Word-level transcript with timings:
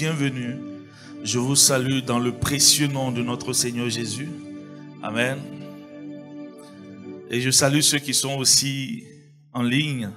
bienvenue. 0.00 0.56
Je 1.24 1.38
vous 1.38 1.56
salue 1.56 1.98
dans 2.00 2.18
le 2.18 2.32
précieux 2.32 2.86
nom 2.86 3.12
de 3.12 3.22
notre 3.22 3.52
Seigneur 3.52 3.90
Jésus. 3.90 4.30
Amen. 5.02 5.38
Et 7.30 7.42
je 7.42 7.50
salue 7.50 7.80
ceux 7.80 7.98
qui 7.98 8.14
sont 8.14 8.38
aussi 8.38 9.04
en 9.52 9.62
ligne. 9.62 10.08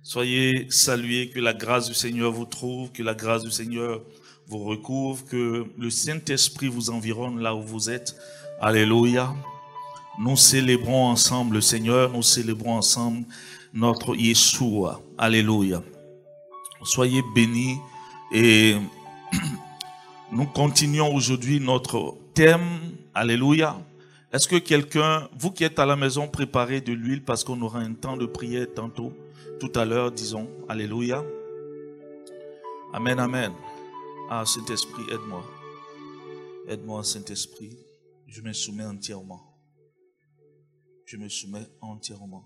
Soyez 0.00 0.68
salués, 0.70 1.28
que 1.28 1.40
la 1.40 1.54
grâce 1.54 1.88
du 1.88 1.94
Seigneur 1.94 2.30
vous 2.30 2.44
trouve, 2.44 2.92
que 2.92 3.02
la 3.02 3.14
grâce 3.14 3.42
du 3.42 3.50
Seigneur 3.50 4.00
vous 4.46 4.62
recouvre, 4.62 5.24
que 5.24 5.66
le 5.76 5.90
Saint-Esprit 5.90 6.68
vous 6.68 6.90
environne 6.90 7.40
là 7.40 7.56
où 7.56 7.62
vous 7.62 7.90
êtes. 7.90 8.14
Alléluia. 8.60 9.34
Nous 10.20 10.36
célébrons 10.36 11.06
ensemble 11.06 11.56
le 11.56 11.60
Seigneur, 11.60 12.12
nous 12.12 12.22
célébrons 12.22 12.76
ensemble 12.76 13.26
notre 13.72 14.14
Yeshua. 14.14 15.02
Alléluia. 15.18 15.82
Soyez 16.84 17.24
bénis 17.34 17.78
et 18.34 18.76
nous 20.32 20.46
continuons 20.46 21.14
aujourd'hui 21.14 21.60
notre 21.60 22.16
thème. 22.34 22.96
Alléluia. 23.14 23.80
Est-ce 24.32 24.48
que 24.48 24.56
quelqu'un, 24.56 25.28
vous 25.38 25.52
qui 25.52 25.62
êtes 25.62 25.78
à 25.78 25.86
la 25.86 25.94
maison, 25.94 26.26
préparez 26.26 26.80
de 26.80 26.92
l'huile 26.92 27.22
parce 27.22 27.44
qu'on 27.44 27.62
aura 27.62 27.78
un 27.78 27.94
temps 27.94 28.16
de 28.16 28.26
prière 28.26 28.66
tantôt, 28.74 29.12
tout 29.60 29.70
à 29.76 29.84
l'heure, 29.84 30.10
disons. 30.10 30.48
Alléluia. 30.68 31.24
Amen, 32.92 33.20
amen. 33.20 33.52
Ah, 34.28 34.44
Saint-Esprit, 34.44 35.04
aide-moi. 35.12 35.44
Aide-moi, 36.66 37.04
Saint-Esprit. 37.04 37.78
Je 38.26 38.42
me 38.42 38.52
soumets 38.52 38.84
entièrement. 38.84 39.40
Je 41.06 41.16
me 41.16 41.28
soumets 41.28 41.66
entièrement. 41.80 42.44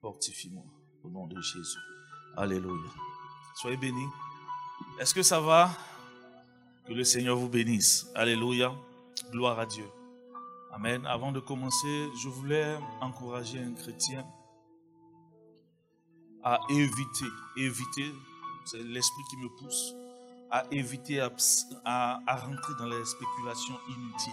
Fortifie-moi 0.00 0.64
au 1.02 1.10
nom 1.10 1.26
de 1.26 1.40
Jésus. 1.40 1.78
Alléluia. 2.36 2.90
Soyez 3.56 3.76
bénis. 3.76 4.06
Est-ce 4.98 5.14
que 5.14 5.22
ça 5.22 5.40
va? 5.40 5.70
Que 6.86 6.92
le 6.92 7.04
Seigneur 7.04 7.36
vous 7.36 7.48
bénisse. 7.48 8.06
Alléluia. 8.14 8.72
Gloire 9.30 9.58
à 9.58 9.66
Dieu. 9.66 9.86
Amen. 10.72 11.04
Avant 11.06 11.32
de 11.32 11.40
commencer, 11.40 12.08
je 12.22 12.28
voulais 12.28 12.76
encourager 13.00 13.58
un 13.58 13.72
chrétien 13.72 14.26
à 16.44 16.60
éviter, 16.68 17.24
éviter, 17.56 18.12
c'est 18.66 18.82
l'esprit 18.82 19.22
qui 19.30 19.36
me 19.38 19.48
pousse, 19.48 19.94
à 20.50 20.64
éviter 20.70 21.20
à, 21.20 21.28
rentrer 22.26 22.74
dans 22.78 22.86
les 22.86 23.04
spéculations 23.04 23.78
inutiles. 23.88 24.32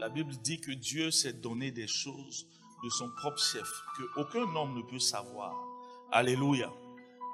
La 0.00 0.08
Bible 0.08 0.32
dit 0.42 0.60
que 0.60 0.72
Dieu 0.72 1.12
s'est 1.12 1.32
donné 1.32 1.70
des 1.70 1.86
choses 1.86 2.48
de 2.82 2.90
son 2.90 3.08
propre 3.10 3.38
chef, 3.38 3.70
que 3.96 4.20
aucun 4.20 4.52
homme 4.56 4.76
ne 4.76 4.82
peut 4.82 4.98
savoir. 4.98 5.54
Alléluia. 6.10 6.72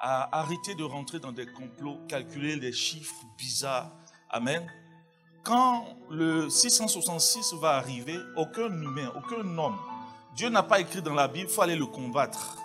À 0.01 0.39
arrêter 0.39 0.75
de 0.75 0.85
rentrer 0.85 1.19
dans 1.19 1.33
des 1.33 1.47
complots, 1.47 1.99
calculer 2.09 2.57
les 2.57 2.73
chiffres 2.73 3.25
bizarres. 3.37 3.91
Amen. 4.31 4.65
Quand 5.43 5.87
le 6.11 6.49
666 6.49 7.55
va 7.55 7.77
arriver, 7.77 8.19
aucun 8.37 8.69
humain, 8.69 9.13
aucun 9.17 9.59
homme, 9.59 9.79
Dieu 10.37 10.51
n'a 10.51 10.63
pas 10.63 10.81
écrit 10.81 11.03
dans 11.03 11.15
la 11.15 11.27
Bible, 11.27 11.49
il 11.49 11.53
faut 11.53 11.63
aller 11.63 11.77
le 11.77 11.87
combattre. 11.87 12.57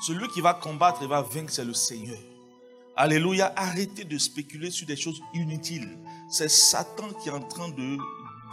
Celui 0.00 0.28
qui 0.28 0.40
va 0.40 0.52
combattre 0.52 1.02
et 1.02 1.06
va 1.06 1.22
vaincre, 1.22 1.50
c'est 1.52 1.64
le 1.64 1.72
Seigneur. 1.72 2.18
Alléluia. 2.96 3.52
Arrêtez 3.56 4.04
de 4.04 4.18
spéculer 4.18 4.70
sur 4.70 4.86
des 4.86 4.96
choses 4.96 5.22
inutiles. 5.34 5.98
C'est 6.30 6.48
Satan 6.48 7.08
qui 7.22 7.28
est 7.28 7.32
en 7.32 7.40
train 7.40 7.68
de 7.68 7.98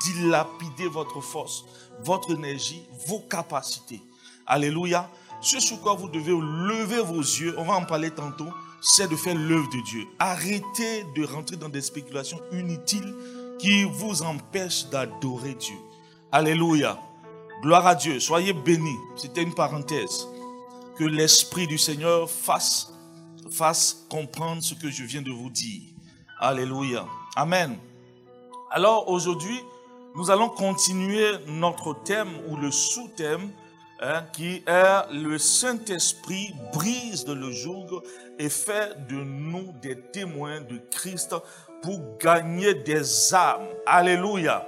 dilapider 0.01 0.87
votre 0.87 1.21
force, 1.21 1.65
votre 2.01 2.31
énergie, 2.31 2.83
vos 3.07 3.19
capacités. 3.19 4.01
Alléluia. 4.45 5.09
Ce 5.43 5.59
sur 5.59 5.81
quoi 5.81 5.93
vous 5.93 6.07
devez 6.07 6.31
lever 6.31 7.01
vos 7.01 7.19
yeux, 7.19 7.53
on 7.57 7.65
va 7.65 7.73
en 7.73 7.83
parler 7.83 8.11
tantôt, 8.11 8.47
c'est 8.81 9.09
de 9.09 9.15
faire 9.17 9.35
l'œuvre 9.35 9.69
de 9.69 9.83
Dieu. 9.83 10.07
Arrêtez 10.17 11.03
de 11.17 11.25
rentrer 11.25 11.57
dans 11.57 11.67
des 11.67 11.81
spéculations 11.81 12.39
inutiles 12.53 13.13
qui 13.59 13.83
vous 13.83 14.23
empêchent 14.23 14.87
d'adorer 14.87 15.55
Dieu. 15.55 15.75
Alléluia. 16.31 16.97
Gloire 17.61 17.85
à 17.85 17.93
Dieu. 17.93 18.21
Soyez 18.21 18.53
bénis. 18.53 18.97
C'était 19.17 19.43
une 19.43 19.53
parenthèse 19.53 20.27
que 20.97 21.03
l'Esprit 21.03 21.67
du 21.67 21.77
Seigneur 21.77 22.29
fasse, 22.29 22.93
fasse 23.51 24.05
comprendre 24.09 24.63
ce 24.63 24.75
que 24.75 24.89
je 24.89 25.03
viens 25.03 25.21
de 25.21 25.31
vous 25.31 25.49
dire. 25.49 25.81
Alléluia. 26.39 27.05
Amen. 27.35 27.77
Alors 28.71 29.09
aujourd'hui, 29.09 29.59
nous 30.15 30.31
allons 30.31 30.47
continuer 30.47 31.31
notre 31.47 32.01
thème 32.05 32.29
ou 32.47 32.55
le 32.55 32.71
sous-thème 32.71 33.51
hein, 34.03 34.25
qui 34.33 34.63
est 34.67 35.13
le 35.13 35.37
Saint-Esprit 35.37 36.53
brise 36.73 37.25
le 37.27 37.51
joug 37.51 38.01
et 38.37 38.49
fait 38.49 38.95
de 39.07 39.15
nous 39.15 39.73
des 39.81 39.99
témoins 39.99 40.61
de 40.61 40.77
Christ 40.91 41.35
pour 41.81 41.99
gagner 42.19 42.73
des 42.73 43.33
âmes. 43.33 43.67
Alléluia. 43.85 44.67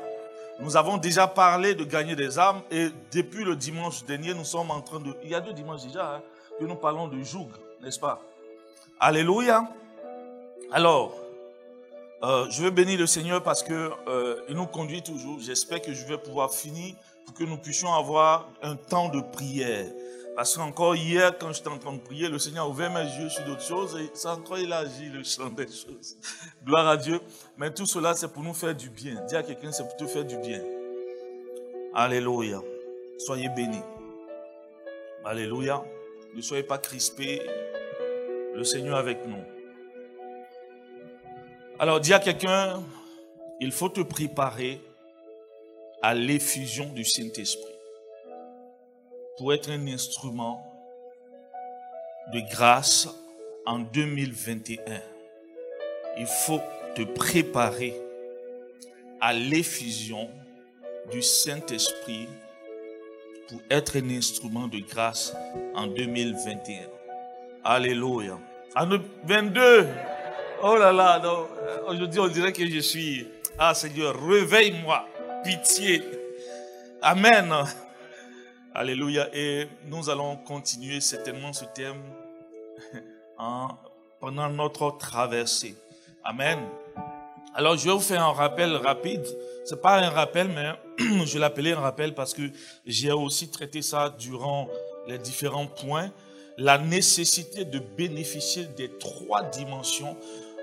Nous 0.59 0.77
avons 0.77 0.97
déjà 0.97 1.27
parlé 1.27 1.75
de 1.75 1.83
gagner 1.83 2.15
des 2.15 2.39
âmes 2.39 2.61
et 2.71 2.89
depuis 3.11 3.43
le 3.43 3.55
dimanche 3.55 4.05
dernier, 4.05 4.33
nous 4.33 4.45
sommes 4.45 4.71
en 4.71 4.81
train 4.81 4.99
de... 5.01 5.13
Il 5.23 5.29
y 5.29 5.35
a 5.35 5.41
deux 5.41 5.53
dimanches 5.53 5.83
déjà 5.83 6.15
hein, 6.15 6.21
que 6.57 6.63
nous 6.63 6.75
parlons 6.75 7.09
de 7.09 7.21
joug, 7.21 7.49
n'est-ce 7.81 7.99
pas? 7.99 8.21
Alléluia. 8.99 9.67
Alors, 10.71 11.13
euh, 12.23 12.47
je 12.49 12.63
veux 12.63 12.71
bénir 12.71 12.97
le 12.97 13.05
Seigneur 13.05 13.43
parce 13.43 13.61
qu'il 13.61 13.75
euh, 13.75 14.41
nous 14.49 14.65
conduit 14.65 15.03
toujours. 15.03 15.39
J'espère 15.41 15.81
que 15.81 15.93
je 15.93 16.05
vais 16.05 16.17
pouvoir 16.17 16.53
finir 16.53 16.95
pour 17.25 17.33
que 17.33 17.43
nous 17.43 17.57
puissions 17.57 17.93
avoir 17.93 18.49
un 18.61 18.75
temps 18.75 19.09
de 19.09 19.21
prière. 19.21 19.87
Parce 20.35 20.57
qu'encore 20.57 20.95
hier, 20.95 21.37
quand 21.37 21.53
j'étais 21.53 21.69
en 21.69 21.77
train 21.77 21.93
de 21.93 21.99
prier, 21.99 22.27
le 22.27 22.37
Seigneur 22.39 22.65
a 22.65 22.69
ouvert 22.69 22.91
mes 22.91 23.05
yeux 23.17 23.29
sur 23.29 23.45
d'autres 23.45 23.61
choses 23.61 23.95
et 23.95 24.09
ça 24.13 24.33
encore 24.33 24.57
agi 24.57 25.09
le 25.09 25.23
chant 25.23 25.49
des 25.49 25.67
choses. 25.67 26.17
Gloire 26.65 26.87
à 26.87 26.97
Dieu. 26.97 27.21
Mais 27.57 27.73
tout 27.73 27.85
cela, 27.85 28.13
c'est 28.13 28.27
pour 28.27 28.43
nous 28.43 28.53
faire 28.53 28.75
du 28.75 28.89
bien. 28.89 29.15
Dis 29.27 29.35
à 29.35 29.43
quelqu'un, 29.43 29.71
c'est 29.71 29.83
pour 29.83 29.95
te 29.95 30.05
faire 30.05 30.25
du 30.25 30.37
bien. 30.37 30.61
Alléluia. 31.93 32.61
Soyez 33.17 33.47
bénis. 33.47 33.81
Alléluia. 35.23 35.81
Ne 36.35 36.41
soyez 36.41 36.63
pas 36.63 36.79
crispés. 36.79 37.41
Le 38.53 38.63
Seigneur 38.65 38.97
avec 38.97 39.25
nous. 39.25 39.43
Alors, 41.79 42.01
dis 42.01 42.13
à 42.13 42.19
quelqu'un, 42.19 42.81
il 43.61 43.71
faut 43.71 43.89
te 43.89 44.01
préparer 44.01 44.81
à 46.05 46.13
l'effusion 46.13 46.85
du 46.93 47.03
Saint-Esprit 47.03 47.73
pour 49.39 49.51
être 49.55 49.71
un 49.71 49.87
instrument 49.87 50.63
de 52.31 52.41
grâce 52.51 53.09
en 53.65 53.79
2021. 53.79 54.77
Il 56.19 56.27
faut 56.27 56.61
te 56.93 57.01
préparer 57.01 57.99
à 59.19 59.33
l'effusion 59.33 60.29
du 61.11 61.23
Saint-Esprit 61.23 62.27
pour 63.47 63.59
être 63.71 63.97
un 63.97 64.11
instrument 64.11 64.67
de 64.67 64.77
grâce 64.87 65.33
en 65.73 65.87
2021. 65.87 66.81
Alléluia. 67.63 68.37
En 68.75 68.85
2022, 68.85 69.87
oh 70.61 70.75
là 70.77 70.91
là, 70.91 71.19
aujourd'hui 71.87 72.19
on 72.19 72.27
dirait 72.27 72.53
que 72.53 72.69
je 72.69 72.77
suis, 72.77 73.27
ah 73.57 73.73
Seigneur, 73.73 74.15
réveille-moi, 74.23 75.07
pitié. 75.45 76.01
Amen. 77.03 77.53
Alléluia. 78.73 79.29
Et 79.33 79.67
nous 79.85 80.09
allons 80.09 80.37
continuer 80.37 80.99
certainement 80.99 81.53
ce 81.53 81.65
thème 81.65 82.01
pendant 84.19 84.49
notre 84.49 84.97
traversée. 84.97 85.75
Amen. 86.23 86.59
Alors, 87.53 87.77
je 87.77 87.85
vais 87.85 87.91
vous 87.91 87.99
faire 87.99 88.23
un 88.23 88.33
rappel 88.33 88.75
rapide. 88.75 89.23
C'est 89.65 89.81
pas 89.81 89.99
un 89.99 90.09
rappel, 90.09 90.49
mais 90.49 90.71
je 91.25 91.37
l'appelais 91.37 91.73
un 91.73 91.79
rappel 91.79 92.15
parce 92.15 92.33
que 92.33 92.49
j'ai 92.85 93.11
aussi 93.11 93.49
traité 93.49 93.83
ça 93.83 94.09
durant 94.17 94.67
les 95.07 95.19
différents 95.19 95.67
points. 95.67 96.11
La 96.57 96.79
nécessité 96.79 97.65
de 97.65 97.79
bénéficier 97.79 98.65
des 98.65 98.89
trois 98.97 99.43
dimensions, 99.43 100.17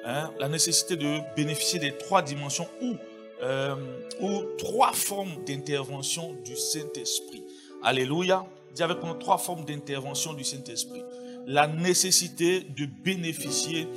hein, 0.04 0.30
la 0.40 0.48
nécessité 0.48 0.96
de 0.96 1.20
bénéficier 1.36 1.78
des 1.78 1.96
trois 1.96 2.22
dimensions 2.22 2.66
ou, 2.82 2.96
euh, 3.42 3.74
ou 4.20 4.42
trois 4.58 4.92
formes 4.92 5.44
d'intervention 5.44 6.34
du 6.44 6.56
Saint-Esprit. 6.56 7.42
Alléluia. 7.82 8.46
Dis 8.74 8.82
avec 8.82 9.02
moi 9.02 9.16
trois 9.18 9.38
formes 9.38 9.64
d'intervention 9.64 10.32
du 10.32 10.44
Saint-Esprit. 10.44 11.02
La 11.46 11.66
nécessité 11.66 12.60
de 12.60 12.86
bénéficier 12.86 13.88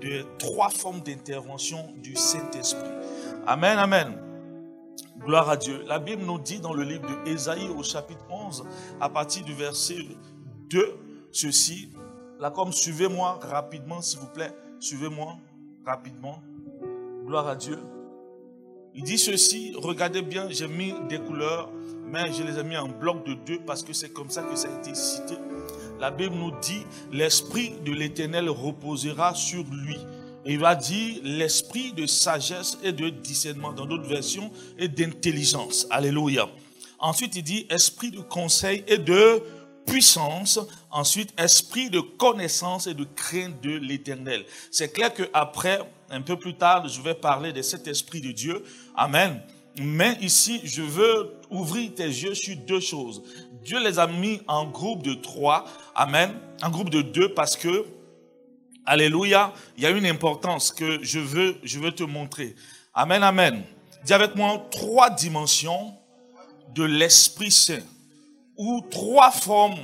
de 0.00 0.24
trois 0.38 0.70
formes 0.70 1.00
d'intervention 1.00 1.92
du 2.02 2.16
Saint-Esprit. 2.16 2.90
Amen, 3.46 3.78
amen. 3.78 4.18
Gloire 5.18 5.48
à 5.50 5.56
Dieu. 5.56 5.84
La 5.86 5.98
Bible 5.98 6.22
nous 6.24 6.38
dit 6.38 6.58
dans 6.58 6.72
le 6.72 6.82
livre 6.82 7.06
de 7.06 7.30
Ésaïe 7.30 7.68
au 7.68 7.82
chapitre 7.82 8.24
11, 8.30 8.64
à 9.00 9.08
partir 9.08 9.44
du 9.44 9.54
verset 9.54 9.98
2, 10.70 10.98
ceci. 11.30 11.90
Là, 12.40 12.50
comme 12.50 12.72
suivez-moi 12.72 13.38
rapidement, 13.42 14.00
s'il 14.00 14.20
vous 14.20 14.28
plaît. 14.28 14.52
Suivez-moi 14.80 15.36
rapidement. 15.86 16.42
Gloire 17.26 17.48
à 17.48 17.56
Dieu. 17.56 17.78
Il 18.96 19.02
dit 19.02 19.18
ceci, 19.18 19.72
regardez 19.76 20.22
bien, 20.22 20.48
j'ai 20.50 20.68
mis 20.68 20.94
des 21.08 21.18
couleurs, 21.18 21.68
mais 22.06 22.32
je 22.32 22.44
les 22.44 22.60
ai 22.60 22.62
mis 22.62 22.76
en 22.76 22.86
bloc 22.88 23.26
de 23.26 23.34
deux 23.34 23.58
parce 23.66 23.82
que 23.82 23.92
c'est 23.92 24.12
comme 24.12 24.30
ça 24.30 24.42
que 24.42 24.54
ça 24.54 24.68
a 24.68 24.78
été 24.78 24.94
cité. 24.94 25.34
La 25.98 26.12
Bible 26.12 26.36
nous 26.36 26.52
dit, 26.62 26.82
l'Esprit 27.12 27.72
de 27.84 27.90
l'Éternel 27.90 28.48
reposera 28.48 29.34
sur 29.34 29.64
lui. 29.64 29.96
il 30.46 30.60
va 30.60 30.76
dire 30.76 31.20
l'esprit 31.24 31.92
de 31.92 32.06
sagesse 32.06 32.78
et 32.84 32.92
de 32.92 33.08
discernement 33.08 33.72
dans 33.72 33.86
d'autres 33.86 34.08
versions 34.08 34.52
et 34.78 34.86
d'intelligence. 34.86 35.88
Alléluia. 35.90 36.48
Ensuite, 37.00 37.34
il 37.34 37.42
dit 37.42 37.66
esprit 37.70 38.12
de 38.12 38.20
conseil 38.20 38.84
et 38.86 38.98
de 38.98 39.42
puissance. 39.86 40.60
Ensuite, 40.90 41.32
esprit 41.38 41.90
de 41.90 42.00
connaissance 42.00 42.86
et 42.86 42.94
de 42.94 43.04
crainte 43.16 43.60
de 43.60 43.76
l'éternel. 43.76 44.44
C'est 44.70 44.92
clair 44.92 45.12
qu'après, 45.12 45.80
un 46.10 46.20
peu 46.20 46.36
plus 46.36 46.54
tard, 46.54 46.88
je 46.88 47.00
vais 47.00 47.14
parler 47.14 47.52
de 47.52 47.62
cet 47.62 47.86
esprit 47.86 48.20
de 48.20 48.32
Dieu. 48.32 48.62
Amen. 48.96 49.40
Mais 49.76 50.16
ici, 50.20 50.60
je 50.64 50.82
veux 50.82 51.34
ouvrir 51.50 51.94
tes 51.94 52.06
yeux 52.06 52.34
sur 52.34 52.56
deux 52.56 52.80
choses. 52.80 53.22
Dieu 53.64 53.82
les 53.82 53.98
a 53.98 54.06
mis 54.06 54.40
en 54.46 54.66
groupe 54.66 55.02
de 55.02 55.14
trois. 55.14 55.64
Amen. 55.94 56.32
En 56.62 56.70
groupe 56.70 56.90
de 56.90 57.02
deux 57.02 57.34
parce 57.34 57.56
que 57.56 57.84
Alléluia. 58.86 59.52
Il 59.76 59.82
y 59.82 59.86
a 59.86 59.90
une 59.90 60.06
importance 60.06 60.70
que 60.70 61.02
je 61.02 61.18
veux, 61.18 61.56
je 61.62 61.78
veux 61.78 61.92
te 61.92 62.02
montrer. 62.02 62.54
Amen, 62.92 63.22
amen. 63.22 63.62
Dis 64.04 64.12
avec 64.12 64.36
moi 64.36 64.66
trois 64.70 65.08
dimensions 65.08 65.94
de 66.74 66.84
l'Esprit 66.84 67.50
Saint 67.50 67.82
ou 68.56 68.82
trois 68.90 69.30
formes 69.30 69.78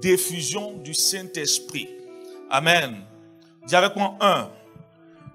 d'effusion 0.00 0.74
du 0.78 0.94
Saint-Esprit. 0.94 1.88
Amen. 2.48 3.02
Dis 3.66 3.74
avec 3.74 3.96
moi 3.96 4.16
un. 4.20 4.50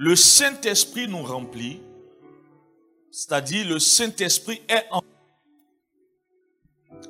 Le 0.03 0.17
Saint-Esprit 0.17 1.07
nous 1.07 1.23
remplit, 1.23 1.79
c'est-à-dire 3.09 3.65
le 3.69 3.79
Saint-Esprit 3.79 4.61
est 4.67 4.83
en. 4.91 5.01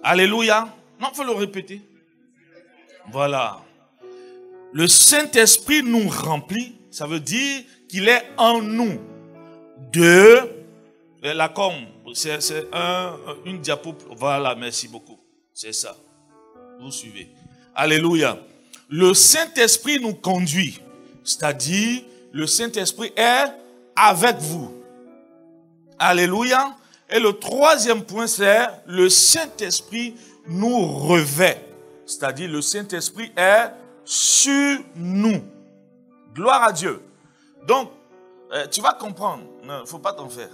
Alléluia. 0.03 0.71
Non, 1.01 1.07
il 1.11 1.15
faut 1.15 1.23
le 1.23 1.31
répéter. 1.31 1.81
Voilà. 3.11 3.63
Le 4.73 4.87
Saint-Esprit 4.87 5.81
nous 5.81 6.07
remplit, 6.07 6.75
ça 6.91 7.07
veut 7.07 7.19
dire 7.19 7.63
qu'il 7.89 8.07
est 8.07 8.25
en 8.37 8.61
nous. 8.61 8.99
De 9.91 10.51
la 11.23 11.49
com, 11.49 11.73
c'est 12.13 12.37
un, 12.71 13.17
une 13.43 13.59
diapo. 13.59 13.95
Voilà, 14.11 14.53
merci 14.53 14.87
beaucoup. 14.87 15.19
C'est 15.51 15.73
ça. 15.73 15.97
Vous 16.79 16.91
suivez. 16.91 17.27
Alléluia. 17.73 18.37
Le 18.87 19.15
Saint-Esprit 19.15 19.99
nous 19.99 20.13
conduit, 20.13 20.79
c'est-à-dire 21.23 22.03
le 22.33 22.47
Saint-Esprit 22.47 23.13
est 23.15 23.45
avec 23.95 24.37
vous. 24.37 24.73
Alléluia. 25.97 26.75
Et 27.09 27.19
le 27.19 27.33
troisième 27.33 28.03
point, 28.03 28.27
c'est 28.27 28.67
le 28.87 29.07
Saint-Esprit 29.07 30.15
nous 30.47 30.85
revêt, 30.97 31.63
c'est-à-dire 32.05 32.49
le 32.49 32.61
Saint-Esprit 32.61 33.31
est 33.37 33.71
sur 34.03 34.79
nous. 34.95 35.41
Gloire 36.33 36.63
à 36.63 36.71
Dieu. 36.71 37.01
Donc, 37.67 37.91
euh, 38.51 38.65
tu 38.67 38.81
vas 38.81 38.93
comprendre. 38.93 39.43
Il 39.61 39.69
ne 39.69 39.85
faut 39.85 39.99
pas 39.99 40.13
t'en 40.13 40.27
faire. 40.27 40.49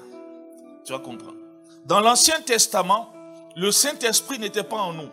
Tu 0.85 0.91
vas 0.91 0.99
comprendre. 0.99 1.37
Dans 1.85 2.01
l'Ancien 2.01 2.41
Testament, 2.41 3.11
le 3.55 3.71
Saint-Esprit 3.71 4.37
n'était 4.37 4.63
pas 4.63 4.77
en 4.77 4.93
nous. 4.93 5.09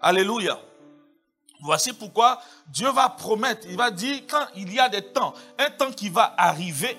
Alléluia. 0.00 0.58
Voici 1.60 1.92
pourquoi 1.92 2.40
Dieu 2.68 2.90
va 2.90 3.08
promettre, 3.08 3.66
il 3.68 3.76
va 3.76 3.90
dire 3.90 4.22
quand 4.28 4.46
il 4.56 4.72
y 4.72 4.78
a 4.78 4.88
des 4.88 5.02
temps, 5.02 5.34
un 5.58 5.70
temps 5.70 5.90
qui 5.90 6.08
va 6.08 6.34
arriver, 6.36 6.96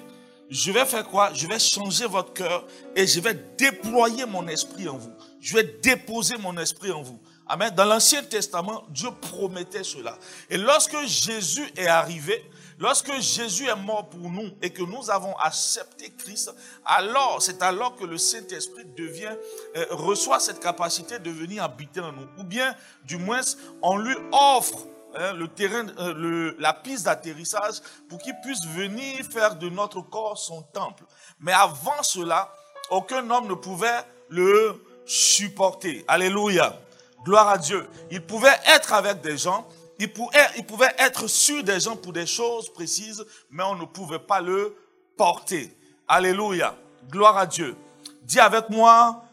je 0.49 0.71
vais 0.71 0.85
faire 0.85 1.07
quoi? 1.07 1.31
Je 1.33 1.45
vais 1.47 1.59
changer 1.59 2.05
votre 2.05 2.33
cœur 2.33 2.65
et 2.95 3.05
je 3.05 3.19
vais 3.19 3.33
déployer 3.57 4.25
mon 4.25 4.47
esprit 4.47 4.87
en 4.87 4.97
vous. 4.97 5.13
Je 5.41 5.55
vais 5.55 5.63
déposer 5.81 6.37
mon 6.37 6.57
esprit 6.57 6.91
en 6.91 7.01
vous. 7.01 7.19
Amen. 7.47 7.73
Dans 7.75 7.85
l'Ancien 7.85 8.23
Testament, 8.23 8.83
Dieu 8.89 9.09
promettait 9.21 9.83
cela. 9.83 10.17
Et 10.49 10.57
lorsque 10.57 10.97
Jésus 11.05 11.69
est 11.75 11.87
arrivé, 11.87 12.49
lorsque 12.77 13.11
Jésus 13.19 13.67
est 13.67 13.75
mort 13.75 14.07
pour 14.09 14.29
nous 14.29 14.51
et 14.61 14.69
que 14.69 14.83
nous 14.83 15.09
avons 15.09 15.35
accepté 15.37 16.11
Christ, 16.17 16.53
alors 16.85 17.41
c'est 17.41 17.61
alors 17.61 17.95
que 17.95 18.05
le 18.05 18.17
Saint-Esprit 18.17 18.85
devient, 18.95 19.35
euh, 19.75 19.85
reçoit 19.91 20.39
cette 20.39 20.59
capacité 20.59 21.19
de 21.19 21.29
venir 21.29 21.63
habiter 21.63 21.99
en 21.99 22.11
nous. 22.11 22.27
Ou 22.37 22.43
bien, 22.43 22.75
du 23.03 23.17
moins, 23.17 23.41
on 23.81 23.97
lui 23.97 24.15
offre 24.31 24.87
hein, 25.15 25.33
le 25.33 25.47
terrain, 25.47 25.87
euh, 25.99 26.55
la 26.59 26.73
piste 26.73 27.05
d'atterrissage 27.05 27.81
pour 28.09 28.19
qu'il 28.19 28.35
puisse 28.43 28.65
venir 28.67 29.25
faire 29.25 29.55
de 29.55 29.69
notre 29.69 30.01
corps 30.01 30.37
son 30.37 30.61
temple. 30.61 31.03
Mais 31.39 31.53
avant 31.53 32.03
cela, 32.03 32.51
aucun 32.89 33.29
homme 33.29 33.47
ne 33.47 33.55
pouvait 33.55 34.03
le 34.29 34.83
supporter. 35.05 36.03
Alléluia. 36.07 36.77
Gloire 37.23 37.49
à 37.49 37.57
Dieu. 37.57 37.87
Il 38.11 38.21
pouvait 38.21 38.55
être 38.67 38.93
avec 38.93 39.21
des 39.21 39.37
gens, 39.37 39.67
il 39.99 40.11
pouvait, 40.11 40.93
être 40.99 41.27
sur 41.27 41.63
des 41.63 41.79
gens 41.79 41.95
pour 41.95 42.13
des 42.13 42.25
choses 42.25 42.71
précises, 42.71 43.25
mais 43.49 43.63
on 43.63 43.75
ne 43.75 43.85
pouvait 43.85 44.19
pas 44.19 44.41
le 44.41 44.75
porter. 45.15 45.75
Alléluia. 46.07 46.75
Gloire 47.09 47.37
à 47.37 47.45
Dieu. 47.45 47.75
Dis 48.23 48.39
avec 48.39 48.69
moi, 48.69 49.23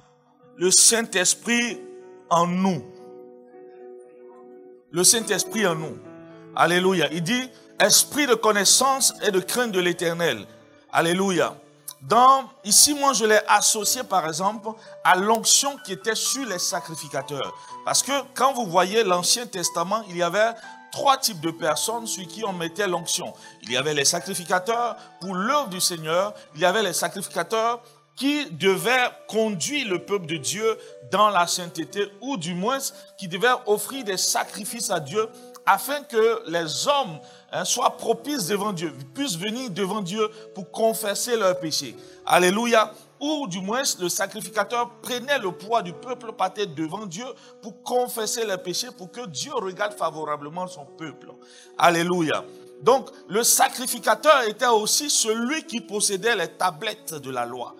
le 0.56 0.70
Saint-Esprit 0.70 1.78
en 2.30 2.46
nous. 2.46 2.82
Le 4.90 5.04
Saint-Esprit 5.04 5.66
en 5.66 5.74
nous. 5.74 5.98
Alléluia. 6.56 7.08
Il 7.12 7.22
dit, 7.22 7.50
esprit 7.80 8.26
de 8.26 8.34
connaissance 8.34 9.12
et 9.26 9.30
de 9.30 9.40
crainte 9.40 9.72
de 9.72 9.80
l'éternel. 9.80 10.46
Alléluia. 10.92 11.56
Ici, 12.64 12.94
moi, 12.94 13.12
je 13.12 13.24
l'ai 13.24 13.40
associé, 13.48 14.02
par 14.02 14.26
exemple, 14.26 14.68
à 15.02 15.16
l'onction 15.16 15.76
qui 15.84 15.92
était 15.92 16.14
sur 16.14 16.46
les 16.46 16.58
sacrificateurs. 16.58 17.54
Parce 17.84 18.02
que 18.02 18.12
quand 18.34 18.52
vous 18.52 18.66
voyez 18.66 19.04
l'Ancien 19.04 19.46
Testament, 19.46 20.02
il 20.08 20.16
y 20.16 20.22
avait 20.22 20.52
trois 20.92 21.16
types 21.16 21.40
de 21.40 21.50
personnes 21.50 22.06
sur 22.06 22.26
qui 22.26 22.44
on 22.44 22.52
mettait 22.52 22.86
l'onction. 22.86 23.32
Il 23.62 23.72
y 23.72 23.76
avait 23.76 23.94
les 23.94 24.04
sacrificateurs 24.04 24.96
pour 25.20 25.34
l'œuvre 25.34 25.68
du 25.68 25.80
Seigneur. 25.80 26.34
Il 26.54 26.60
y 26.60 26.64
avait 26.64 26.82
les 26.82 26.92
sacrificateurs 26.92 27.80
qui 28.16 28.46
devaient 28.50 29.10
conduire 29.26 29.88
le 29.88 30.04
peuple 30.04 30.26
de 30.26 30.36
Dieu 30.36 30.78
dans 31.10 31.30
la 31.30 31.46
sainteté, 31.46 32.12
ou 32.20 32.36
du 32.36 32.54
moins 32.54 32.78
qui 33.18 33.26
devaient 33.26 33.48
offrir 33.66 34.04
des 34.04 34.16
sacrifices 34.16 34.90
à 34.90 35.00
Dieu 35.00 35.28
afin 35.66 36.02
que 36.02 36.42
les 36.46 36.86
hommes 36.86 37.18
hein, 37.54 37.64
soient 37.64 37.96
propices 37.96 38.48
devant 38.48 38.72
Dieu, 38.72 38.92
puissent 39.14 39.38
venir 39.38 39.70
devant 39.70 40.02
Dieu 40.02 40.28
pour 40.54 40.70
confesser 40.70 41.36
leurs 41.36 41.58
péchés. 41.58 41.96
Alléluia. 42.26 42.92
Ou 43.20 43.46
du 43.46 43.60
moins 43.60 43.82
le 44.00 44.08
sacrificateur 44.08 44.90
prenait 45.00 45.38
le 45.38 45.52
poids 45.52 45.82
du 45.82 45.92
peuple 45.92 46.32
partait 46.32 46.66
devant 46.66 47.06
Dieu 47.06 47.24
pour 47.62 47.82
confesser 47.82 48.44
leurs 48.44 48.62
péchés, 48.62 48.88
pour 48.98 49.10
que 49.10 49.26
Dieu 49.26 49.52
regarde 49.54 49.94
favorablement 49.94 50.66
son 50.66 50.84
peuple. 50.84 51.28
Alléluia. 51.78 52.44
Donc 52.82 53.08
le 53.28 53.42
sacrificateur 53.42 54.42
était 54.42 54.66
aussi 54.66 55.08
celui 55.08 55.62
qui 55.64 55.80
possédait 55.80 56.36
les 56.36 56.48
tablettes 56.48 57.14
de 57.14 57.30
la 57.30 57.46
loi. 57.46 57.74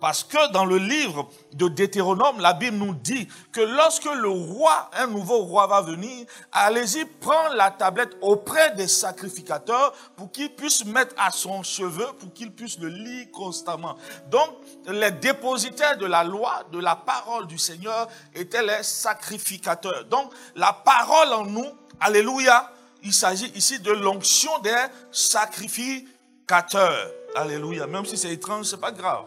Parce 0.00 0.24
que 0.24 0.52
dans 0.52 0.64
le 0.64 0.76
livre 0.76 1.28
de 1.54 1.68
Deutéronome, 1.68 2.40
la 2.40 2.52
Bible 2.52 2.76
nous 2.76 2.94
dit 2.94 3.28
que 3.50 3.60
lorsque 3.60 4.04
le 4.04 4.28
roi, 4.28 4.90
un 4.92 5.06
nouveau 5.06 5.38
roi 5.38 5.66
va 5.66 5.80
venir, 5.80 6.26
allez-y, 6.52 7.06
prendre 7.06 7.54
la 7.54 7.70
tablette 7.70 8.16
auprès 8.20 8.74
des 8.74 8.88
sacrificateurs 8.88 9.92
pour 10.16 10.30
qu'ils 10.30 10.54
puissent 10.54 10.84
mettre 10.84 11.14
à 11.18 11.30
son 11.30 11.62
cheveu, 11.62 12.06
pour 12.18 12.32
qu'ils 12.34 12.52
puissent 12.52 12.78
le 12.78 12.88
lire 12.88 13.30
constamment. 13.32 13.96
Donc, 14.30 14.50
les 14.86 15.12
dépositaires 15.12 15.96
de 15.96 16.06
la 16.06 16.24
loi, 16.24 16.64
de 16.72 16.78
la 16.78 16.96
parole 16.96 17.46
du 17.46 17.58
Seigneur, 17.58 18.08
étaient 18.34 18.62
les 18.62 18.82
sacrificateurs. 18.82 20.04
Donc, 20.04 20.30
la 20.54 20.72
parole 20.72 21.32
en 21.32 21.46
nous, 21.46 21.72
alléluia, 22.00 22.70
il 23.02 23.14
s'agit 23.14 23.50
ici 23.54 23.78
de 23.78 23.92
l'onction 23.92 24.58
des 24.58 24.76
sacrificateurs. 25.10 27.10
Alléluia. 27.34 27.86
Même 27.86 28.04
si 28.04 28.16
c'est 28.16 28.32
étrange, 28.32 28.66
c'est 28.66 28.80
pas 28.80 28.92
grave. 28.92 29.24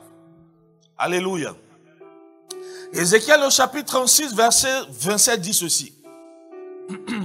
Alléluia. 1.02 1.56
Ézéchiel 2.92 3.42
au 3.44 3.50
chapitre 3.50 3.86
36, 3.86 4.36
verset 4.36 4.82
27 4.90 5.40
dit 5.40 5.54
ceci. 5.54 5.94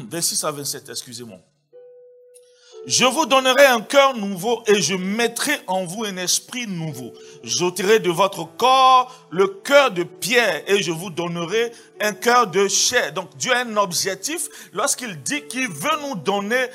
26 0.08 0.44
à 0.44 0.52
27, 0.52 0.88
excusez-moi. 0.90 1.38
Je 2.86 3.04
vous 3.04 3.26
donnerai 3.26 3.64
un 3.66 3.80
cœur 3.80 4.14
nouveau 4.14 4.62
et 4.68 4.80
je 4.80 4.94
mettrai 4.94 5.58
en 5.66 5.86
vous 5.86 6.04
un 6.04 6.18
esprit 6.18 6.68
nouveau. 6.68 7.14
J'ôterai 7.42 7.98
de 7.98 8.10
votre 8.10 8.44
corps 8.56 9.12
le 9.30 9.48
cœur 9.48 9.90
de 9.90 10.04
pierre 10.04 10.62
et 10.68 10.80
je 10.80 10.92
vous 10.92 11.10
donnerai 11.10 11.72
un 12.00 12.12
cœur 12.12 12.46
de 12.46 12.68
chair. 12.68 13.12
Donc 13.12 13.36
Dieu 13.36 13.52
a 13.52 13.60
un 13.60 13.76
objectif 13.76 14.48
lorsqu'il 14.72 15.20
dit 15.22 15.42
qu'il 15.48 15.68
veut 15.68 15.98
nous 16.02 16.14
donner 16.14 16.66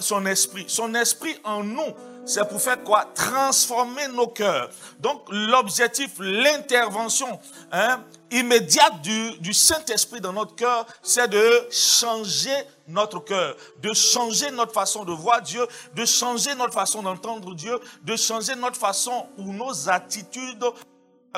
son 0.00 0.26
esprit. 0.26 0.64
Son 0.66 0.92
esprit 0.94 1.36
en 1.44 1.62
nous 1.62 1.94
c'est 2.28 2.46
pour 2.48 2.60
faire 2.60 2.82
quoi? 2.84 3.06
Transformer 3.14 4.08
nos 4.08 4.28
cœurs. 4.28 4.70
Donc 5.00 5.22
l'objectif, 5.30 6.12
l'intervention 6.20 7.40
hein, 7.72 8.04
immédiate 8.30 9.00
du, 9.02 9.38
du 9.38 9.54
Saint-Esprit 9.54 10.20
dans 10.20 10.32
notre 10.32 10.54
cœur, 10.54 10.86
c'est 11.02 11.28
de 11.28 11.68
changer 11.70 12.54
notre 12.86 13.20
cœur, 13.20 13.56
de 13.82 13.92
changer 13.92 14.50
notre 14.50 14.72
façon 14.72 15.04
de 15.04 15.12
voir 15.12 15.42
Dieu, 15.42 15.66
de 15.94 16.04
changer 16.04 16.54
notre 16.54 16.74
façon 16.74 17.02
d'entendre 17.02 17.54
Dieu, 17.54 17.78
de 18.04 18.16
changer 18.16 18.54
notre 18.54 18.76
façon 18.76 19.26
ou 19.38 19.52
nos 19.52 19.88
attitudes 19.88 20.64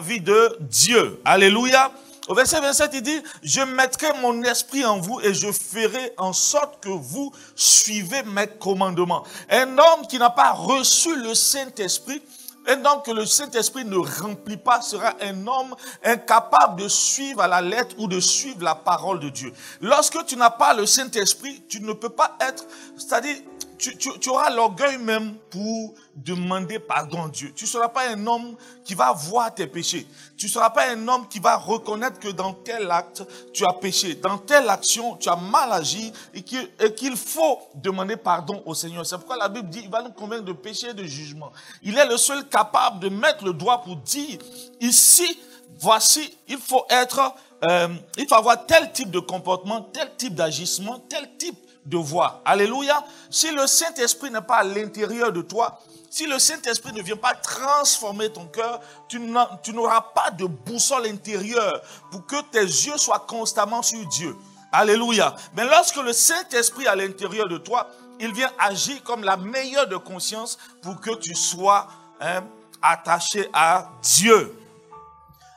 vie 0.00 0.20
de 0.20 0.56
Dieu. 0.60 1.20
Alléluia. 1.24 1.90
Au 2.30 2.34
verset 2.34 2.60
27, 2.60 2.90
il 2.94 3.02
dit, 3.02 3.22
je 3.42 3.60
mettrai 3.60 4.06
mon 4.22 4.40
esprit 4.44 4.84
en 4.84 5.00
vous 5.00 5.20
et 5.20 5.34
je 5.34 5.50
ferai 5.50 6.12
en 6.16 6.32
sorte 6.32 6.80
que 6.80 6.88
vous 6.88 7.32
suivez 7.56 8.22
mes 8.22 8.46
commandements. 8.46 9.24
Un 9.50 9.76
homme 9.76 10.06
qui 10.08 10.16
n'a 10.16 10.30
pas 10.30 10.52
reçu 10.52 11.12
le 11.16 11.34
Saint-Esprit, 11.34 12.22
un 12.68 12.84
homme 12.84 13.02
que 13.04 13.10
le 13.10 13.26
Saint-Esprit 13.26 13.84
ne 13.84 13.96
remplit 13.96 14.58
pas 14.58 14.80
sera 14.80 15.14
un 15.20 15.44
homme 15.44 15.74
incapable 16.04 16.80
de 16.80 16.86
suivre 16.86 17.40
à 17.40 17.48
la 17.48 17.60
lettre 17.60 17.96
ou 17.98 18.06
de 18.06 18.20
suivre 18.20 18.62
la 18.62 18.76
parole 18.76 19.18
de 19.18 19.28
Dieu. 19.28 19.52
Lorsque 19.80 20.24
tu 20.26 20.36
n'as 20.36 20.50
pas 20.50 20.72
le 20.72 20.86
Saint-Esprit, 20.86 21.64
tu 21.68 21.80
ne 21.80 21.92
peux 21.94 22.10
pas 22.10 22.36
être, 22.40 22.64
c'est-à-dire 22.96 23.38
tu, 23.80 24.28
auras 24.28 24.50
l'orgueil 24.50 24.98
même 24.98 25.34
pour 25.50 25.94
demander 26.14 26.78
pardon 26.78 27.24
à 27.24 27.28
Dieu. 27.28 27.52
Tu 27.56 27.64
ne 27.64 27.68
seras 27.68 27.88
pas 27.88 28.08
un 28.10 28.26
homme 28.26 28.54
qui 28.84 28.94
va 28.94 29.12
voir 29.12 29.54
tes 29.54 29.66
péchés. 29.66 30.06
Tu 30.36 30.46
ne 30.46 30.50
seras 30.50 30.70
pas 30.70 30.90
un 30.90 31.08
homme 31.08 31.26
qui 31.28 31.38
va 31.38 31.56
reconnaître 31.56 32.18
que 32.18 32.28
dans 32.28 32.52
tel 32.52 32.90
acte, 32.90 33.22
tu 33.54 33.64
as 33.64 33.72
péché. 33.72 34.14
Dans 34.16 34.38
telle 34.38 34.68
action, 34.68 35.16
tu 35.16 35.28
as 35.28 35.36
mal 35.36 35.72
agi 35.72 36.12
et 36.34 36.42
qu'il 36.42 37.16
faut 37.16 37.58
demander 37.74 38.16
pardon 38.16 38.62
au 38.66 38.74
Seigneur. 38.74 39.06
C'est 39.06 39.16
pourquoi 39.16 39.38
la 39.38 39.48
Bible 39.48 39.70
dit, 39.70 39.80
il 39.84 39.90
va 39.90 40.02
nous 40.02 40.12
convaincre 40.12 40.44
de 40.44 40.52
péché 40.52 40.90
et 40.90 40.94
de 40.94 41.04
jugement. 41.04 41.50
Il 41.82 41.96
est 41.96 42.06
le 42.06 42.18
seul 42.18 42.46
capable 42.48 43.00
de 43.00 43.08
mettre 43.08 43.44
le 43.44 43.54
doigt 43.54 43.82
pour 43.82 43.96
dire, 43.96 44.38
ici, 44.80 45.38
voici, 45.78 46.36
il 46.48 46.58
faut 46.58 46.84
être, 46.90 47.34
euh, 47.64 47.88
il 48.18 48.28
faut 48.28 48.34
avoir 48.34 48.66
tel 48.66 48.92
type 48.92 49.10
de 49.10 49.20
comportement, 49.20 49.80
tel 49.80 50.10
type 50.18 50.34
d'agissement, 50.34 50.98
tel 51.08 51.28
type 51.38 51.56
de 51.84 51.96
voir. 51.96 52.40
Alléluia. 52.44 53.04
Si 53.30 53.50
le 53.50 53.66
Saint-Esprit 53.66 54.30
n'est 54.30 54.40
pas 54.40 54.56
à 54.56 54.64
l'intérieur 54.64 55.32
de 55.32 55.42
toi, 55.42 55.80
si 56.10 56.26
le 56.26 56.38
Saint-Esprit 56.38 56.92
ne 56.92 57.02
vient 57.02 57.16
pas 57.16 57.34
transformer 57.34 58.30
ton 58.30 58.46
cœur, 58.46 58.80
tu 59.08 59.20
n'auras 59.20 60.00
pas 60.14 60.30
de 60.30 60.44
boussole 60.44 61.06
intérieure 61.06 61.80
pour 62.10 62.26
que 62.26 62.40
tes 62.50 62.62
yeux 62.62 62.98
soient 62.98 63.24
constamment 63.28 63.82
sur 63.82 64.04
Dieu. 64.08 64.36
Alléluia. 64.72 65.34
Mais 65.56 65.64
lorsque 65.64 65.96
le 65.96 66.12
Saint-Esprit 66.12 66.84
est 66.84 66.88
à 66.88 66.96
l'intérieur 66.96 67.48
de 67.48 67.58
toi, 67.58 67.88
il 68.18 68.32
vient 68.32 68.52
agir 68.58 69.02
comme 69.02 69.24
la 69.24 69.36
meilleure 69.36 69.88
de 69.88 69.96
conscience 69.96 70.58
pour 70.82 71.00
que 71.00 71.14
tu 71.14 71.34
sois 71.34 71.88
hein, 72.20 72.44
attaché 72.82 73.48
à 73.52 73.88
Dieu. 74.02 74.56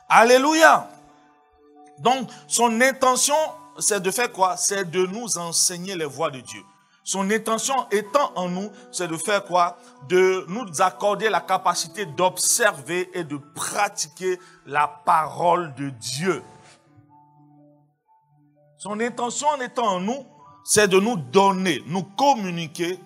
Alléluia. 0.08 0.88
Donc, 1.98 2.28
son 2.48 2.80
intention 2.80 3.36
c'est 3.78 4.00
de 4.00 4.10
faire 4.10 4.30
quoi? 4.32 4.56
C'est 4.56 4.90
de 4.90 5.06
nous 5.06 5.38
enseigner 5.38 5.96
les 5.96 6.04
voies 6.04 6.30
de 6.30 6.40
Dieu. 6.40 6.62
Son 7.02 7.30
intention 7.30 7.74
étant 7.90 8.32
en 8.34 8.48
nous, 8.48 8.70
c'est 8.90 9.08
de 9.08 9.16
faire 9.16 9.44
quoi? 9.44 9.76
De 10.08 10.46
nous 10.48 10.80
accorder 10.80 11.28
la 11.28 11.40
capacité 11.40 12.06
d'observer 12.06 13.10
et 13.12 13.24
de 13.24 13.36
pratiquer 13.54 14.38
la 14.66 14.88
parole 14.88 15.74
de 15.74 15.90
Dieu. 15.90 16.42
Son 18.78 18.98
intention 19.00 19.48
en 19.48 19.60
étant 19.60 19.86
en 19.86 20.00
nous, 20.00 20.26
c'est 20.64 20.88
de 20.88 20.98
nous 20.98 21.16
donner, 21.16 21.82
nous 21.86 22.02
communiquer 22.02 22.98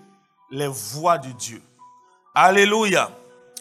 les 0.51 0.69
voies 0.69 1.19
de 1.19 1.31
Dieu. 1.33 1.61
Alléluia. 2.35 3.11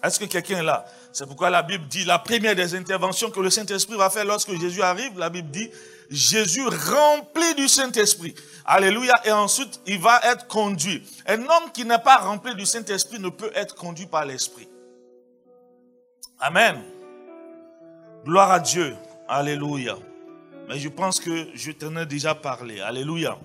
Est-ce 0.03 0.19
que 0.19 0.25
quelqu'un 0.25 0.59
est 0.59 0.63
là? 0.63 0.85
C'est 1.11 1.25
pourquoi 1.25 1.49
la 1.49 1.63
Bible 1.63 1.87
dit, 1.87 2.05
la 2.05 2.19
première 2.19 2.55
des 2.55 2.75
interventions 2.75 3.31
que 3.31 3.39
le 3.39 3.49
Saint-Esprit 3.49 3.95
va 3.95 4.11
faire 4.11 4.25
lorsque 4.25 4.51
Jésus 4.51 4.83
arrive, 4.83 5.17
la 5.17 5.31
Bible 5.31 5.49
dit, 5.49 5.71
Jésus 6.09 6.67
rempli 6.67 7.55
du 7.55 7.67
Saint-Esprit. 7.67 8.33
Alléluia. 8.65 9.13
Et 9.25 9.31
ensuite, 9.31 9.79
il 9.85 9.99
va 9.99 10.19
être 10.23 10.47
conduit. 10.47 11.03
Un 11.25 11.41
homme 11.41 11.71
qui 11.73 11.85
n'est 11.85 11.99
pas 11.99 12.17
rempli 12.17 12.55
du 12.55 12.65
Saint-Esprit 12.65 13.19
ne 13.19 13.29
peut 13.29 13.51
être 13.55 13.75
conduit 13.75 14.05
par 14.05 14.25
l'Esprit. 14.25 14.67
Amen. 16.39 16.81
Gloire 18.25 18.51
à 18.51 18.59
Dieu. 18.59 18.95
Alléluia. 19.27 19.97
Mais 20.67 20.79
je 20.79 20.89
pense 20.89 21.19
que 21.19 21.47
je 21.53 21.71
t'en 21.71 21.95
ai 21.97 22.05
déjà 22.05 22.35
parlé. 22.35 22.79
Alléluia. 22.81 23.37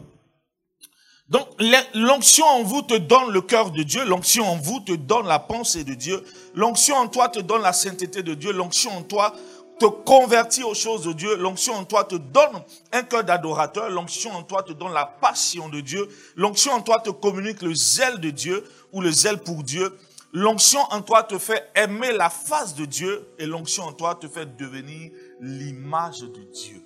Donc, 1.28 1.48
l'onction 1.94 2.44
en 2.44 2.62
vous 2.62 2.82
te 2.82 2.94
donne 2.94 3.30
le 3.30 3.40
cœur 3.40 3.70
de 3.70 3.82
Dieu, 3.82 4.04
l'onction 4.04 4.44
en 4.44 4.56
vous 4.56 4.80
te 4.80 4.92
donne 4.92 5.26
la 5.26 5.38
pensée 5.38 5.82
de 5.82 5.94
Dieu, 5.94 6.22
l'onction 6.54 6.96
en 6.96 7.08
toi 7.08 7.30
te 7.30 7.38
donne 7.38 7.62
la 7.62 7.72
sainteté 7.72 8.22
de 8.22 8.34
Dieu, 8.34 8.52
l'onction 8.52 8.90
en 8.98 9.02
toi 9.02 9.34
te 9.82 9.86
convertit 10.04 10.62
aux 10.62 10.74
choses 10.74 11.04
de 11.04 11.12
Dieu. 11.12 11.36
L'onction 11.36 11.74
en 11.74 11.84
toi 11.84 12.04
te 12.04 12.14
donne 12.14 12.62
un 12.92 13.02
cœur 13.02 13.24
d'adorateur. 13.24 13.90
L'onction 13.90 14.30
en 14.30 14.44
toi 14.44 14.62
te 14.62 14.72
donne 14.72 14.92
la 14.92 15.06
passion 15.06 15.68
de 15.68 15.80
Dieu. 15.80 16.08
L'onction 16.36 16.72
en 16.72 16.80
toi 16.80 17.00
te 17.00 17.10
communique 17.10 17.62
le 17.62 17.74
zèle 17.74 18.20
de 18.20 18.30
Dieu 18.30 18.64
ou 18.92 19.00
le 19.00 19.10
zèle 19.10 19.38
pour 19.38 19.64
Dieu. 19.64 19.98
L'onction 20.32 20.80
en 20.90 21.02
toi 21.02 21.24
te 21.24 21.36
fait 21.36 21.68
aimer 21.74 22.12
la 22.12 22.30
face 22.30 22.76
de 22.76 22.84
Dieu 22.84 23.26
et 23.38 23.46
l'onction 23.46 23.82
en 23.84 23.92
toi 23.92 24.14
te 24.14 24.28
fait 24.28 24.56
devenir 24.56 25.10
l'image 25.40 26.20
de 26.20 26.44
Dieu. 26.44 26.82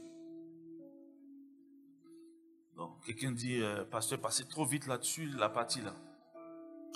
Donc, 2.76 3.04
quelqu'un 3.04 3.32
dit, 3.32 3.62
euh, 3.62 3.84
pasteur, 3.84 4.18
passez 4.18 4.44
trop 4.48 4.64
vite 4.64 4.86
là-dessus, 4.86 5.30
la 5.38 5.48
partie 5.48 5.80
là. 5.82 5.94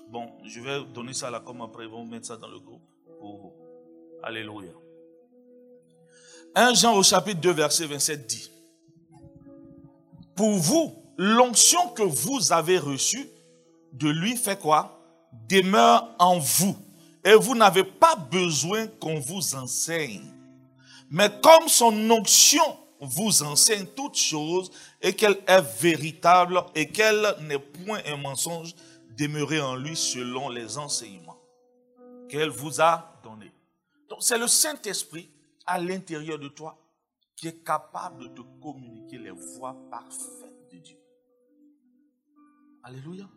Bon, 0.09 0.33
je 0.45 0.61
vais 0.61 0.83
donner 0.93 1.13
ça 1.13 1.31
là 1.31 1.41
comme 1.41 1.61
après, 1.61 1.85
ils 1.85 1.91
vont 1.91 2.05
mettre 2.05 2.27
ça 2.27 2.37
dans 2.37 2.49
le 2.49 2.59
groupe 2.59 2.83
pour 3.21 3.37
vous. 3.37 3.53
Alléluia. 4.23 4.73
1 6.55 6.75
Jean 6.75 6.97
au 6.97 7.03
chapitre 7.03 7.41
2, 7.41 7.53
verset 7.53 7.87
27 7.87 8.27
dit, 8.27 8.51
pour 10.35 10.55
vous, 10.55 10.95
l'onction 11.17 11.89
que 11.91 12.03
vous 12.03 12.53
avez 12.53 12.79
reçue 12.79 13.29
de 13.93 14.09
lui 14.09 14.37
fait 14.37 14.59
quoi? 14.59 14.99
Demeure 15.49 16.15
en 16.19 16.39
vous. 16.39 16.77
Et 17.25 17.35
vous 17.35 17.55
n'avez 17.55 17.85
pas 17.85 18.17
besoin 18.17 18.87
qu'on 18.87 19.21
vous 19.21 19.55
enseigne. 19.55 20.25
Mais 21.11 21.29
comme 21.43 21.69
son 21.69 22.11
onction 22.11 22.63
vous 23.01 23.43
enseigne 23.43 23.87
toutes 23.95 24.17
choses 24.17 24.71
et 25.03 25.13
qu'elle 25.13 25.37
est 25.47 25.81
véritable 25.81 26.63
et 26.75 26.89
qu'elle 26.89 27.35
n'est 27.43 27.59
point 27.59 28.01
un 28.07 28.17
mensonge, 28.17 28.75
demeurez 29.19 29.61
en 29.61 29.77
lui 29.77 29.97
selon 29.97 30.49
les 30.49 30.79
enseignements 30.79 31.37
qu'elle 32.29 32.49
vous 32.49 32.81
a 32.81 33.21
donnés. 33.23 33.53
Donc 34.09 34.19
c'est 34.23 34.39
le 34.39 34.49
Saint-Esprit 34.49 35.29
à 35.71 35.79
l'intérieur 35.79 36.37
de 36.37 36.49
toi 36.49 36.77
qui 37.37 37.47
est 37.47 37.65
capable 37.65 38.25
de 38.25 38.29
te 38.35 38.41
communiquer 38.61 39.19
les 39.19 39.31
voies 39.31 39.89
parfaites 39.89 40.69
de 40.73 40.79
Dieu. 40.79 40.99
Alléluia. 42.83 43.31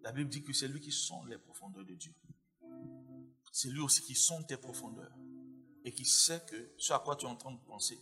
La 0.00 0.10
Bible 0.10 0.30
dit 0.30 0.42
que 0.42 0.54
c'est 0.54 0.66
lui 0.66 0.80
qui 0.80 0.90
sonde 0.90 1.28
les 1.28 1.36
profondeurs 1.36 1.84
de 1.84 1.94
Dieu. 1.94 2.14
C'est 3.52 3.68
lui 3.68 3.80
aussi 3.80 4.00
qui 4.00 4.14
sonde 4.14 4.46
tes 4.46 4.56
profondeurs 4.56 5.12
et 5.84 5.92
qui 5.92 6.06
sait 6.06 6.42
que 6.46 6.72
ce 6.78 6.94
à 6.94 7.00
quoi 7.00 7.16
tu 7.16 7.26
es 7.26 7.28
en 7.28 7.36
train 7.36 7.52
de 7.52 7.60
penser, 7.60 7.98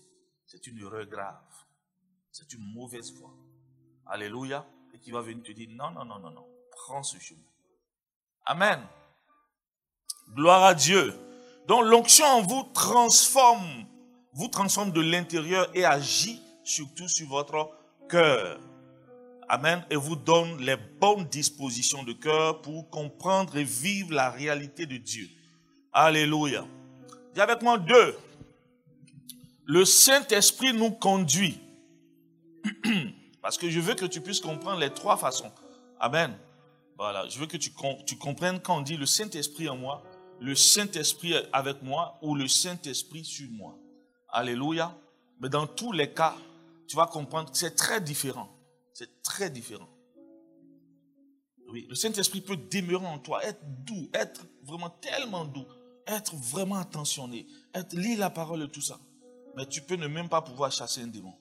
c'est 0.47 0.65
une 0.69 0.79
erreur 0.79 1.05
grave. 1.07 1.43
C'est 2.31 2.53
une 2.53 2.73
mauvaise 2.73 3.13
voie. 3.15 3.35
Alléluia. 4.07 4.65
Et 4.95 5.01
qui 5.01 5.11
va 5.11 5.23
venir 5.23 5.43
te 5.43 5.51
dire, 5.51 5.69
non, 5.73 5.91
non, 5.91 6.05
non, 6.05 6.21
non, 6.21 6.31
non, 6.31 6.49
prends 6.71 7.03
ce 7.03 7.19
chemin. 7.19 7.41
Amen. 8.45 8.81
Gloire 10.29 10.63
à 10.63 10.75
Dieu. 10.75 11.13
Donc 11.67 11.85
l'onction 11.85 12.43
vous 12.43 12.63
transforme, 12.75 13.87
vous 14.33 14.49
transforme 14.49 14.93
de 14.93 15.01
l'intérieur 15.01 15.69
et 15.75 15.85
agit 15.85 16.41
surtout 16.63 17.09
sur 17.09 17.29
votre 17.29 17.71
cœur. 18.09 18.61
Amen. 19.49 19.85
Et 19.91 19.97
vous 19.97 20.17
donne 20.17 20.61
les 20.61 20.77
bonnes 20.77 21.25
dispositions 21.25 22.03
de 22.03 22.13
cœur 22.13 22.63
pour 22.63 22.89
comprendre 22.91 23.57
et 23.57 23.65
vivre 23.65 24.13
la 24.13 24.31
réalité 24.31 24.87
de 24.87 24.97
Dieu. 24.97 25.29
Alléluia. 25.93 26.65
Dis 27.35 27.41
avec 27.41 27.63
moi 27.63 27.79
deux. 27.79 28.17
Le 29.65 29.85
Saint-Esprit 29.85 30.73
nous 30.73 30.91
conduit. 30.91 31.61
Parce 33.43 33.59
que 33.59 33.71
je 33.71 33.81
veux 33.81 33.95
que 33.95 34.07
tu 34.07 34.21
puisses 34.21 34.41
comprendre 34.41 34.79
les 34.81 34.91
trois 34.91 35.17
façons. 35.17 35.53
Amen. 36.01 36.37
Voilà. 36.97 37.29
Je 37.29 37.39
veux 37.39 37.47
que 37.47 37.57
tu, 37.57 37.73
tu 38.07 38.17
comprennes 38.17 38.61
quand 38.61 38.79
on 38.79 38.81
dit 38.81 38.97
le 38.97 39.07
Saint-Esprit 39.07 39.69
en 39.69 39.77
moi, 39.77 40.03
le 40.41 40.55
Saint-Esprit 40.55 41.35
avec 41.53 41.83
moi 41.83 42.19
ou 42.23 42.35
le 42.35 42.49
Saint-Esprit 42.49 43.25
sur 43.25 43.51
moi. 43.51 43.79
Alléluia. 44.29 44.97
Mais 45.41 45.49
dans 45.49 45.67
tous 45.67 45.93
les 45.93 46.13
cas, 46.13 46.37
tu 46.87 46.97
vas 46.97 47.07
comprendre 47.07 47.51
que 47.51 47.59
c'est 47.59 47.75
très 47.75 48.01
différent. 48.01 48.49
C'est 48.93 49.23
très 49.23 49.51
différent. 49.51 49.89
Oui, 51.69 51.87
le 51.89 51.95
Saint-Esprit 51.95 52.41
peut 52.41 52.57
demeurer 52.57 53.07
en 53.07 53.19
toi, 53.19 53.45
être 53.45 53.61
doux, 53.85 54.09
être 54.15 54.47
vraiment 54.63 54.91
tellement 54.91 55.45
doux, 55.45 55.67
être 56.07 56.35
vraiment 56.37 56.77
attentionné, 56.77 57.47
être 57.75 57.93
lire 57.95 58.19
la 58.21 58.31
parole 58.31 58.63
et 58.63 58.69
tout 58.69 58.81
ça. 58.81 59.01
Mais 59.57 59.67
tu 59.67 59.83
peux 59.83 59.97
ne 59.97 60.07
même 60.07 60.29
pas 60.29 60.43
pouvoir 60.43 60.71
chasser 60.71 61.03
un 61.03 61.09
démon 61.09 61.35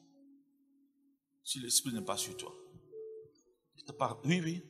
si 1.43 1.59
l'Esprit 1.59 1.93
n'est 1.93 2.01
pas 2.01 2.17
sur 2.17 2.35
toi. 2.35 2.51
Oui, 4.25 4.41
oui. 4.43 4.63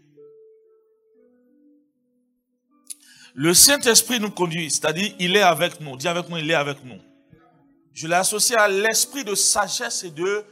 Le 3.38 3.54
Saint-Esprit 3.54 4.22
nous 4.22 4.32
conduit, 4.32 4.72
c'est-à-dire 4.72 5.14
il 5.20 5.36
est 5.36 5.42
avec 5.42 5.82
nous. 5.82 5.98
Dis 5.98 6.08
avec 6.08 6.30
moi, 6.30 6.40
il 6.40 6.50
est 6.50 6.56
avec 6.56 6.84
nous. 6.86 7.00
Je 7.94 8.08
l'ai 8.08 8.16
associé 8.16 8.56
à 8.56 8.70
l'esprit 8.70 9.26
de 9.26 9.36
sagesse 9.36 10.06
et 10.06 10.12
de 10.12 10.46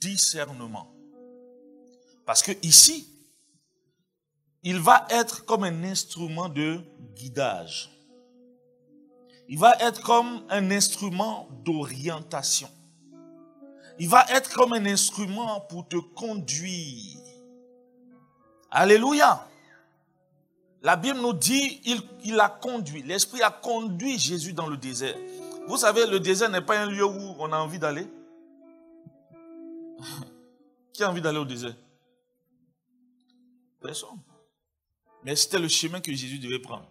discernement. 0.00 0.90
Parce 2.24 2.42
que 2.42 2.52
ici, 2.62 3.06
il 4.62 4.80
va 4.80 5.06
être 5.10 5.44
comme 5.44 5.64
un 5.64 5.84
instrument 5.84 6.48
de 6.48 6.80
guidage. 7.14 7.90
Il 9.46 9.58
va 9.58 9.76
être 9.78 10.00
comme 10.00 10.42
un 10.48 10.70
instrument 10.70 11.46
d'orientation. 11.62 12.70
Il 13.98 14.08
va 14.08 14.24
être 14.30 14.50
comme 14.50 14.72
un 14.72 14.86
instrument 14.86 15.60
pour 15.68 15.86
te 15.88 15.96
conduire. 15.96 17.18
Alléluia. 18.70 19.46
La 20.82 20.96
Bible 20.96 21.20
nous 21.20 21.34
dit, 21.34 21.80
il, 22.24 22.40
a 22.40 22.48
conduit, 22.48 23.02
l'Esprit 23.02 23.42
a 23.42 23.50
conduit 23.50 24.18
Jésus 24.18 24.54
dans 24.54 24.66
le 24.66 24.78
désert. 24.78 25.16
Vous 25.66 25.76
savez, 25.76 26.06
le 26.06 26.20
désert 26.20 26.48
n'est 26.48 26.62
pas 26.62 26.78
un 26.80 26.86
lieu 26.86 27.04
où 27.04 27.34
on 27.38 27.52
a 27.52 27.58
envie 27.58 27.78
d'aller. 27.78 28.06
Qui 30.92 31.02
a 31.02 31.10
envie 31.10 31.20
d'aller 31.20 31.38
au 31.38 31.44
désert? 31.44 31.76
Personne. 33.80 34.18
Mais 35.22 35.36
c'était 35.36 35.58
le 35.58 35.68
chemin 35.68 36.00
que 36.00 36.12
Jésus 36.12 36.38
devait 36.38 36.60
prendre. 36.60 36.90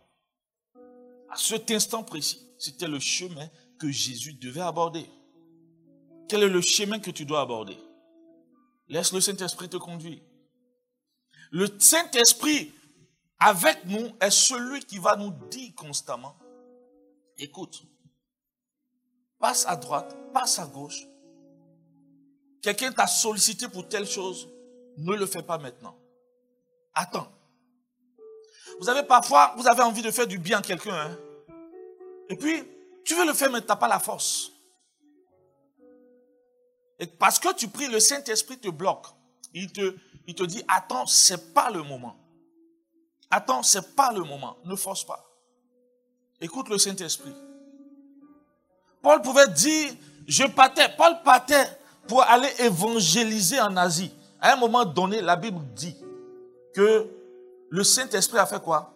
À 1.31 1.35
cet 1.35 1.71
instant 1.71 2.03
précis, 2.03 2.45
c'était 2.59 2.87
le 2.87 2.99
chemin 2.99 3.47
que 3.79 3.89
Jésus 3.89 4.33
devait 4.33 4.61
aborder. 4.61 5.09
Quel 6.27 6.43
est 6.43 6.49
le 6.49 6.61
chemin 6.61 6.99
que 6.99 7.09
tu 7.09 7.25
dois 7.25 7.41
aborder? 7.41 7.77
Laisse 8.87 9.13
le 9.13 9.21
Saint-Esprit 9.21 9.69
te 9.69 9.77
conduire. 9.77 10.19
Le 11.51 11.67
Saint-Esprit 11.79 12.71
avec 13.39 13.85
nous 13.85 14.11
est 14.19 14.31
celui 14.31 14.81
qui 14.81 14.97
va 14.97 15.15
nous 15.15 15.31
dire 15.49 15.73
constamment, 15.75 16.35
écoute, 17.37 17.83
passe 19.39 19.65
à 19.65 19.75
droite, 19.75 20.15
passe 20.33 20.59
à 20.59 20.65
gauche. 20.65 21.05
Quelqu'un 22.61 22.91
t'a 22.91 23.07
sollicité 23.07 23.69
pour 23.69 23.87
telle 23.87 24.05
chose, 24.05 24.49
ne 24.97 25.15
le 25.15 25.25
fais 25.25 25.43
pas 25.43 25.57
maintenant. 25.57 25.97
Attends. 26.93 27.31
Vous 28.79 28.85
savez, 28.85 29.03
parfois, 29.03 29.53
vous 29.57 29.67
avez 29.67 29.81
envie 29.81 30.01
de 30.01 30.11
faire 30.11 30.27
du 30.27 30.37
bien 30.37 30.59
à 30.59 30.61
quelqu'un. 30.61 30.93
Hein? 30.93 31.17
Et 32.29 32.35
puis, 32.35 32.63
tu 33.05 33.15
veux 33.15 33.25
le 33.25 33.33
faire, 33.33 33.49
mais 33.49 33.61
tu 33.61 33.67
n'as 33.67 33.77
pas 33.77 33.87
la 33.87 33.99
force. 33.99 34.51
Et 36.99 37.07
parce 37.07 37.39
que 37.39 37.53
tu 37.53 37.69
pries, 37.69 37.87
le 37.87 37.99
Saint-Esprit 37.99 38.59
te 38.59 38.69
bloque. 38.69 39.07
Il 39.53 39.71
te, 39.71 39.95
il 40.27 40.35
te 40.35 40.43
dit, 40.43 40.61
attends, 40.67 41.05
ce 41.05 41.33
n'est 41.33 41.39
pas 41.53 41.69
le 41.71 41.81
moment. 41.83 42.18
Attends, 43.31 43.63
ce 43.63 43.77
n'est 43.77 43.83
pas 43.95 44.11
le 44.11 44.23
moment. 44.23 44.57
Ne 44.65 44.75
force 44.75 45.03
pas. 45.03 45.25
Écoute 46.41 46.69
le 46.69 46.77
Saint-Esprit. 46.77 47.35
Paul 49.01 49.21
pouvait 49.21 49.47
dire, 49.49 49.91
je 50.27 50.45
partais. 50.45 50.89
Paul 50.97 51.21
partait 51.23 51.65
pour 52.07 52.23
aller 52.23 52.49
évangéliser 52.59 53.59
en 53.59 53.75
Asie. 53.77 54.11
À 54.41 54.53
un 54.53 54.55
moment 54.55 54.85
donné, 54.85 55.21
la 55.21 55.35
Bible 55.35 55.61
dit 55.75 55.95
que 56.73 57.09
le 57.69 57.83
Saint-Esprit 57.83 58.39
a 58.39 58.45
fait 58.45 58.61
quoi? 58.61 58.93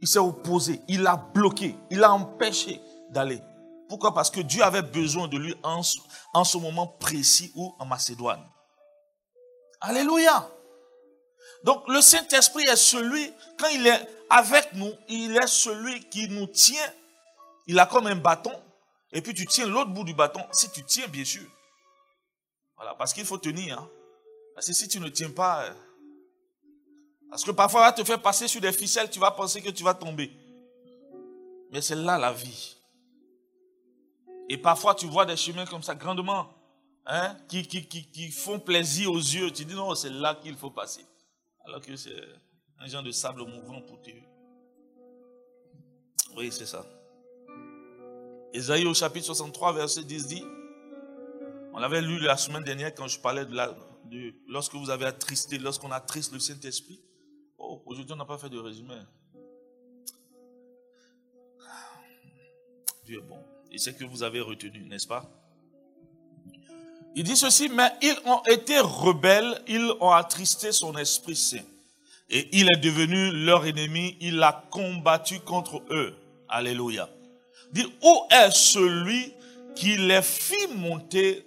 Il 0.00 0.08
s'est 0.08 0.18
opposé, 0.18 0.80
il 0.88 1.06
a 1.06 1.16
bloqué, 1.16 1.74
il 1.90 2.04
a 2.04 2.12
empêché 2.12 2.80
d'aller. 3.10 3.40
Pourquoi? 3.88 4.12
Parce 4.12 4.30
que 4.30 4.40
Dieu 4.40 4.62
avait 4.62 4.82
besoin 4.82 5.28
de 5.28 5.38
lui 5.38 5.54
en, 5.62 5.80
en 6.34 6.44
ce 6.44 6.58
moment 6.58 6.86
précis 6.86 7.50
ou 7.54 7.74
en 7.78 7.86
Macédoine. 7.86 8.44
Alléluia. 9.80 10.48
Donc 11.64 11.88
le 11.88 12.00
Saint-Esprit 12.00 12.64
est 12.64 12.76
celui, 12.76 13.32
quand 13.58 13.68
il 13.68 13.86
est 13.86 14.08
avec 14.30 14.72
nous, 14.74 14.92
il 15.08 15.36
est 15.36 15.46
celui 15.46 16.08
qui 16.08 16.28
nous 16.28 16.46
tient. 16.46 16.92
Il 17.66 17.78
a 17.78 17.86
comme 17.86 18.06
un 18.06 18.16
bâton, 18.16 18.52
et 19.12 19.22
puis 19.22 19.32
tu 19.34 19.46
tiens 19.46 19.66
l'autre 19.66 19.90
bout 19.90 20.04
du 20.04 20.14
bâton, 20.14 20.42
si 20.52 20.70
tu 20.70 20.84
tiens 20.84 21.08
bien 21.08 21.24
sûr. 21.24 21.48
Voilà, 22.76 22.94
parce 22.94 23.12
qu'il 23.12 23.24
faut 23.24 23.38
tenir. 23.38 23.78
Hein. 23.78 23.90
Parce 24.54 24.66
que 24.66 24.72
si 24.72 24.86
tu 24.88 25.00
ne 25.00 25.08
tiens 25.08 25.30
pas, 25.30 25.64
euh, 25.64 25.74
parce 27.30 27.42
que 27.42 27.50
parfois, 27.50 27.80
on 27.80 27.84
va 27.84 27.92
te 27.92 28.04
faire 28.04 28.22
passer 28.22 28.46
sur 28.46 28.60
des 28.60 28.72
ficelles, 28.72 29.10
tu 29.10 29.18
vas 29.18 29.30
penser 29.30 29.60
que 29.60 29.70
tu 29.70 29.82
vas 29.82 29.94
tomber. 29.94 30.30
Mais 31.72 31.80
c'est 31.80 31.96
là 31.96 32.16
la 32.18 32.32
vie. 32.32 32.76
Et 34.48 34.58
parfois, 34.58 34.94
tu 34.94 35.06
vois 35.06 35.26
des 35.26 35.36
chemins 35.36 35.66
comme 35.66 35.82
ça, 35.82 35.94
grandement, 35.94 36.48
hein, 37.06 37.36
qui, 37.48 38.30
font 38.30 38.60
plaisir 38.60 39.10
aux 39.10 39.18
yeux. 39.18 39.50
Tu 39.50 39.64
dis 39.64 39.74
non, 39.74 39.94
c'est 39.94 40.10
là 40.10 40.36
qu'il 40.36 40.54
faut 40.54 40.70
passer. 40.70 41.04
Alors 41.64 41.80
que 41.80 41.96
c'est 41.96 42.14
un 42.78 42.86
genre 42.86 43.02
de 43.02 43.10
sable 43.10 43.42
mouvant 43.42 43.80
pour 43.82 44.00
te. 44.02 44.10
Oui, 46.36 46.50
c'est 46.52 46.66
ça. 46.66 46.84
Ésaïe 48.52 48.86
au 48.86 48.94
chapitre 48.94 49.26
63, 49.26 49.72
verset 49.72 50.04
10 50.04 50.26
dit, 50.26 50.44
on 51.72 51.78
l'avait 51.78 52.02
lu 52.02 52.20
la 52.20 52.36
semaine 52.36 52.62
dernière 52.62 52.94
quand 52.94 53.08
je 53.08 53.18
parlais 53.18 53.44
de, 53.44 53.54
la, 53.54 53.74
lorsque 54.48 54.74
vous 54.74 54.90
avez 54.90 55.06
attristé, 55.06 55.58
lorsqu'on 55.58 55.90
attriste 55.90 56.32
le 56.32 56.38
Saint-Esprit. 56.38 57.00
Oh, 57.58 57.82
aujourd'hui, 57.86 58.12
on 58.12 58.16
n'a 58.16 58.24
pas 58.24 58.38
fait 58.38 58.48
de 58.48 58.58
résumé. 58.58 58.94
Dieu 63.04 63.18
est 63.18 63.22
bon. 63.22 63.42
Et 63.70 63.78
c'est 63.78 63.96
que 63.96 64.04
vous 64.04 64.22
avez 64.22 64.40
retenu, 64.40 64.86
n'est-ce 64.86 65.06
pas? 65.06 65.28
Il 67.14 67.24
dit 67.24 67.36
ceci, 67.36 67.68
mais 67.68 67.92
ils 68.02 68.16
ont 68.24 68.42
été 68.50 68.78
rebelles, 68.78 69.62
ils 69.68 69.92
ont 70.00 70.10
attristé 70.10 70.72
son 70.72 70.96
Esprit 70.96 71.36
Saint. 71.36 71.64
Et 72.28 72.48
il 72.52 72.68
est 72.72 72.80
devenu 72.80 73.30
leur 73.30 73.66
ennemi, 73.66 74.16
il 74.20 74.42
a 74.42 74.64
combattu 74.70 75.40
contre 75.40 75.82
eux. 75.90 76.14
Alléluia. 76.48 77.08
Dit, 77.72 77.86
où 78.02 78.20
est 78.30 78.50
celui 78.50 79.32
qui 79.76 79.96
les 79.96 80.22
fit 80.22 80.68
monter 80.74 81.46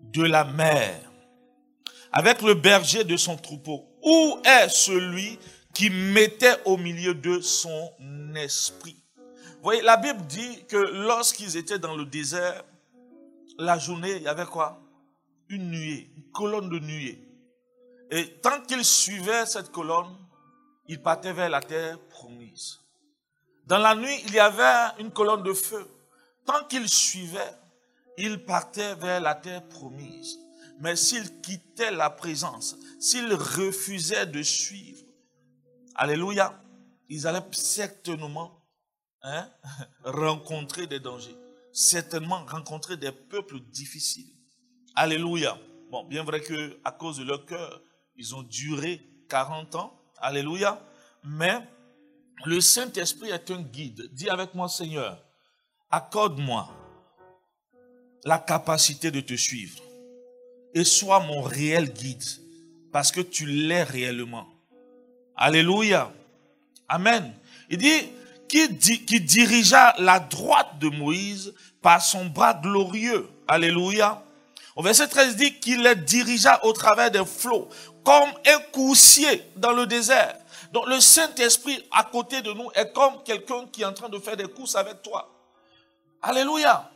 de 0.00 0.22
la 0.22 0.44
mer? 0.44 1.00
Avec 2.12 2.42
le 2.42 2.54
berger 2.54 3.04
de 3.04 3.16
son 3.16 3.36
troupeau 3.36 3.90
où 4.02 4.38
est 4.44 4.68
celui 4.68 5.38
qui 5.74 5.90
mettait 5.90 6.56
au 6.64 6.76
milieu 6.76 7.14
de 7.14 7.40
son 7.40 7.90
esprit? 8.34 8.96
Vous 9.16 9.64
voyez, 9.64 9.82
la 9.82 9.96
Bible 9.96 10.24
dit 10.26 10.64
que 10.68 10.76
lorsqu'ils 10.76 11.56
étaient 11.56 11.78
dans 11.78 11.94
le 11.94 12.06
désert, 12.06 12.64
la 13.60 13.78
journée, 13.78 14.16
il 14.16 14.22
y 14.22 14.28
avait 14.28 14.46
quoi? 14.46 14.80
Une 15.48 15.70
nuée, 15.70 16.10
une 16.16 16.30
colonne 16.32 16.68
de 16.68 16.78
nuée. 16.78 17.26
Et 18.10 18.40
tant 18.40 18.60
qu'ils 18.62 18.84
suivaient 18.84 19.46
cette 19.46 19.70
colonne, 19.70 20.16
ils 20.86 21.00
partaient 21.00 21.32
vers 21.32 21.48
la 21.48 21.60
terre 21.60 21.98
promise. 22.08 22.80
Dans 23.66 23.78
la 23.78 23.94
nuit, 23.94 24.20
il 24.26 24.34
y 24.34 24.40
avait 24.40 25.00
une 25.00 25.12
colonne 25.12 25.42
de 25.42 25.52
feu. 25.52 25.86
Tant 26.44 26.64
qu'ils 26.64 26.88
suivaient, 26.88 27.54
ils 28.18 28.44
partaient 28.44 28.94
vers 28.96 29.20
la 29.20 29.34
terre 29.34 29.66
promise. 29.68 30.38
Mais 30.80 30.96
s'ils 30.96 31.40
quittaient 31.40 31.92
la 31.92 32.10
présence, 32.10 32.76
s'ils 32.98 33.32
refusaient 33.32 34.26
de 34.26 34.42
suivre, 34.42 35.00
Alléluia, 36.02 36.58
ils 37.10 37.26
allaient 37.26 37.44
certainement 37.52 38.64
hein, 39.22 39.46
rencontrer 40.04 40.86
des 40.86 40.98
dangers, 40.98 41.36
certainement 41.72 42.44
rencontrer 42.46 42.96
des 42.96 43.12
peuples 43.12 43.60
difficiles. 43.60 44.32
Alléluia. 44.94 45.58
Bon, 45.90 46.04
bien 46.04 46.22
vrai 46.24 46.40
que 46.40 46.78
à 46.84 46.92
cause 46.92 47.18
de 47.18 47.24
leur 47.24 47.44
cœur, 47.46 47.82
ils 48.16 48.34
ont 48.34 48.42
duré 48.42 49.00
40 49.28 49.74
ans. 49.76 50.00
Alléluia. 50.18 50.80
Mais 51.24 51.58
le 52.44 52.60
Saint-Esprit 52.60 53.30
est 53.30 53.50
un 53.50 53.62
guide. 53.62 54.08
Dis 54.12 54.28
avec 54.28 54.54
moi, 54.54 54.68
Seigneur, 54.68 55.22
accorde-moi 55.90 56.68
la 58.24 58.38
capacité 58.38 59.10
de 59.10 59.20
te 59.20 59.34
suivre 59.34 59.82
et 60.74 60.84
sois 60.84 61.20
mon 61.20 61.42
réel 61.42 61.92
guide 61.92 62.22
parce 62.92 63.12
que 63.12 63.20
tu 63.20 63.46
l'es 63.46 63.82
réellement. 63.82 64.48
Alléluia. 65.36 66.12
Amen. 66.88 67.32
Il 67.70 67.78
dit, 67.78 68.10
qui, 68.50 69.20
dirigea 69.20 69.94
la 69.98 70.18
droite 70.18 70.78
de 70.78 70.88
Moïse 70.88 71.54
par 71.80 72.02
son 72.02 72.26
bras 72.26 72.54
glorieux. 72.54 73.28
Alléluia. 73.46 74.22
Au 74.76 74.82
verset 74.82 75.08
13 75.08 75.36
dit 75.36 75.58
qu'il 75.58 75.82
les 75.82 75.94
dirigea 75.94 76.64
au 76.64 76.72
travers 76.72 77.10
des 77.10 77.24
flots, 77.24 77.68
comme 78.04 78.30
un 78.46 78.58
coursier 78.72 79.44
dans 79.56 79.72
le 79.72 79.86
désert. 79.86 80.36
Donc 80.72 80.86
le 80.86 81.00
Saint-Esprit 81.00 81.84
à 81.90 82.04
côté 82.04 82.42
de 82.42 82.52
nous 82.52 82.70
est 82.74 82.92
comme 82.92 83.22
quelqu'un 83.24 83.66
qui 83.72 83.82
est 83.82 83.84
en 83.84 83.92
train 83.92 84.08
de 84.08 84.18
faire 84.18 84.36
des 84.36 84.48
courses 84.48 84.76
avec 84.76 85.02
toi. 85.02 85.28
Alléluia. 86.22 86.90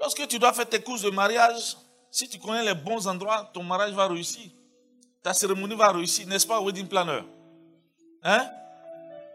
Lorsque 0.00 0.26
tu 0.28 0.38
dois 0.38 0.52
faire 0.52 0.68
tes 0.68 0.80
courses 0.80 1.02
de 1.02 1.10
mariage, 1.10 1.76
si 2.10 2.28
tu 2.28 2.38
connais 2.38 2.64
les 2.64 2.74
bons 2.74 3.06
endroits, 3.06 3.50
ton 3.52 3.62
mariage 3.62 3.92
va 3.92 4.06
réussir. 4.06 4.50
Ta 5.22 5.34
cérémonie 5.34 5.74
va 5.74 5.90
réussir, 5.90 6.26
n'est-ce 6.26 6.46
pas, 6.46 6.60
wedding 6.60 6.86
planner? 6.86 7.22
Hein? 8.22 8.48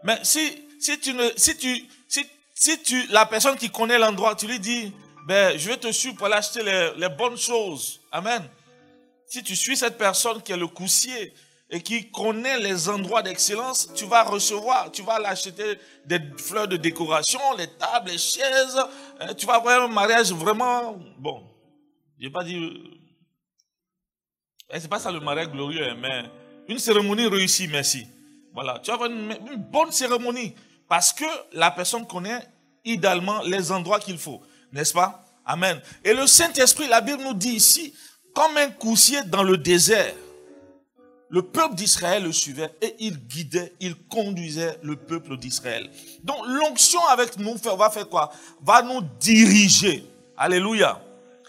Mais 0.02 0.18
si, 0.22 0.63
si 0.84 0.98
tu 1.00 1.12
si 1.36 1.56
tu, 1.56 1.88
si, 2.08 2.26
si 2.54 2.82
tu, 2.82 3.06
la 3.06 3.24
personne 3.24 3.56
qui 3.56 3.70
connaît 3.70 3.98
l'endroit, 3.98 4.34
tu 4.34 4.46
lui 4.46 4.60
dis, 4.60 4.92
ben, 5.26 5.58
je 5.58 5.68
vais 5.70 5.78
te 5.78 5.90
suivre 5.90 6.16
pour 6.16 6.26
aller 6.26 6.34
acheter 6.34 6.62
les, 6.62 6.92
les 6.98 7.08
bonnes 7.08 7.38
choses. 7.38 8.00
Amen. 8.12 8.42
Si 9.26 9.42
tu 9.42 9.56
suis 9.56 9.78
cette 9.78 9.96
personne 9.96 10.42
qui 10.42 10.52
est 10.52 10.58
le 10.58 10.66
coussier 10.66 11.32
et 11.70 11.80
qui 11.80 12.10
connaît 12.10 12.58
les 12.60 12.90
endroits 12.90 13.22
d'excellence, 13.22 13.88
tu 13.94 14.04
vas 14.04 14.24
recevoir, 14.24 14.92
tu 14.92 15.02
vas 15.02 15.18
l'acheter 15.18 15.78
des 16.04 16.20
fleurs 16.36 16.68
de 16.68 16.76
décoration, 16.76 17.40
les 17.56 17.66
tables, 17.66 18.10
les 18.10 18.18
chaises. 18.18 18.78
Hein, 19.20 19.34
tu 19.34 19.46
vas 19.46 19.54
avoir 19.54 19.84
un 19.84 19.88
mariage 19.88 20.32
vraiment 20.32 20.98
bon. 21.18 21.42
Je 22.18 22.26
n'ai 22.26 22.30
pas 22.30 22.44
dit. 22.44 22.60
Eh, 24.70 24.80
c'est 24.80 24.88
pas 24.88 24.98
ça 24.98 25.10
le 25.10 25.20
mariage 25.20 25.48
glorieux, 25.48 25.88
hein, 25.88 25.96
mais 25.98 26.24
une 26.68 26.78
cérémonie 26.78 27.26
réussie, 27.26 27.68
merci. 27.68 28.06
Voilà, 28.54 28.78
tu 28.78 28.88
vas 28.88 28.94
avoir 28.94 29.10
une, 29.10 29.56
bonne 29.56 29.90
cérémonie 29.90 30.54
parce 30.94 31.12
que 31.12 31.24
la 31.54 31.72
personne 31.72 32.06
connaît 32.06 32.38
idéalement 32.84 33.42
les 33.42 33.72
endroits 33.72 33.98
qu'il 33.98 34.16
faut. 34.16 34.40
N'est-ce 34.72 34.92
pas? 34.92 35.24
Amen. 35.44 35.82
Et 36.04 36.14
le 36.14 36.24
Saint-Esprit, 36.24 36.86
la 36.86 37.00
Bible 37.00 37.20
nous 37.20 37.34
dit 37.34 37.54
ici, 37.54 37.92
comme 38.32 38.56
un 38.56 38.68
coussier 38.68 39.24
dans 39.24 39.42
le 39.42 39.56
désert, 39.56 40.14
le 41.30 41.42
peuple 41.42 41.74
d'Israël 41.74 42.22
le 42.22 42.30
suivait 42.30 42.72
et 42.80 42.94
il 43.00 43.18
guidait, 43.26 43.72
il 43.80 43.96
conduisait 44.06 44.78
le 44.84 44.94
peuple 44.94 45.36
d'Israël. 45.36 45.90
Donc 46.22 46.46
l'onction 46.46 47.04
avec 47.08 47.38
nous 47.38 47.56
va 47.56 47.90
faire 47.90 48.08
quoi? 48.08 48.30
Va 48.62 48.80
nous 48.82 49.00
diriger. 49.18 50.08
Alléluia. 50.36 51.02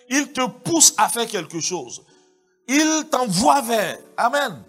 Il 0.09 0.33
te 0.33 0.43
pousse 0.47 0.95
à 0.97 1.07
faire 1.07 1.27
quelque 1.27 1.59
chose. 1.59 2.03
Il 2.67 3.03
t'envoie 3.11 3.61
vers. 3.61 3.99
Amen. 4.17 4.63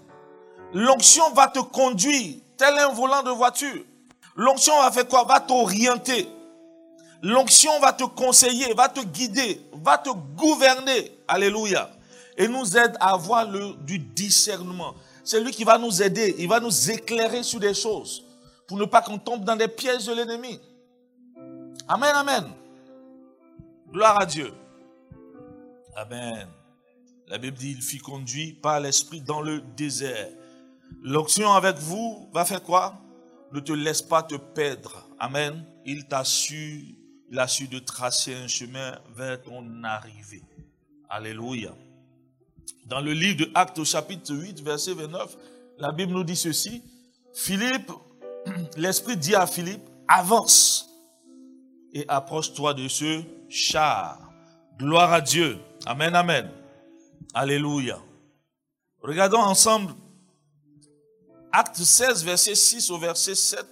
L'onction 0.74 1.32
va 1.32 1.48
te 1.48 1.60
conduire, 1.60 2.34
tel 2.58 2.74
un 2.78 2.92
volant 2.92 3.22
de 3.22 3.30
voiture. 3.30 3.82
L'onction 4.36 4.78
va 4.80 4.90
faire 4.90 5.08
quoi? 5.08 5.24
Va 5.24 5.40
t'orienter. 5.40 6.28
L'onction 7.22 7.80
va 7.80 7.92
te 7.92 8.04
conseiller, 8.04 8.74
va 8.74 8.88
te 8.88 9.00
guider, 9.00 9.60
va 9.72 9.98
te 9.98 10.10
gouverner. 10.10 11.18
Alléluia. 11.26 11.90
Et 12.36 12.46
nous 12.46 12.76
aide 12.76 12.96
à 13.00 13.14
avoir 13.14 13.50
le, 13.50 13.74
du 13.84 13.98
discernement. 13.98 14.94
C'est 15.24 15.40
lui 15.40 15.50
qui 15.50 15.64
va 15.64 15.78
nous 15.78 16.02
aider, 16.02 16.36
il 16.38 16.48
va 16.48 16.60
nous 16.60 16.90
éclairer 16.90 17.42
sur 17.42 17.58
des 17.58 17.74
choses 17.74 18.24
pour 18.66 18.76
ne 18.76 18.84
pas 18.84 19.00
qu'on 19.00 19.18
tombe 19.18 19.44
dans 19.44 19.56
des 19.56 19.68
pièges 19.68 20.04
de 20.06 20.12
l'ennemi. 20.12 20.60
Amen, 21.88 22.12
amen. 22.14 22.44
Gloire 23.90 24.20
à 24.20 24.26
Dieu. 24.26 24.52
Amen. 25.96 26.46
La 27.28 27.38
Bible 27.38 27.56
dit, 27.56 27.72
il 27.72 27.82
fut 27.82 27.98
conduit 27.98 28.52
par 28.52 28.78
l'Esprit 28.80 29.20
dans 29.20 29.40
le 29.40 29.60
désert. 29.76 30.28
L'onction 31.02 31.52
avec 31.52 31.76
vous 31.78 32.28
va 32.32 32.44
faire 32.44 32.62
quoi? 32.62 32.94
Ne 33.52 33.60
te 33.60 33.72
laisse 33.72 34.02
pas 34.02 34.22
te 34.22 34.34
perdre. 34.34 35.08
Amen. 35.18 35.64
Il 35.84 36.06
t'a 36.06 36.24
su, 36.24 36.96
il 37.30 37.38
a 37.38 37.46
su 37.46 37.68
de 37.68 37.78
tracer 37.78 38.34
un 38.34 38.48
chemin 38.48 38.98
vers 39.14 39.40
ton 39.42 39.84
arrivée. 39.84 40.42
Alléluia. 41.08 41.74
Dans 42.86 43.00
le 43.00 43.12
livre 43.12 43.46
de 43.46 43.50
Actes 43.54 43.78
au 43.78 43.84
chapitre 43.84 44.34
8, 44.34 44.60
verset 44.62 44.94
29, 44.94 45.36
la 45.78 45.92
Bible 45.92 46.12
nous 46.12 46.24
dit 46.24 46.36
ceci. 46.36 46.82
Philippe, 47.34 47.90
l'Esprit 48.76 49.16
dit 49.16 49.34
à 49.34 49.46
Philippe, 49.46 49.88
avance 50.08 50.88
et 51.92 52.04
approche-toi 52.08 52.74
de 52.74 52.88
ce 52.88 53.22
char. 53.48 54.20
Gloire 54.78 55.12
à 55.12 55.20
Dieu. 55.20 55.58
Amen, 55.86 56.14
amen. 56.14 56.50
Alléluia. 57.32 57.98
Regardons 59.02 59.38
ensemble 59.38 59.94
Acte 61.58 61.82
16, 61.82 62.22
verset 62.22 62.54
6 62.54 62.90
au 62.90 62.98
verset 62.98 63.34
7. 63.34 63.64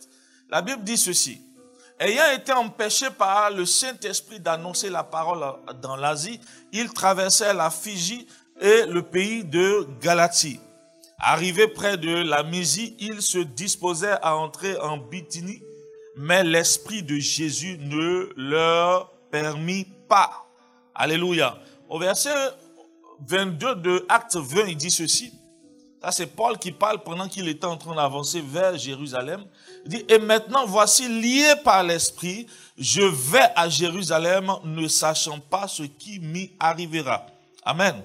La 0.48 0.62
Bible 0.62 0.82
dit 0.84 0.96
ceci. 0.96 1.42
Ayant 2.00 2.30
été 2.34 2.50
empêché 2.50 3.10
par 3.10 3.50
le 3.50 3.66
Saint-Esprit 3.66 4.40
d'annoncer 4.40 4.88
la 4.88 5.04
parole 5.04 5.44
dans 5.82 5.94
l'Asie, 5.94 6.40
il 6.72 6.90
traversait 6.94 7.52
la 7.52 7.68
Fiji 7.68 8.26
et 8.58 8.86
le 8.86 9.02
pays 9.02 9.44
de 9.44 9.86
Galatie. 10.00 10.60
Arrivé 11.18 11.68
près 11.68 11.98
de 11.98 12.22
la 12.22 12.42
Mésie, 12.42 12.96
il 13.00 13.20
se 13.20 13.38
disposait 13.38 14.16
à 14.22 14.34
entrer 14.34 14.78
en 14.78 14.96
Bithynie, 14.96 15.62
mais 16.16 16.42
l'Esprit 16.42 17.02
de 17.02 17.16
Jésus 17.16 17.76
ne 17.82 18.30
leur 18.34 19.12
permit 19.30 19.86
pas. 20.08 20.46
Alléluia. 20.94 21.58
Au 21.90 21.98
verset 21.98 22.32
22 23.28 23.74
de 23.74 24.06
Acte 24.08 24.36
20, 24.36 24.68
il 24.68 24.76
dit 24.78 24.90
ceci. 24.90 25.34
Ça, 26.04 26.12
c'est 26.12 26.26
Paul 26.26 26.58
qui 26.58 26.70
parle 26.70 27.02
pendant 27.02 27.26
qu'il 27.26 27.48
était 27.48 27.64
en 27.64 27.78
train 27.78 27.94
d'avancer 27.94 28.42
vers 28.42 28.76
Jérusalem. 28.76 29.42
Il 29.86 29.90
dit, 29.90 30.04
et 30.10 30.18
maintenant, 30.18 30.66
voici, 30.66 31.08
lié 31.08 31.54
par 31.64 31.82
l'Esprit, 31.82 32.46
je 32.76 33.00
vais 33.00 33.48
à 33.56 33.70
Jérusalem, 33.70 34.52
ne 34.64 34.86
sachant 34.86 35.40
pas 35.40 35.66
ce 35.66 35.84
qui 35.84 36.20
m'y 36.20 36.52
arrivera. 36.60 37.24
Amen. 37.64 38.02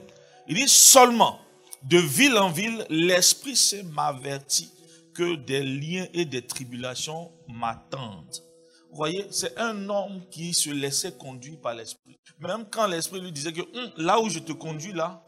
Il 0.47 0.55
dit 0.55 0.69
seulement, 0.69 1.41
de 1.83 1.97
ville 1.97 2.37
en 2.37 2.49
ville, 2.49 2.85
l'Esprit 2.89 3.57
s'est 3.57 3.83
m'averti 3.83 4.71
que 5.13 5.35
des 5.35 5.61
liens 5.61 6.07
et 6.13 6.23
des 6.23 6.41
tribulations 6.41 7.29
m'attendent. 7.49 8.41
Vous 8.91 8.95
voyez, 8.95 9.27
c'est 9.29 9.57
un 9.59 9.89
homme 9.89 10.21
qui 10.31 10.53
se 10.53 10.69
laissait 10.69 11.17
conduire 11.17 11.59
par 11.59 11.75
l'Esprit. 11.75 12.17
Même 12.39 12.63
quand 12.71 12.87
l'Esprit 12.87 13.19
lui 13.19 13.33
disait 13.33 13.51
que 13.51 13.59
hum, 13.59 13.91
là 13.97 14.21
où 14.21 14.29
je 14.29 14.39
te 14.39 14.53
conduis, 14.53 14.93
là, 14.93 15.21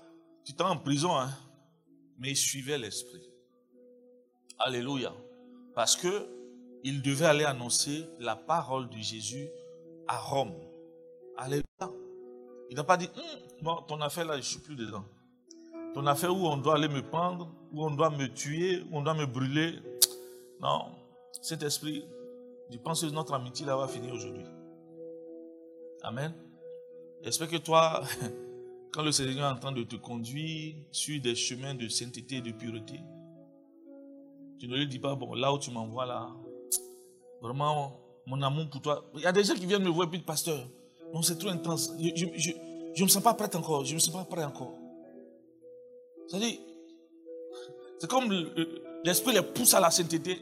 tu 0.45 0.53
es 0.53 0.61
en 0.61 0.77
prison, 0.77 1.17
hein? 1.17 1.31
Mais 2.21 2.29
il 2.29 2.37
suivait 2.37 2.77
l'Esprit. 2.77 3.27
Alléluia. 4.59 5.11
Parce 5.73 5.95
que 5.95 6.27
il 6.83 7.01
devait 7.01 7.25
aller 7.25 7.43
annoncer 7.43 8.05
la 8.19 8.35
parole 8.35 8.89
de 8.89 8.97
Jésus 8.97 9.49
à 10.07 10.17
Rome. 10.17 10.53
Alléluia. 11.37 11.63
Il 12.69 12.75
n'a 12.75 12.83
pas 12.83 12.97
dit, 12.97 13.09
hum, 13.15 13.39
bon, 13.61 13.75
ton 13.87 13.99
affaire 14.01 14.25
là, 14.25 14.33
je 14.33 14.37
ne 14.39 14.43
suis 14.43 14.59
plus 14.59 14.75
dedans. 14.75 15.03
Ton 15.93 16.05
affaire 16.07 16.33
où 16.35 16.47
on 16.47 16.57
doit 16.57 16.75
aller 16.75 16.87
me 16.87 17.01
prendre, 17.01 17.53
où 17.73 17.83
on 17.83 17.91
doit 17.91 18.11
me 18.11 18.27
tuer, 18.27 18.83
où 18.91 18.99
on 18.99 19.01
doit 19.01 19.15
me 19.15 19.25
brûler. 19.25 19.79
Non, 20.61 20.95
cet 21.41 21.63
esprit, 21.63 22.05
je 22.69 22.77
pense 22.77 23.01
que 23.01 23.07
notre 23.07 23.33
amitié 23.33 23.65
là 23.65 23.75
va 23.75 23.87
finir 23.87 24.13
aujourd'hui. 24.13 24.45
Amen. 26.03 26.33
J'espère 27.23 27.49
que 27.49 27.57
toi, 27.57 28.03
quand 28.91 29.03
le 29.03 29.11
Seigneur 29.11 29.49
est 29.49 29.53
en 29.53 29.59
train 29.59 29.71
de 29.71 29.83
te 29.83 29.95
conduire 29.95 30.75
sur 30.91 31.19
des 31.21 31.35
chemins 31.35 31.73
de 31.73 31.87
sainteté 31.87 32.37
et 32.37 32.41
de 32.41 32.51
pureté, 32.51 32.99
tu 34.59 34.67
ne 34.67 34.77
lui 34.77 34.87
dis 34.87 34.99
pas, 34.99 35.15
bon, 35.15 35.33
là 35.33 35.51
où 35.53 35.57
tu 35.57 35.71
m'envoies 35.71 36.05
là, 36.05 36.29
vraiment, 37.41 37.99
mon 38.25 38.41
amour 38.41 38.69
pour 38.69 38.81
toi. 38.81 39.03
Il 39.15 39.21
y 39.21 39.25
a 39.25 39.31
des 39.31 39.43
gens 39.43 39.55
qui 39.55 39.65
viennent 39.65 39.83
me 39.83 39.89
voir 39.89 40.09
puis, 40.09 40.19
pasteur, 40.19 40.67
non, 41.13 41.21
c'est 41.21 41.37
trop 41.37 41.49
intense. 41.49 41.93
Je 41.99 42.25
ne 42.25 43.03
me 43.03 43.07
sens 43.07 43.23
pas 43.23 43.33
prêt 43.33 43.53
encore. 43.55 43.85
Je 43.85 43.91
ne 43.91 43.95
me 43.95 43.99
sens 43.99 44.13
pas 44.13 44.25
prêt 44.25 44.43
encore. 44.43 44.73
C'est-à-dire, 46.27 46.59
c'est 47.99 48.09
comme 48.09 48.31
l'esprit 49.03 49.33
les 49.33 49.41
pousse 49.41 49.73
à 49.73 49.79
la 49.79 49.89
sainteté. 49.89 50.39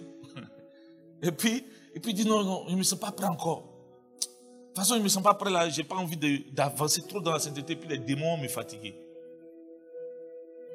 Et 1.21 1.31
puis, 1.31 1.65
et 1.93 1.99
puis 1.99 2.12
il 2.12 2.15
dit 2.15 2.25
non, 2.25 2.43
non, 2.43 2.65
je 2.67 2.73
ne 2.73 2.77
me 2.77 2.83
sens 2.83 2.99
pas 2.99 3.12
prêt 3.12 3.25
encore. 3.25 3.68
Toute 4.80 4.88
façon, 4.88 4.96
je 4.96 5.00
ne 5.00 5.04
me 5.04 5.10
sens 5.10 5.22
pas 5.22 5.34
prêt 5.34 5.50
là, 5.50 5.68
je 5.68 5.78
n'ai 5.78 5.84
pas 5.86 5.98
envie 5.98 6.15
d'avancer 6.54 7.02
trop 7.02 7.20
dans 7.20 7.34
la 7.34 7.39
sainteté, 7.39 7.76
puis 7.76 7.89
les 7.89 7.98
démons 7.98 8.38
me 8.38 8.48
fatiguent. 8.48 8.96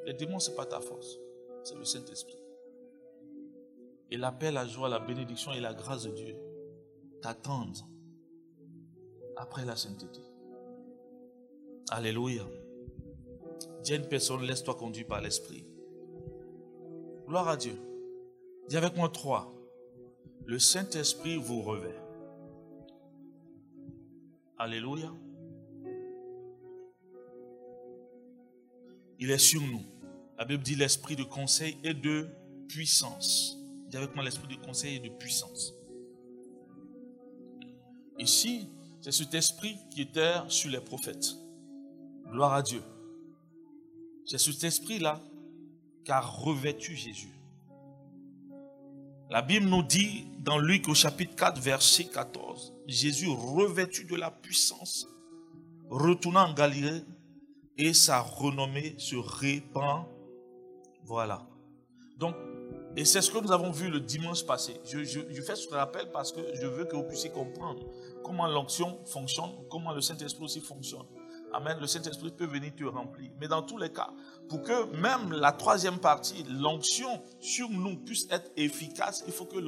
Les 0.05 0.13
démons, 0.13 0.37
ce 0.37 0.51
n'est 0.51 0.55
pas 0.55 0.67
ta 0.67 0.79
force, 0.79 1.17
c'est 1.63 1.73
le 1.73 1.83
Saint-Esprit. 1.83 2.37
Et 4.11 4.17
la 4.17 4.31
paix, 4.31 4.51
la 4.51 4.67
joie, 4.67 4.89
la 4.89 4.99
bénédiction 4.99 5.53
et 5.53 5.59
la 5.59 5.73
grâce 5.73 6.03
de 6.03 6.11
Dieu 6.11 6.35
t'attendent 7.19 7.79
après 9.37 9.65
la 9.65 9.75
sainteté. 9.75 10.21
Alléluia. 11.89 12.43
Dis 13.81 13.95
une 13.95 14.07
personne, 14.07 14.43
laisse-toi 14.43 14.75
conduire 14.75 15.07
par 15.07 15.21
l'Esprit. 15.21 15.65
Gloire 17.27 17.47
à 17.47 17.57
Dieu. 17.57 17.75
Dis 18.69 18.77
avec 18.77 18.95
moi 18.95 19.09
trois. 19.09 19.51
Le 20.45 20.59
Saint-Esprit 20.59 21.37
vous 21.37 21.63
revêt. 21.63 22.04
Alléluia. 24.57 25.11
Il 29.19 29.29
est 29.31 29.37
sur 29.37 29.61
nous. 29.61 29.83
La 30.37 30.45
Bible 30.45 30.63
dit 30.63 30.75
l'esprit 30.75 31.15
de 31.15 31.23
conseil 31.23 31.77
et 31.83 31.93
de 31.93 32.29
puissance. 32.69 33.57
Dis 33.89 33.97
avec 33.97 34.15
moi 34.15 34.23
l'esprit 34.23 34.55
de 34.55 34.65
conseil 34.65 34.95
et 34.95 34.99
de 34.99 35.09
puissance. 35.09 35.73
Ici, 38.17 38.69
c'est 39.01 39.11
cet 39.11 39.33
esprit 39.33 39.77
qui 39.91 40.01
était 40.01 40.35
sur 40.47 40.69
les 40.69 40.79
prophètes. 40.79 41.35
Gloire 42.31 42.53
à 42.53 42.61
Dieu. 42.61 42.81
C'est 44.25 44.37
cet 44.37 44.63
esprit-là 44.63 45.21
qu'a 46.05 46.21
revêtu 46.21 46.95
Jésus. 46.95 47.34
La 49.35 49.41
Bible 49.41 49.65
nous 49.65 49.83
dit 49.83 50.29
dans 50.39 50.57
Luc 50.57 50.87
au 50.87 50.93
chapitre 50.93 51.35
4, 51.35 51.59
verset 51.59 52.05
14, 52.05 52.73
Jésus 52.87 53.27
revêtu 53.27 54.05
de 54.05 54.15
la 54.15 54.31
puissance, 54.31 55.09
retournant 55.89 56.47
en 56.47 56.53
Galilée, 56.53 57.03
et 57.77 57.93
sa 57.93 58.21
renommée 58.21 58.95
se 58.97 59.17
répand. 59.17 60.05
Voilà. 61.03 61.45
Donc, 62.17 62.33
et 62.95 63.03
c'est 63.03 63.21
ce 63.21 63.29
que 63.29 63.39
nous 63.39 63.51
avons 63.51 63.71
vu 63.71 63.89
le 63.89 63.99
dimanche 63.99 64.45
passé. 64.45 64.79
Je, 64.85 65.03
je, 65.03 65.41
fais 65.41 65.57
ce 65.57 65.67
rappel 65.67 66.11
parce 66.13 66.31
que 66.31 66.39
je 66.53 66.65
veux 66.65 66.85
que 66.85 66.95
vous 66.95 67.03
puissiez 67.03 67.29
comprendre 67.29 67.83
comment 68.23 68.47
l'onction 68.47 69.03
fonctionne, 69.05 69.51
comment 69.69 69.91
le 69.91 69.99
Saint-Esprit 69.99 70.45
aussi 70.45 70.61
fonctionne. 70.61 71.07
Amen. 71.55 71.77
Le 71.79 71.87
Saint-Esprit 71.87 72.31
peut 72.31 72.45
venir 72.45 72.75
te 72.75 72.83
remplir. 72.83 73.31
Mais 73.39 73.47
dans 73.47 73.61
tous 73.61 73.77
les 73.77 73.89
cas, 73.89 74.09
pour 74.49 74.61
que 74.61 74.93
même 74.97 75.31
la 75.31 75.53
troisième 75.53 75.99
partie, 75.99 76.43
l'onction 76.49 77.21
sur 77.39 77.69
nous 77.69 77.95
puisse 77.95 78.27
être 78.29 78.51
efficace, 78.57 79.23
il 79.25 79.31
faut 79.31 79.45
que 79.45 79.59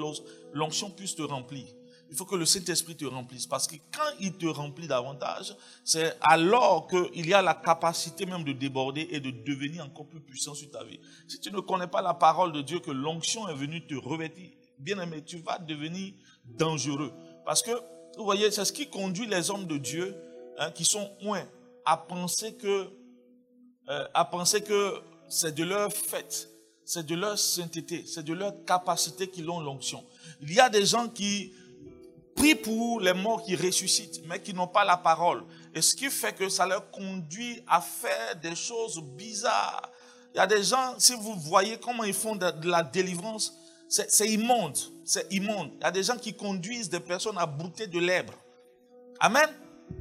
l'onction 0.53 0.89
puisse 0.91 1.15
te 1.15 1.21
remplir. 1.21 1.65
Il 2.09 2.15
faut 2.17 2.25
que 2.25 2.35
le 2.35 2.45
Saint-Esprit 2.45 2.97
te 2.97 3.05
remplisse. 3.05 3.47
Parce 3.47 3.67
que 3.67 3.75
quand 3.75 4.17
il 4.19 4.33
te 4.33 4.45
remplit 4.47 4.87
davantage, 4.87 5.55
c'est 5.85 6.17
alors 6.21 6.87
qu'il 6.87 7.25
y 7.25 7.33
a 7.33 7.41
la 7.41 7.53
capacité 7.53 8.25
même 8.25 8.43
de 8.43 8.51
déborder 8.51 9.07
et 9.11 9.21
de 9.21 9.31
devenir 9.31 9.85
encore 9.85 10.07
plus 10.07 10.21
puissant 10.21 10.55
sur 10.55 10.69
ta 10.69 10.83
vie. 10.83 10.99
Si 11.29 11.39
tu 11.39 11.51
ne 11.53 11.61
connais 11.61 11.87
pas 11.87 12.01
la 12.01 12.13
parole 12.13 12.51
de 12.51 12.61
Dieu, 12.61 12.79
que 12.79 12.91
l'onction 12.91 13.47
est 13.47 13.55
venue 13.55 13.85
te 13.87 13.95
revêtir, 13.95 14.49
bien 14.77 14.99
aimé, 14.99 15.23
tu 15.23 15.37
vas 15.37 15.57
devenir 15.57 16.13
dangereux. 16.43 17.13
Parce 17.45 17.61
que 17.61 17.71
Vous 18.17 18.25
voyez, 18.25 18.49
c'est 18.49 18.65
ce 18.65 18.73
qui 18.73 18.89
conduit 18.89 19.27
les 19.27 19.51
hommes 19.51 19.67
de 19.67 19.77
Dieu 19.77 20.15
hein, 20.57 20.71
qui 20.71 20.83
sont 20.85 21.11
moins 21.21 21.45
à 21.87 21.95
penser 21.95 22.53
que, 22.55 22.89
euh, 23.89 24.07
à 24.13 24.25
penser 24.25 24.61
que 24.61 24.95
c'est 25.29 25.55
de 25.55 25.63
leur 25.63 25.91
fait, 25.91 26.49
c'est 26.83 27.05
de 27.05 27.15
leur 27.15 27.39
sainteté, 27.39 28.03
c'est 28.05 28.23
de 28.23 28.33
leur 28.33 28.53
capacité 28.65 29.29
qu'ils 29.29 29.49
ont 29.49 29.61
l'onction. 29.61 30.03
Il 30.41 30.53
y 30.53 30.59
a 30.59 30.69
des 30.69 30.85
gens 30.85 31.07
qui 31.07 31.53
prient 32.35 32.55
pour 32.55 32.99
les 32.99 33.13
morts 33.13 33.41
qui 33.41 33.55
ressuscitent, 33.55 34.21
mais 34.27 34.41
qui 34.41 34.53
n'ont 34.53 34.67
pas 34.67 34.83
la 34.83 34.97
parole. 34.97 35.45
Et 35.73 35.81
ce 35.81 35.95
qui 35.95 36.09
fait 36.09 36.33
que 36.33 36.49
ça 36.49 36.67
leur 36.67 36.91
conduit 36.91 37.63
à 37.67 37.79
faire 37.79 38.35
des 38.35 38.55
choses 38.55 39.01
bizarres. 39.01 39.89
Il 40.33 40.37
y 40.37 40.41
a 40.41 40.47
des 40.47 40.63
gens, 40.63 40.95
si 40.99 41.13
vous 41.13 41.35
voyez 41.35 41.77
comment 41.77 42.03
ils 42.03 42.13
font 42.13 42.35
de, 42.35 42.69
la 42.69 42.83
délivrance, 42.83 43.57
c'est 43.87 44.27
immonde. 44.29 44.77
C'est 45.05 45.31
immonde. 45.31 45.71
Il 45.77 45.83
y 45.83 45.85
a 45.85 45.91
des 45.91 46.03
gens 46.03 46.17
qui 46.17 46.33
conduisent 46.33 46.89
des 46.89 46.99
personnes 46.99 47.37
à 47.37 47.45
brouter 47.45 47.87
de 47.87 47.97
lèvres. 47.97 48.33
Amen. 49.21 49.49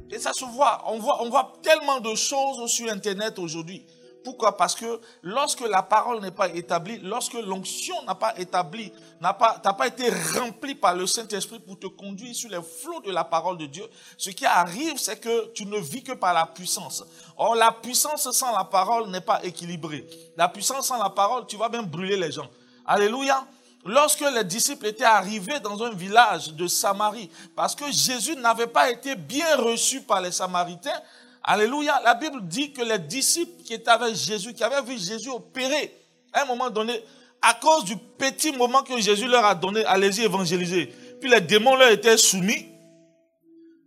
Et 0.09 0.19
ça 0.19 0.33
se 0.33 0.45
voit. 0.45 0.83
On 0.87 0.99
voit, 0.99 1.53
tellement 1.61 1.99
de 1.99 2.15
choses 2.15 2.69
sur 2.71 2.91
Internet 2.91 3.39
aujourd'hui. 3.39 3.85
Pourquoi? 4.23 4.57
Parce 4.57 4.75
que 4.75 4.99
lorsque 5.21 5.61
la 5.61 5.81
parole 5.83 6.19
n'est 6.21 6.31
pas 6.31 6.49
établie, 6.49 6.99
lorsque 6.99 7.35
l'onction 7.35 7.95
n'a 8.05 8.15
pas 8.15 8.37
établi, 8.37 8.91
n'a 9.21 9.33
pas, 9.33 9.59
pas 9.59 9.87
été 9.87 10.09
remplie 10.37 10.75
par 10.75 10.95
le 10.95 11.07
Saint-Esprit 11.07 11.59
pour 11.59 11.79
te 11.79 11.87
conduire 11.87 12.35
sur 12.35 12.49
les 12.49 12.61
flots 12.61 12.99
de 13.01 13.11
la 13.11 13.23
parole 13.23 13.57
de 13.57 13.67
Dieu, 13.67 13.85
ce 14.17 14.29
qui 14.31 14.45
arrive, 14.45 14.97
c'est 14.97 15.19
que 15.19 15.47
tu 15.53 15.65
ne 15.65 15.79
vis 15.79 16.03
que 16.03 16.11
par 16.11 16.33
la 16.33 16.45
puissance. 16.45 17.05
Or, 17.37 17.55
la 17.55 17.71
puissance 17.71 18.29
sans 18.31 18.51
la 18.57 18.65
parole 18.65 19.09
n'est 19.09 19.21
pas 19.21 19.43
équilibrée. 19.45 20.05
La 20.35 20.49
puissance 20.49 20.87
sans 20.87 21.01
la 21.01 21.09
parole, 21.09 21.45
tu 21.47 21.55
vas 21.55 21.69
même 21.69 21.85
brûler 21.85 22.17
les 22.17 22.31
gens. 22.31 22.49
Alléluia. 22.85 23.45
Lorsque 23.85 24.21
les 24.21 24.43
disciples 24.43 24.87
étaient 24.87 25.03
arrivés 25.03 25.59
dans 25.59 25.81
un 25.83 25.91
village 25.91 26.53
de 26.53 26.67
Samarie, 26.67 27.29
parce 27.55 27.75
que 27.75 27.85
Jésus 27.91 28.35
n'avait 28.35 28.67
pas 28.67 28.89
été 28.91 29.15
bien 29.15 29.55
reçu 29.55 30.01
par 30.01 30.21
les 30.21 30.31
Samaritains, 30.31 31.01
Alléluia. 31.49 32.01
La 32.03 32.13
Bible 32.13 32.45
dit 32.45 32.73
que 32.73 32.81
les 32.81 32.99
disciples 32.99 33.63
qui 33.63 33.73
étaient 33.73 33.89
avec 33.89 34.13
Jésus, 34.15 34.53
qui 34.53 34.65
avaient 34.65 34.81
vu 34.81 34.99
Jésus 34.99 35.29
opérer, 35.29 35.95
à 36.33 36.41
un 36.41 36.45
moment 36.45 36.69
donné, 36.69 37.01
à 37.41 37.53
cause 37.53 37.85
du 37.85 37.95
petit 37.95 38.51
moment 38.51 38.83
que 38.83 38.99
Jésus 38.99 39.27
leur 39.27 39.45
a 39.45 39.55
donné, 39.55 39.85
allez-y 39.85 40.25
évangéliser. 40.25 40.93
Puis 41.21 41.29
les 41.29 41.39
démons 41.39 41.77
leur 41.77 41.89
étaient 41.89 42.17
soumis. 42.17 42.67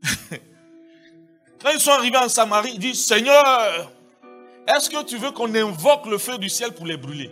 Quand 1.62 1.70
ils 1.74 1.80
sont 1.80 1.90
arrivés 1.90 2.16
en 2.16 2.30
Samarie, 2.30 2.70
ils 2.72 2.78
disent, 2.78 3.04
Seigneur, 3.04 3.92
est-ce 4.66 4.88
que 4.88 5.04
tu 5.04 5.18
veux 5.18 5.32
qu'on 5.32 5.54
invoque 5.54 6.06
le 6.06 6.16
feu 6.16 6.38
du 6.38 6.48
ciel 6.48 6.72
pour 6.72 6.86
les 6.86 6.96
brûler? 6.96 7.30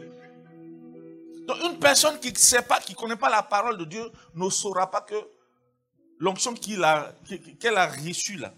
Donc 1.48 1.56
une 1.64 1.78
personne 1.78 2.20
qui 2.20 2.30
ne 2.30 2.36
sait 2.36 2.60
pas, 2.60 2.78
qui 2.78 2.92
ne 2.92 2.96
connaît 2.98 3.16
pas 3.16 3.30
la 3.30 3.42
parole 3.42 3.78
de 3.78 3.86
Dieu, 3.86 4.04
ne 4.34 4.50
saura 4.50 4.90
pas 4.90 5.00
que 5.00 5.14
l'onction 6.18 6.52
qu'elle 6.52 6.84
a, 6.84 7.86
reçue 7.86 8.36
là, 8.36 8.52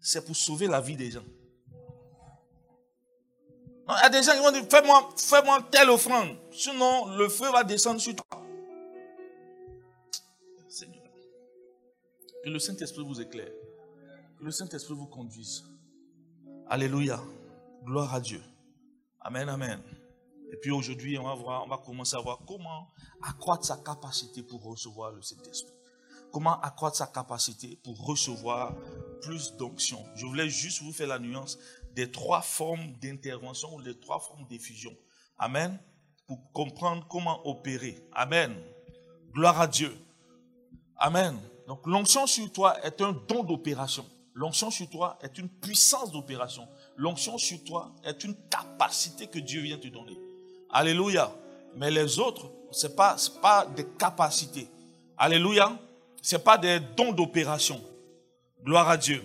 c'est 0.00 0.24
pour 0.24 0.36
sauver 0.36 0.68
la 0.68 0.80
vie 0.80 0.94
des 0.94 1.10
gens. 1.10 1.24
Il 3.88 4.02
y 4.02 4.06
a 4.06 4.08
des 4.08 4.22
gens 4.22 4.32
qui 4.34 4.38
vont 4.38 4.52
dire, 4.52 4.64
fais-moi 4.70 5.10
fais 5.16 5.42
telle 5.72 5.90
offrande, 5.90 6.36
sinon 6.52 7.16
le 7.16 7.28
feu 7.28 7.50
va 7.50 7.64
descendre 7.64 8.00
sur 8.00 8.14
toi. 8.14 8.46
Seigneur, 10.68 11.02
que 12.44 12.50
le 12.50 12.60
Saint-Esprit 12.60 13.04
vous 13.04 13.20
éclaire, 13.20 13.50
que 14.38 14.44
le 14.44 14.52
Saint-Esprit 14.52 14.94
vous 14.94 15.08
conduise. 15.08 15.64
Alléluia, 16.68 17.20
gloire 17.84 18.14
à 18.14 18.20
Dieu. 18.20 18.40
Amen, 19.20 19.48
amen. 19.48 19.82
Et 20.52 20.56
puis 20.56 20.70
aujourd'hui, 20.70 21.18
on 21.18 21.24
va 21.24 21.34
voir, 21.34 21.64
on 21.64 21.68
va 21.68 21.78
commencer 21.78 22.14
à 22.14 22.20
voir 22.20 22.40
comment 22.46 22.90
accroître 23.22 23.64
sa 23.64 23.78
capacité 23.78 24.42
pour 24.42 24.62
recevoir 24.62 25.10
le 25.10 25.22
Saint-Esprit. 25.22 25.72
Comment 26.30 26.60
accroître 26.60 26.96
sa 26.96 27.06
capacité 27.06 27.78
pour 27.82 27.98
recevoir 28.04 28.74
plus 29.22 29.56
d'onction. 29.56 30.04
Je 30.14 30.26
voulais 30.26 30.50
juste 30.50 30.82
vous 30.82 30.92
faire 30.92 31.08
la 31.08 31.18
nuance 31.18 31.58
des 31.94 32.10
trois 32.10 32.42
formes 32.42 32.92
d'intervention 33.00 33.74
ou 33.74 33.82
des 33.82 33.98
trois 33.98 34.20
formes 34.20 34.46
d'effusion. 34.48 34.94
Amen. 35.38 35.78
Pour 36.26 36.52
comprendre 36.52 37.06
comment 37.08 37.46
opérer. 37.46 38.06
Amen. 38.12 38.54
Gloire 39.32 39.60
à 39.60 39.66
Dieu. 39.66 39.96
Amen. 40.96 41.38
Donc 41.66 41.86
l'onction 41.86 42.26
sur 42.26 42.50
toi 42.52 42.78
est 42.84 43.00
un 43.00 43.12
don 43.12 43.42
d'opération. 43.42 44.04
L'onction 44.34 44.70
sur 44.70 44.88
toi 44.88 45.18
est 45.22 45.38
une 45.38 45.48
puissance 45.48 46.12
d'opération. 46.12 46.68
L'onction 46.96 47.38
sur 47.38 47.62
toi 47.64 47.94
est 48.04 48.24
une 48.24 48.34
capacité 48.48 49.26
que 49.26 49.38
Dieu 49.38 49.62
vient 49.62 49.78
te 49.78 49.88
donner. 49.88 50.18
Alléluia. 50.72 51.30
Mais 51.76 51.90
les 51.90 52.18
autres, 52.18 52.50
ce 52.70 52.86
n'est 52.86 52.94
pas, 52.94 53.16
pas 53.40 53.66
des 53.66 53.86
capacités. 53.98 54.68
Alléluia 55.16 55.78
ce 56.22 56.36
pas 56.36 56.56
des 56.56 56.78
dons 56.96 57.12
d'opération. 57.12 57.82
Gloire 58.64 58.88
à 58.88 58.96
Dieu. 58.96 59.22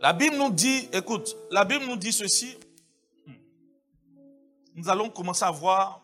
La 0.00 0.12
Bible 0.12 0.36
nous 0.36 0.50
dit, 0.50 0.88
écoute, 0.92 1.36
la 1.50 1.64
Bible 1.64 1.84
nous 1.86 1.96
dit 1.96 2.12
ceci. 2.12 2.56
Nous 4.74 4.88
allons 4.88 5.10
commencer 5.10 5.44
à 5.44 5.50
voir. 5.50 6.00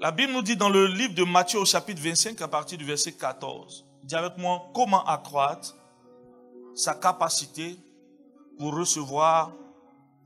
La 0.00 0.10
Bible 0.10 0.32
nous 0.32 0.42
dit 0.42 0.56
dans 0.56 0.68
le 0.68 0.86
livre 0.86 1.14
de 1.14 1.22
Matthieu 1.22 1.60
au 1.60 1.64
chapitre 1.64 2.02
25 2.02 2.40
à 2.42 2.48
partir 2.48 2.76
du 2.76 2.84
verset 2.84 3.12
14. 3.12 3.86
Dis 4.02 4.16
avec 4.16 4.36
moi 4.36 4.68
comment 4.74 5.04
accroître 5.06 5.74
sa 6.74 6.94
capacité 6.94 7.76
pour 8.58 8.74
recevoir 8.74 9.52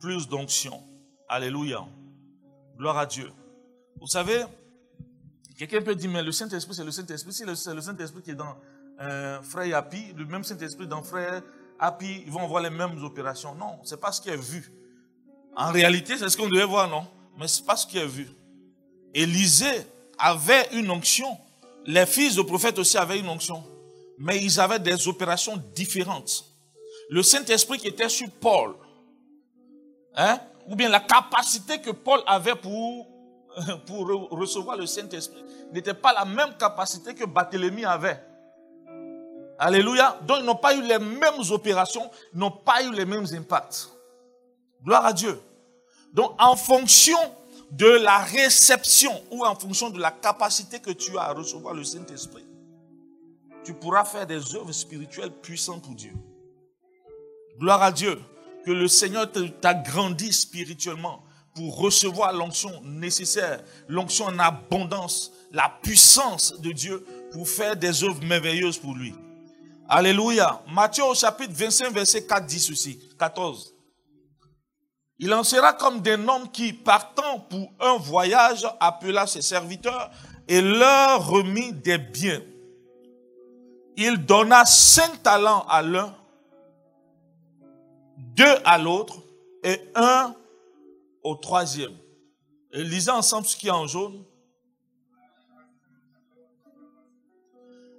plus 0.01 0.27
d'onction? 0.27 0.83
Alléluia. 1.29 1.85
Gloire 2.77 2.99
à 2.99 3.07
Dieu. 3.07 3.31
Vous 4.01 4.07
savez, 4.07 4.45
Quelqu'un 5.59 5.83
peut 5.83 5.97
dire, 5.97 6.09
mais 6.09 6.23
le 6.23 6.31
Saint-Esprit, 6.31 6.73
c'est 6.77 6.85
le 6.85 6.93
Saint-Esprit. 6.93 7.33
Si 7.33 7.45
c'est 7.57 7.75
le 7.75 7.81
Saint-Esprit 7.81 8.23
qui 8.23 8.31
est 8.31 8.37
dans 8.37 8.57
euh, 9.01 9.43
Frère 9.43 9.77
Happy, 9.77 10.13
le 10.17 10.25
même 10.25 10.45
Saint-Esprit 10.45 10.87
dans 10.87 11.03
Frère 11.03 11.43
Happy, 11.81 12.23
ils 12.25 12.31
vont 12.31 12.47
voir 12.47 12.63
les 12.63 12.71
mêmes 12.71 13.03
opérations. 13.03 13.57
Non, 13.57 13.81
ce 13.83 13.95
n'est 13.95 14.01
pas 14.01 14.13
ce 14.13 14.21
qui 14.21 14.31
est 14.31 14.37
vu. 14.37 14.73
En 15.57 15.73
réalité, 15.73 16.17
c'est 16.17 16.29
ce 16.29 16.37
qu'on 16.37 16.49
devait 16.49 16.65
voir, 16.65 16.89
non? 16.89 17.05
Mais 17.37 17.49
ce 17.49 17.61
n'est 17.61 17.67
pas 17.67 17.75
ce 17.75 17.89
qui 17.89 17.99
est 17.99 18.07
vu. 18.07 18.29
Élisée 19.13 19.85
avait 20.17 20.69
une 20.75 20.93
onction. 20.93 21.37
Les 21.87 22.07
fils 22.07 22.37
de 22.37 22.43
prophètes 22.43 22.79
aussi 22.79 22.97
avaient 22.97 23.19
une 23.19 23.29
onction. 23.29 23.65
Mais 24.17 24.41
ils 24.41 24.61
avaient 24.61 24.79
des 24.79 25.09
opérations 25.09 25.61
différentes. 25.75 26.45
Le 27.11 27.25
Saint-Esprit 27.25 27.79
qui 27.79 27.89
était 27.89 28.09
sur 28.09 28.31
Paul, 28.31 28.77
hein, 30.15 30.39
ou 30.69 30.77
bien 30.77 30.89
la 30.89 31.01
capacité 31.01 31.81
que 31.81 31.91
Paul 31.91 32.21
avait 32.27 32.57
pour 32.57 33.07
pour 33.87 34.07
recevoir 34.31 34.77
le 34.77 34.87
Saint-Esprit 34.87 35.43
n'était 35.73 35.95
pas 35.95 36.13
la 36.13 36.25
même 36.25 36.57
capacité 36.57 37.15
que 37.15 37.25
Barthélemy 37.25 37.85
avait. 37.85 38.23
Alléluia. 39.59 40.19
Donc 40.23 40.39
ils 40.41 40.45
n'ont 40.45 40.55
pas 40.55 40.75
eu 40.75 40.83
les 40.83 40.99
mêmes 40.99 41.41
opérations, 41.51 42.09
n'ont 42.35 42.51
pas 42.51 42.83
eu 42.83 42.93
les 42.93 43.05
mêmes 43.05 43.27
impacts. 43.33 43.89
Gloire 44.85 45.07
à 45.07 45.13
Dieu. 45.13 45.41
Donc 46.13 46.35
en 46.39 46.57
fonction 46.57 47.19
de 47.71 47.87
la 47.87 48.19
réception 48.19 49.13
ou 49.31 49.45
en 49.45 49.55
fonction 49.55 49.91
de 49.91 50.01
la 50.01 50.11
capacité 50.11 50.79
que 50.79 50.91
tu 50.91 51.19
as 51.19 51.23
à 51.23 51.33
recevoir 51.33 51.75
le 51.75 51.85
Saint-Esprit, 51.85 52.47
tu 53.65 53.75
pourras 53.75 54.05
faire 54.05 54.27
des 54.27 54.55
œuvres 54.55 54.73
spirituelles 54.73 55.33
puissantes 55.33 55.83
pour 55.83 55.95
Dieu. 55.95 56.13
Gloire 57.59 57.83
à 57.83 57.93
Dieu. 57.93 58.19
Que 58.69 58.75
le 58.75 58.87
Seigneur 58.87 59.33
t'agrandisse 59.63 60.43
spirituellement 60.43 61.25
pour 61.55 61.79
recevoir 61.79 62.35
l'onction 62.35 62.83
nécessaire, 62.83 63.65
l'onction 63.89 64.27
en 64.27 64.39
abondance, 64.39 65.33
la 65.53 65.73
puissance 65.81 66.53
de 66.61 66.73
Dieu 66.73 67.03
pour 67.33 67.49
faire 67.49 67.77
des 67.77 68.05
œuvres 68.05 68.23
merveilleuses 68.23 68.77
pour 68.77 68.95
lui. 68.95 69.15
Alléluia. 69.89 70.63
Matthieu 70.71 71.03
au 71.05 71.15
chapitre 71.15 71.55
25, 71.55 71.95
verset 71.95 72.27
4 72.27 72.45
dit 72.45 72.61
ceci, 72.61 72.99
14. 73.19 73.75
Il 75.19 75.33
en 75.33 75.45
sera 75.45 75.73
comme 75.73 76.03
d'un 76.03 76.29
homme 76.29 76.51
qui, 76.53 76.75
partant 76.75 77.41
pour 77.41 77.73
un 77.81 77.97
voyage, 77.97 78.67
appela 78.81 79.27
ses 79.27 79.41
serviteurs 79.41 80.11
et 80.47 80.61
leur 80.61 81.27
remit 81.27 81.73
des 81.73 81.97
biens. 81.97 82.43
Il 83.97 84.27
donna 84.27 84.67
cinq 84.67 85.23
talents 85.23 85.65
à 85.71 85.81
l'un, 85.81 86.15
deux 88.19 88.57
à 88.65 88.79
l'autre 88.79 89.23
et 89.63 89.81
un 89.95 90.35
au 91.23 91.37
troisième. 91.37 91.97
Et 92.73 92.85
lisez 92.85 93.11
ensemble 93.11 93.47
ce 93.47 93.57
qui 93.57 93.69
est 93.69 93.73
en 93.73 93.87
jaune. 93.87 94.25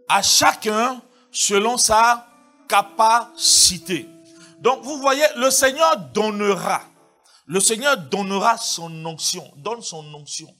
À 0.07 0.21
chacun 0.21 1.01
selon 1.31 1.77
sa 1.77 2.27
capacité. 2.67 4.07
Donc 4.59 4.83
vous 4.83 4.97
voyez, 4.97 5.25
le 5.37 5.49
Seigneur 5.49 5.97
donnera. 6.13 6.81
Le 7.45 7.59
Seigneur 7.59 7.97
donnera 7.97 8.57
son 8.57 9.05
onction, 9.05 9.43
donne 9.57 9.81
son 9.81 10.05
onction 10.13 10.53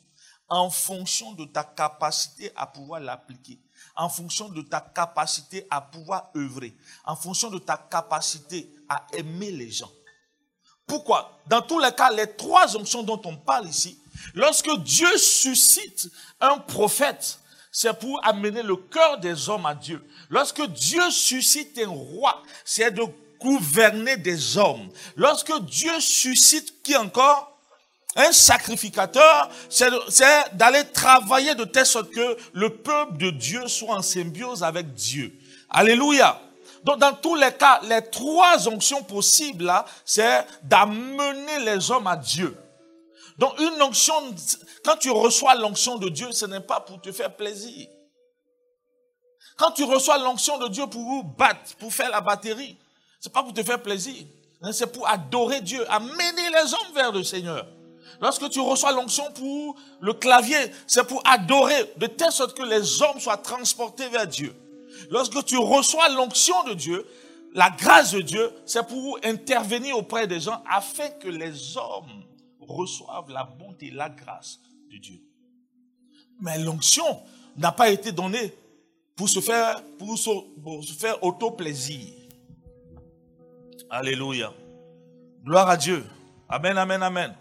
en 0.50 0.70
fonction 0.70 1.34
de 1.34 1.46
ta 1.46 1.64
capacité 1.64 2.52
à 2.56 2.66
pouvoir 2.66 3.00
l'appliquer, 3.00 3.60
en 3.96 4.10
fonction 4.10 4.50
de 4.50 4.64
ta 4.64 4.82
capacité 4.82 5.68
à 5.70 5.80
pouvoir 5.80 6.32
œuvrer, 6.36 6.76
en 7.06 7.16
fonction 7.16 7.52
de 7.52 7.60
ta 7.60 7.78
capacité 7.78 8.74
à 8.90 9.06
aimer 9.14 9.52
les 9.52 9.70
gens. 9.70 9.92
Pourquoi? 10.88 11.40
Dans 11.48 11.62
tous 11.62 11.80
les 11.80 11.92
cas, 11.92 12.12
les 12.12 12.36
trois 12.36 12.76
onctions 12.76 13.04
dont 13.04 13.22
on 13.26 13.38
parle 13.38 13.68
ici, 13.68 14.00
lorsque 14.34 14.76
Dieu 14.80 15.18
suscite 15.18 16.10
un 16.42 16.58
prophète, 16.58 17.40
c'est 17.72 17.94
pour 18.00 18.20
amener 18.26 18.64
le 18.64 18.76
cœur 18.76 19.20
des 19.20 19.48
hommes 19.50 19.68
à 19.68 19.76
Dieu. 19.76 20.04
Lorsque 20.30 20.66
Dieu 20.68 21.10
suscite 21.12 21.78
un 21.78 21.90
roi, 21.90 22.42
c'est 22.66 22.92
de 22.92 23.04
gouverner 23.40 24.18
des 24.18 24.58
hommes. 24.58 24.90
Lorsque 25.16 25.56
Dieu 25.62 26.00
suscite 26.00 26.82
qui 26.82 26.96
encore? 26.98 27.46
Un 28.16 28.32
sacrificateur, 28.32 29.52
c'est 29.70 29.92
d'aller 30.54 30.84
travailler 30.92 31.54
de 31.54 31.64
telle 31.64 31.86
sorte 31.86 32.10
que 32.10 32.38
le 32.54 32.76
peuple 32.78 33.18
de 33.18 33.30
Dieu 33.30 33.68
soit 33.68 33.96
en 33.96 34.02
symbiose 34.02 34.64
avec 34.64 34.94
Dieu. 34.96 35.32
Alléluia. 35.70 36.42
Donc, 36.84 37.00
dans 37.00 37.14
tous 37.14 37.36
les 37.36 37.52
cas, 37.52 37.80
les 37.84 38.02
trois 38.10 38.68
onctions 38.68 39.04
possibles, 39.04 39.66
là, 39.66 39.86
c'est 40.06 40.46
d'amener 40.64 41.60
les 41.60 41.92
hommes 41.92 42.08
à 42.08 42.16
Dieu. 42.16 42.58
Donc, 43.38 43.60
une 43.60 43.82
onction, 43.82 44.14
quand 44.84 44.98
tu 44.98 45.10
reçois 45.10 45.56
l'onction 45.56 45.98
de 45.98 46.10
Dieu, 46.10 46.32
ce 46.32 46.46
n'est 46.46 46.60
pas 46.60 46.80
pour 46.80 47.02
te 47.02 47.12
faire 47.12 47.36
plaisir. 47.36 47.88
Quand 49.58 49.72
tu 49.72 49.84
reçois 49.84 50.18
l'onction 50.18 50.58
de 50.58 50.68
Dieu 50.70 50.88
pour 50.88 51.24
battre, 51.24 51.76
pour 51.80 51.94
faire 51.94 52.10
la 52.10 52.22
batterie, 52.22 52.78
c'est 53.20 53.32
pas 53.32 53.44
pour 53.44 53.54
te 53.54 53.64
faire 53.64 53.82
plaisir. 53.82 54.26
C'est 54.72 54.92
pour 54.92 55.08
adorer 55.08 55.62
Dieu, 55.62 55.86
amener 55.92 56.50
les 56.54 56.74
hommes 56.74 56.94
vers 56.94 57.12
le 57.12 57.24
Seigneur. 57.24 57.66
Lorsque 58.22 58.50
tu 58.50 58.60
reçois 58.60 58.92
l'onction 58.92 59.32
pour 59.32 59.76
le 60.02 60.14
clavier, 60.14 60.58
c'est 60.88 61.06
pour 61.06 61.22
adorer, 61.26 61.94
de 61.98 62.08
telle 62.08 62.32
sorte 62.32 62.58
que 62.58 62.64
les 62.64 63.02
hommes 63.02 63.20
soient 63.20 63.38
transportés 63.38 64.10
vers 64.10 64.28
Dieu. 64.28 64.54
Lorsque 65.10 65.44
tu 65.46 65.58
reçois 65.58 66.10
l'onction 66.10 66.64
de 66.66 66.74
Dieu, 66.74 67.06
la 67.54 67.70
grâce 67.70 68.12
de 68.12 68.22
Dieu, 68.22 68.52
c'est 68.66 68.86
pour 68.88 69.20
intervenir 69.24 69.98
auprès 69.98 70.28
des 70.28 70.40
gens 70.40 70.64
afin 70.70 71.10
que 71.10 71.28
les 71.28 71.78
hommes 71.78 72.24
reçoivent 72.60 73.30
la 73.32 73.44
bonté 73.44 73.90
la 73.92 74.10
grâce 74.10 74.60
de 74.92 74.98
Dieu. 74.98 75.20
Mais 76.42 76.60
l'onction 76.60 77.22
n'a 77.58 77.72
pas 77.72 77.90
été 77.90 78.12
donnée 78.12 78.54
pour 79.16 79.28
se 79.28 79.40
faire, 79.40 79.84
pour 79.98 80.18
se 80.18 80.94
faire 80.94 81.22
auto-plaisir. 81.24 82.14
Alléluia. 83.90 84.54
Gloire 85.44 85.70
à 85.70 85.78
Dieu. 85.78 86.06
Amen, 86.48 86.78
amen, 86.78 87.02
amen. 87.02 87.36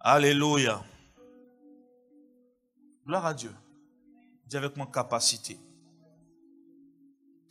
Alléluia. 0.00 0.82
Gloire 3.06 3.26
à 3.26 3.34
Dieu. 3.34 3.54
Dis 4.46 4.56
avec 4.56 4.76
moi 4.76 4.88
capacité. 4.92 5.58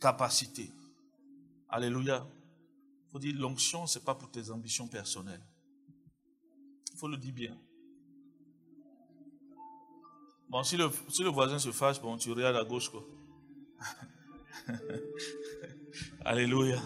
Capacité. 0.00 0.70
Alléluia. 1.68 2.26
Il 3.06 3.10
faut 3.10 3.18
dire 3.18 3.34
l'onction, 3.36 3.86
ce 3.86 3.98
n'est 3.98 4.04
pas 4.04 4.14
pour 4.14 4.30
tes 4.30 4.50
ambitions 4.50 4.88
personnelles. 4.88 5.44
Il 6.92 6.98
faut 6.98 7.08
le 7.08 7.16
dire 7.16 7.32
bien. 7.32 7.58
Bon, 10.48 10.62
si 10.62 10.76
le, 10.76 10.90
si 11.08 11.22
le 11.22 11.28
voisin 11.28 11.58
se 11.58 11.72
fâche, 11.72 12.00
bon, 12.00 12.16
tu 12.16 12.30
regardes 12.30 12.56
à 12.56 12.64
gauche, 12.64 12.88
quoi. 12.88 13.04
Alléluia. 16.24 16.80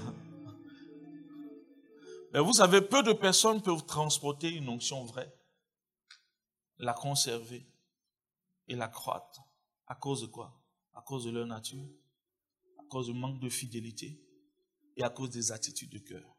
Mais 2.32 2.40
vous 2.40 2.52
savez, 2.54 2.80
peu 2.80 3.02
de 3.02 3.12
personnes 3.12 3.60
peuvent 3.60 3.84
transporter 3.84 4.50
une 4.50 4.68
onction 4.68 5.04
vraie 5.04 5.32
la 6.80 6.94
conserver 6.94 7.66
et 8.68 8.74
la 8.74 8.88
croître. 8.88 9.42
À 9.86 9.94
cause 9.94 10.22
de 10.22 10.26
quoi? 10.26 10.52
À 10.94 11.02
cause 11.02 11.24
de 11.24 11.30
leur 11.30 11.46
nature, 11.46 11.86
cause 12.90 13.06
du 13.06 13.14
manque 13.14 13.40
de 13.40 13.48
fidélité 13.48 14.20
et 14.96 15.02
à 15.02 15.08
cause 15.08 15.30
des 15.30 15.52
attitudes 15.52 15.90
de 15.90 15.98
cœur. 15.98 16.36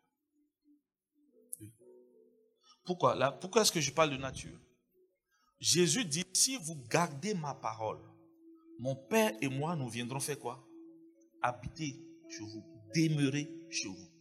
Pourquoi? 2.85 3.31
Pourquoi 3.39 3.61
est-ce 3.61 3.71
que 3.71 3.81
je 3.81 3.91
parle 3.91 4.11
de 4.11 4.17
nature? 4.17 4.59
Jésus 5.59 6.05
dit, 6.05 6.25
si 6.33 6.57
vous 6.57 6.75
gardez 6.89 7.33
ma 7.33 7.53
parole, 7.53 8.01
mon 8.79 8.95
Père 8.95 9.35
et 9.41 9.47
moi, 9.47 9.75
nous 9.75 9.89
viendrons 9.89 10.19
faire 10.19 10.39
quoi? 10.39 10.67
Habiter 11.41 12.03
chez 12.29 12.43
vous, 12.43 12.63
demeurer 12.95 13.49
chez 13.69 13.87
vous. 13.87 14.11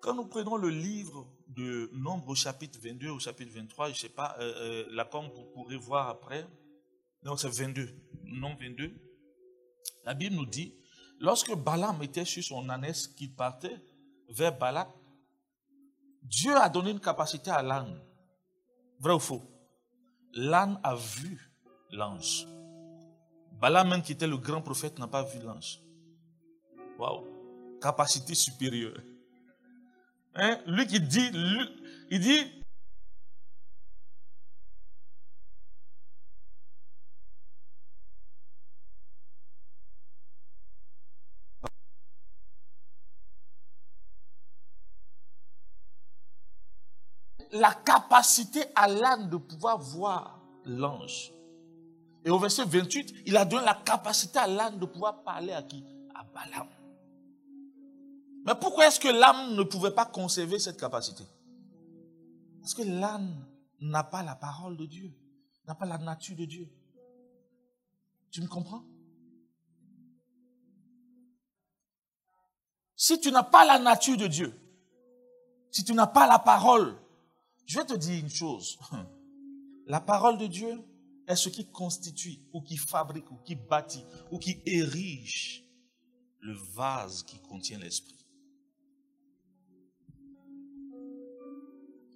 Quand 0.00 0.14
nous 0.14 0.26
prenons 0.26 0.56
le 0.56 0.68
livre 0.68 1.26
de 1.48 1.88
Nombre 1.94 2.28
au 2.28 2.34
chapitre 2.34 2.78
22 2.82 3.08
au 3.08 3.18
chapitre 3.18 3.52
23, 3.54 3.88
je 3.88 3.92
ne 3.92 3.96
sais 3.96 4.08
pas, 4.10 4.36
euh, 4.38 4.52
euh, 4.56 4.86
la 4.90 5.04
vous 5.04 5.44
pourrez 5.54 5.76
voir 5.76 6.08
après, 6.08 6.46
non 7.22 7.38
c'est 7.38 7.48
22, 7.48 7.88
Nombre 8.24 8.58
22, 8.60 8.92
la 10.04 10.14
Bible 10.14 10.36
nous 10.36 10.46
dit, 10.46 10.74
lorsque 11.20 11.54
Balaam 11.54 12.02
était 12.02 12.24
sur 12.24 12.42
son 12.42 12.68
ânesse 12.68 13.06
qui 13.06 13.28
partait 13.28 13.84
vers 14.28 14.56
Balak, 14.56 14.88
Dieu 16.22 16.56
a 16.56 16.68
donné 16.68 16.90
une 16.90 17.00
capacité 17.00 17.50
à 17.50 17.62
l'âne. 17.62 18.00
Vrai 18.98 19.12
ou 19.12 19.18
faux? 19.18 19.42
L'âne 20.32 20.80
a 20.82 20.94
vu 20.94 21.50
l'ange. 21.90 22.46
Balaam 23.52 23.88
même 23.88 24.02
qui 24.02 24.12
était 24.12 24.26
le 24.26 24.38
grand 24.38 24.62
prophète 24.62 24.98
n'a 24.98 25.06
pas 25.06 25.22
vu 25.22 25.38
l'ange. 25.40 25.80
Waouh 26.98 27.24
Capacité 27.80 28.34
supérieure. 28.34 29.00
Hein? 30.34 30.58
Lui 30.66 30.86
qui 30.86 31.00
dit, 31.00 31.30
il 32.10 32.20
dit, 32.20 32.63
la 47.54 47.72
capacité 47.72 48.64
à 48.74 48.88
l'âne 48.88 49.30
de 49.30 49.36
pouvoir 49.36 49.78
voir 49.78 50.40
l'ange. 50.64 51.32
Et 52.24 52.30
au 52.30 52.38
verset 52.38 52.64
28, 52.64 53.14
il 53.26 53.36
a 53.36 53.44
donné 53.44 53.64
la 53.64 53.74
capacité 53.74 54.38
à 54.38 54.46
l'âne 54.46 54.78
de 54.78 54.86
pouvoir 54.86 55.22
parler 55.22 55.52
à 55.52 55.62
qui? 55.62 55.84
À 56.14 56.24
Balaam. 56.24 56.68
Mais 58.44 58.54
pourquoi 58.56 58.88
est-ce 58.88 58.98
que 58.98 59.08
l'âme 59.08 59.54
ne 59.54 59.62
pouvait 59.62 59.92
pas 59.92 60.04
conserver 60.04 60.58
cette 60.58 60.78
capacité? 60.80 61.24
Parce 62.60 62.74
que 62.74 62.82
l'âme 62.82 63.46
n'a 63.80 64.02
pas 64.02 64.22
la 64.22 64.34
parole 64.34 64.76
de 64.76 64.86
Dieu, 64.86 65.12
n'a 65.68 65.74
pas 65.74 65.86
la 65.86 65.98
nature 65.98 66.36
de 66.36 66.44
Dieu. 66.44 66.68
Tu 68.30 68.42
me 68.42 68.48
comprends? 68.48 68.84
Si 72.96 73.20
tu 73.20 73.30
n'as 73.30 73.42
pas 73.44 73.64
la 73.64 73.78
nature 73.78 74.16
de 74.16 74.26
Dieu, 74.26 74.60
si 75.70 75.84
tu 75.84 75.94
n'as 75.94 76.06
pas 76.06 76.26
la 76.26 76.38
parole, 76.38 76.96
je 77.66 77.78
vais 77.78 77.84
te 77.84 77.94
dire 77.94 78.18
une 78.18 78.30
chose. 78.30 78.78
La 79.86 80.00
parole 80.00 80.38
de 80.38 80.46
Dieu 80.46 80.82
est 81.26 81.36
ce 81.36 81.48
qui 81.48 81.70
constitue, 81.70 82.38
ou 82.52 82.62
qui 82.62 82.76
fabrique, 82.76 83.30
ou 83.30 83.36
qui 83.44 83.54
bâtit, 83.54 84.04
ou 84.30 84.38
qui 84.38 84.62
érige 84.66 85.64
le 86.40 86.54
vase 86.74 87.22
qui 87.22 87.38
contient 87.40 87.78
l'esprit. 87.78 88.14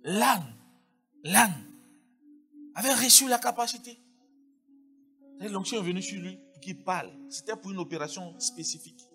l'âne, 0.09 0.55
l'âne 1.25 1.65
avait 2.75 2.95
reçu 2.95 3.29
la 3.29 3.39
capacité. 3.39 4.01
L'onction 5.41 5.79
est 5.79 5.83
venue 5.83 6.03
sur 6.03 6.21
lui 6.21 6.39
pour 6.53 6.61
qu'il 6.61 6.83
parle. 6.83 7.13
C'était 7.29 7.57
pour 7.57 7.71
une 7.71 7.79
opération 7.79 8.39
spécifique. 8.41 9.09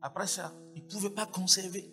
Après 0.00 0.26
ça, 0.26 0.52
il 0.74 0.82
ne 0.82 0.88
pouvait 0.88 1.10
pas 1.10 1.26
conserver. 1.26 1.90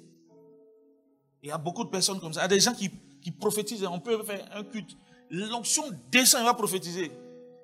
Il 1.44 1.50
y 1.50 1.52
a 1.52 1.58
beaucoup 1.58 1.84
de 1.84 1.90
personnes 1.90 2.20
comme 2.20 2.34
ça. 2.34 2.42
Il 2.42 2.44
y 2.44 2.46
a 2.46 2.48
des 2.48 2.60
gens 2.60 2.74
qui, 2.74 2.90
qui 3.22 3.32
prophétisent. 3.32 3.84
On 3.86 4.00
peut 4.00 4.24
faire 4.24 4.48
un 4.56 4.64
culte. 4.64 4.98
L'onction 5.30 5.84
descend, 6.12 6.42
il 6.42 6.46
va 6.46 6.54
prophétiser. 6.54 7.12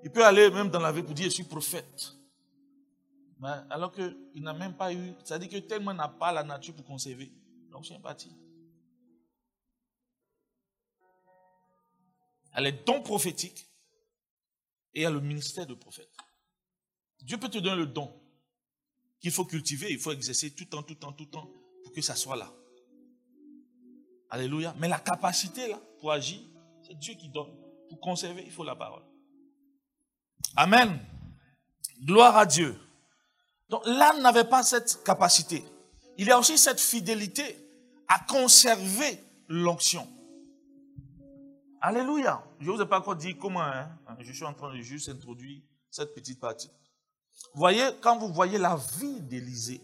Il 0.03 0.11
peut 0.11 0.23
aller 0.23 0.49
même 0.51 0.69
dans 0.69 0.79
la 0.79 0.91
vie 0.91 1.03
pour 1.03 1.13
dire 1.13 1.25
Je 1.25 1.29
suis 1.31 1.43
prophète. 1.43 2.13
alors 3.69 3.91
qu'il 3.91 4.43
n'a 4.43 4.53
même 4.53 4.75
pas 4.75 4.93
eu. 4.93 5.13
C'est-à-dire 5.23 5.49
que 5.49 5.57
tellement 5.57 5.93
n'a 5.93 6.07
pas 6.07 6.31
la 6.31 6.43
nature 6.43 6.75
pour 6.75 6.85
conserver. 6.85 7.31
L'onction 7.71 7.95
est 7.95 8.01
partie. 8.01 8.31
Elle 12.53 12.67
a 12.67 12.71
les 12.71 12.83
dons 12.85 13.01
prophétiques 13.01 13.67
et 14.93 15.01
il 15.01 15.03
y 15.03 15.05
a 15.05 15.09
le 15.09 15.19
ministère 15.19 15.67
de 15.67 15.73
prophète. 15.73 16.09
Dieu 17.21 17.37
peut 17.37 17.49
te 17.49 17.57
donner 17.57 17.75
le 17.75 17.87
don 17.87 18.13
qu'il 19.19 19.31
faut 19.31 19.45
cultiver, 19.45 19.91
il 19.91 19.99
faut 19.99 20.11
exercer 20.11 20.51
tout 20.51 20.63
le 20.63 20.69
temps, 20.69 20.83
tout 20.83 20.93
le 20.93 20.99
temps, 20.99 21.11
tout 21.11 21.25
le 21.25 21.29
temps 21.29 21.51
pour 21.83 21.91
que 21.91 22.01
ça 22.01 22.15
soit 22.15 22.35
là. 22.37 22.53
Alléluia. 24.35 24.75
Mais 24.77 24.89
la 24.89 24.99
capacité 24.99 25.65
là 25.69 25.79
pour 26.01 26.11
agir, 26.11 26.41
c'est 26.85 26.99
Dieu 26.99 27.13
qui 27.13 27.29
donne. 27.29 27.55
Pour 27.87 28.01
conserver, 28.01 28.43
il 28.45 28.51
faut 28.51 28.65
la 28.65 28.75
parole. 28.75 29.01
Amen. 30.57 30.99
Gloire 32.03 32.35
à 32.35 32.45
Dieu. 32.45 32.77
Donc 33.69 33.85
l'âme 33.85 34.21
n'avait 34.21 34.43
pas 34.43 34.61
cette 34.61 35.01
capacité. 35.05 35.63
Il 36.17 36.27
y 36.27 36.31
a 36.31 36.37
aussi 36.37 36.57
cette 36.57 36.81
fidélité 36.81 37.57
à 38.09 38.19
conserver 38.27 39.23
l'onction. 39.47 40.05
Alléluia. 41.79 42.43
Je 42.59 42.69
ne 42.69 42.75
vous 42.75 42.81
ai 42.81 42.85
pas 42.85 42.99
encore 42.99 43.15
dit 43.15 43.37
comment. 43.37 43.61
Hein. 43.61 43.87
Je 44.19 44.33
suis 44.33 44.43
en 44.43 44.53
train 44.53 44.75
de 44.75 44.81
juste 44.81 45.07
introduire 45.07 45.61
cette 45.89 46.13
petite 46.13 46.41
partie. 46.41 46.69
Vous 47.53 47.59
voyez, 47.59 47.87
quand 48.01 48.17
vous 48.17 48.33
voyez 48.33 48.57
la 48.57 48.75
vie 48.99 49.21
d'Élisée, 49.21 49.79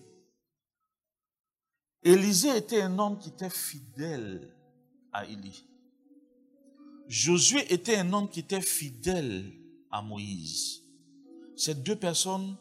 Élisée 2.04 2.58
était 2.58 2.82
un 2.82 2.98
homme 2.98 3.20
qui 3.20 3.30
était 3.30 3.50
fidèle 3.50 4.50
à 5.14 5.26
Élie. 5.26 5.68
Josué 7.08 7.72
était 7.72 7.98
un 7.98 8.12
homme 8.14 8.30
qui 8.30 8.40
était 8.40 8.62
fidèle 8.62 9.52
à 9.92 10.02
Moïse. 10.02 10.82
Ces 11.56 11.76
deux 11.76 11.96
personnes 11.96 12.58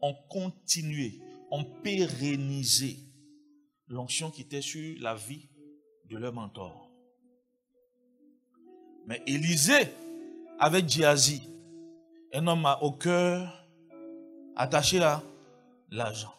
ont 0.00 0.14
continué, 0.28 1.20
ont 1.50 1.64
pérennisé 1.64 2.98
l'onction 3.88 4.30
qui 4.30 4.42
était 4.42 4.60
sur 4.60 4.96
la 5.00 5.14
vie 5.14 5.48
de 6.10 6.18
leur 6.18 6.32
mentor. 6.32 6.90
Mais 9.06 9.22
Élisée, 9.26 9.88
avec 10.58 10.84
Diazi, 10.84 11.48
un 12.34 12.46
homme 12.46 12.68
au 12.82 12.92
cœur 12.92 13.66
attaché 14.54 15.00
à 15.00 15.22
l'argent. 15.90 16.34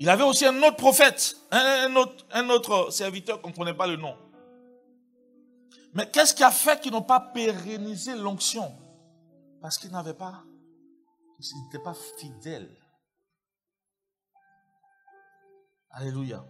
Il 0.00 0.08
avait 0.08 0.22
aussi 0.22 0.46
un 0.46 0.62
autre 0.62 0.76
prophète, 0.76 1.36
un, 1.50 1.92
autre, 1.96 2.92
serviteur 2.92 3.42
qu'on 3.42 3.50
ne 3.50 3.54
connaît 3.54 3.74
pas 3.74 3.88
le 3.88 3.96
nom. 3.96 4.16
Mais 5.92 6.08
qu'est-ce 6.08 6.32
qui 6.32 6.44
a 6.44 6.52
fait 6.52 6.80
qu'ils 6.80 6.92
n'ont 6.92 7.02
pas 7.02 7.18
pérennisé 7.18 8.14
l'onction? 8.14 8.72
Parce 9.60 9.76
qu'ils 9.76 9.90
n'avaient 9.90 10.14
pas, 10.14 10.44
ils 11.40 11.64
n'étaient 11.64 11.82
pas 11.82 11.94
fidèles. 12.16 12.70
Alléluia. 15.90 16.44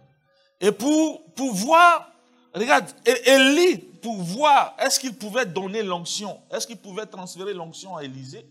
Et 0.61 0.71
pour, 0.71 1.33
pouvoir, 1.33 2.11
regarde, 2.53 2.85
Élie, 3.25 3.77
pour 3.77 4.17
voir, 4.17 4.75
est-ce 4.77 4.99
qu'il 4.99 5.15
pouvait 5.15 5.47
donner 5.47 5.81
l'onction? 5.81 6.39
Est-ce 6.51 6.67
qu'il 6.67 6.77
pouvait 6.77 7.07
transférer 7.07 7.55
l'onction 7.55 7.95
à 7.95 8.03
Élisée? 8.03 8.47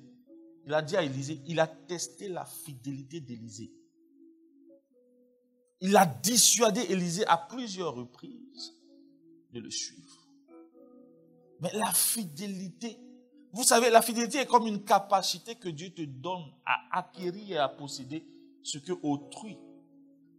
Il 0.66 0.74
a 0.74 0.82
dit 0.82 0.96
à 0.96 1.02
Élisée, 1.02 1.40
il 1.46 1.60
a 1.60 1.68
testé 1.68 2.28
la 2.28 2.44
fidélité 2.44 3.20
d'Élisée. 3.20 3.70
Il 5.80 5.96
a 5.96 6.06
dissuadé 6.06 6.80
Élisée 6.88 7.26
à 7.26 7.36
plusieurs 7.36 7.94
reprises 7.94 8.74
de 9.52 9.60
le 9.60 9.70
suivre. 9.70 10.28
Mais 11.60 11.72
la 11.72 11.92
fidélité, 11.92 12.98
vous 13.52 13.64
savez, 13.64 13.90
la 13.90 14.02
fidélité 14.02 14.38
est 14.38 14.46
comme 14.46 14.66
une 14.66 14.84
capacité 14.84 15.54
que 15.54 15.68
Dieu 15.68 15.90
te 15.90 16.02
donne 16.02 16.52
à 16.64 16.98
acquérir 16.98 17.56
et 17.56 17.58
à 17.58 17.68
posséder 17.68 18.26
ce 18.62 18.78
que 18.78 18.92
autrui, 19.02 19.58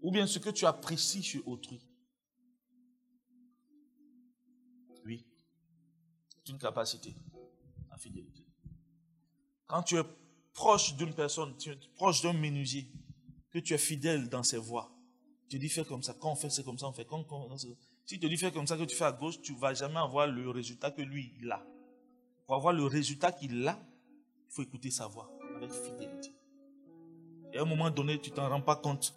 ou 0.01 0.11
bien 0.11 0.27
ce 0.27 0.39
que 0.39 0.49
tu 0.49 0.65
apprécies 0.65 1.23
chez 1.23 1.41
autrui. 1.45 1.81
Oui, 5.05 5.25
c'est 6.29 6.51
une 6.51 6.59
capacité, 6.59 7.15
la 7.89 7.97
fidélité. 7.97 8.45
Quand 9.67 9.83
tu 9.83 9.97
es 9.97 10.03
proche 10.53 10.95
d'une 10.95 11.13
personne, 11.13 11.55
tu 11.57 11.71
es 11.71 11.77
proche 11.95 12.21
d'un 12.21 12.33
menuisier, 12.33 12.91
que 13.51 13.59
tu 13.59 13.73
es 13.73 13.77
fidèle 13.77 14.29
dans 14.29 14.43
ses 14.43 14.57
voies, 14.57 14.91
tu 15.49 15.57
dis 15.57 15.67
fais 15.67 15.83
comme 15.83 16.03
ça, 16.03 16.15
quand 16.19 16.31
on 16.31 16.35
fait 16.35 16.49
c'est 16.49 16.63
comme 16.63 16.77
ça, 16.77 16.87
on 16.87 16.93
fait 16.93 17.05
comme, 17.05 17.25
ça. 17.57 17.67
Si 18.05 18.19
tu 18.19 18.29
dis 18.29 18.37
fais 18.37 18.51
comme 18.51 18.67
ça, 18.67 18.77
que 18.77 18.83
tu 18.83 18.95
fais 18.95 19.05
à 19.05 19.11
gauche, 19.11 19.41
tu 19.41 19.55
vas 19.55 19.73
jamais 19.73 19.97
avoir 19.97 20.27
le 20.27 20.49
résultat 20.49 20.91
que 20.91 21.01
lui, 21.01 21.33
il 21.41 21.51
a. 21.51 21.65
Pour 22.45 22.55
avoir 22.55 22.73
le 22.73 22.85
résultat 22.85 23.31
qu'il 23.31 23.67
a, 23.67 23.79
il 24.47 24.53
faut 24.53 24.61
écouter 24.61 24.91
sa 24.91 25.07
voix 25.07 25.29
avec 25.55 25.71
fidélité. 25.71 26.33
Et 27.51 27.57
à 27.57 27.63
un 27.63 27.65
moment 27.65 27.89
donné, 27.89 28.19
tu 28.19 28.29
t'en 28.29 28.47
rends 28.47 28.61
pas 28.61 28.75
compte. 28.75 29.15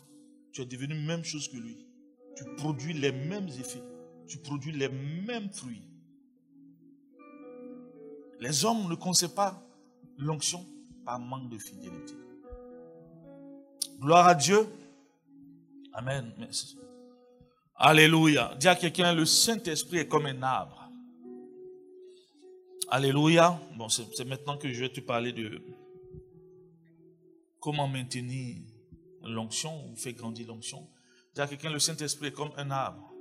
Tu 0.53 0.63
es 0.63 0.67
devenu 0.67 0.95
même 0.95 1.23
chose 1.23 1.49
que 1.49 1.57
lui. 1.57 1.87
Tu 2.35 2.45
produis 2.57 2.95
les 2.95 3.13
mêmes 3.13 3.49
effets. 3.49 3.83
Tu 4.27 4.39
produis 4.39 4.73
les 4.73 4.89
mêmes 4.89 5.51
fruits. 5.51 5.83
Les 8.41 8.65
hommes 8.65 8.89
ne 8.89 8.95
conseillent 8.95 9.29
pas 9.29 9.63
l'onction 10.17 10.67
par 11.05 11.19
manque 11.19 11.51
de 11.51 11.59
fidélité. 11.59 12.15
Gloire 14.01 14.27
à 14.27 14.35
Dieu. 14.35 14.67
Amen. 15.95 16.33
Alléluia. 17.77 18.55
Dis 18.59 18.69
à 18.69 18.77
quelqu'un, 18.77 19.13
le 19.13 19.25
Saint-Esprit 19.25 19.99
est 19.99 20.09
comme 20.09 20.27
un 20.27 20.43
arbre. 20.43 20.89
Alléluia. 22.89 23.61
Bon, 23.77 23.89
c'est 23.89 24.25
maintenant 24.25 24.57
que 24.57 24.73
je 24.73 24.81
vais 24.81 24.89
te 24.89 25.01
parler 25.01 25.33
de 25.33 25.63
comment 27.61 27.89
maintenir 27.89 28.57
l'onction 29.23 29.89
ou 29.89 29.97
faire 29.97 30.13
grandir 30.15 30.49
l'onction. 30.49 30.89
Dis 31.35 31.41
à 31.41 31.47
quelqu'un, 31.47 31.71
le 31.71 31.79
Saint-Esprit 31.79 32.29
est 32.29 32.33
comme 32.33 32.53
un 32.57 32.71
arbre. 32.71 33.13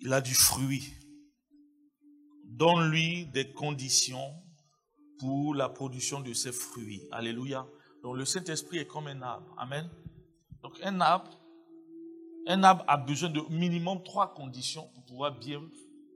Il 0.00 0.12
a 0.12 0.20
du 0.20 0.34
fruit. 0.34 0.92
Donne-lui 2.44 3.26
des 3.26 3.52
conditions 3.52 4.34
pour 5.18 5.54
la 5.54 5.68
production 5.68 6.20
de 6.20 6.32
ses 6.32 6.52
fruits. 6.52 7.02
Alléluia. 7.10 7.66
Donc 8.02 8.16
le 8.16 8.24
Saint-Esprit 8.24 8.78
est 8.78 8.86
comme 8.86 9.06
un 9.06 9.22
arbre. 9.22 9.54
Amen. 9.58 9.88
Donc 10.64 10.80
un 10.82 10.98
arbre, 11.02 11.30
un 12.46 12.64
arbre 12.64 12.84
a 12.88 12.96
besoin 12.96 13.28
de 13.28 13.42
minimum 13.50 14.02
trois 14.02 14.32
conditions 14.32 14.88
pour 14.94 15.04
pouvoir 15.04 15.38
bien, 15.38 15.60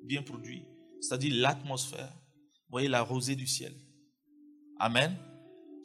bien 0.05 0.23
produire. 0.23 0.65
C'est-à-dire 1.03 1.35
l'atmosphère, 1.43 2.11
vous 2.11 2.71
voyez 2.71 2.89
la 2.89 3.03
rosée 3.03 3.37
du 3.37 3.47
ciel. 3.47 3.75
Amen. 4.79 5.15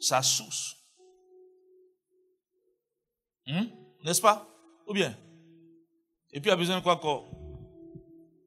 Sa 0.00 0.22
source. 0.22 0.76
Hmm? 3.46 3.66
N'est-ce 4.02 4.22
pas? 4.22 4.48
Ou 4.88 4.94
bien? 4.94 5.14
Et 6.32 6.40
puis 6.40 6.48
il 6.48 6.52
a 6.52 6.56
besoin 6.56 6.78
de 6.78 6.82
quoi 6.82 6.94
encore? 6.94 7.28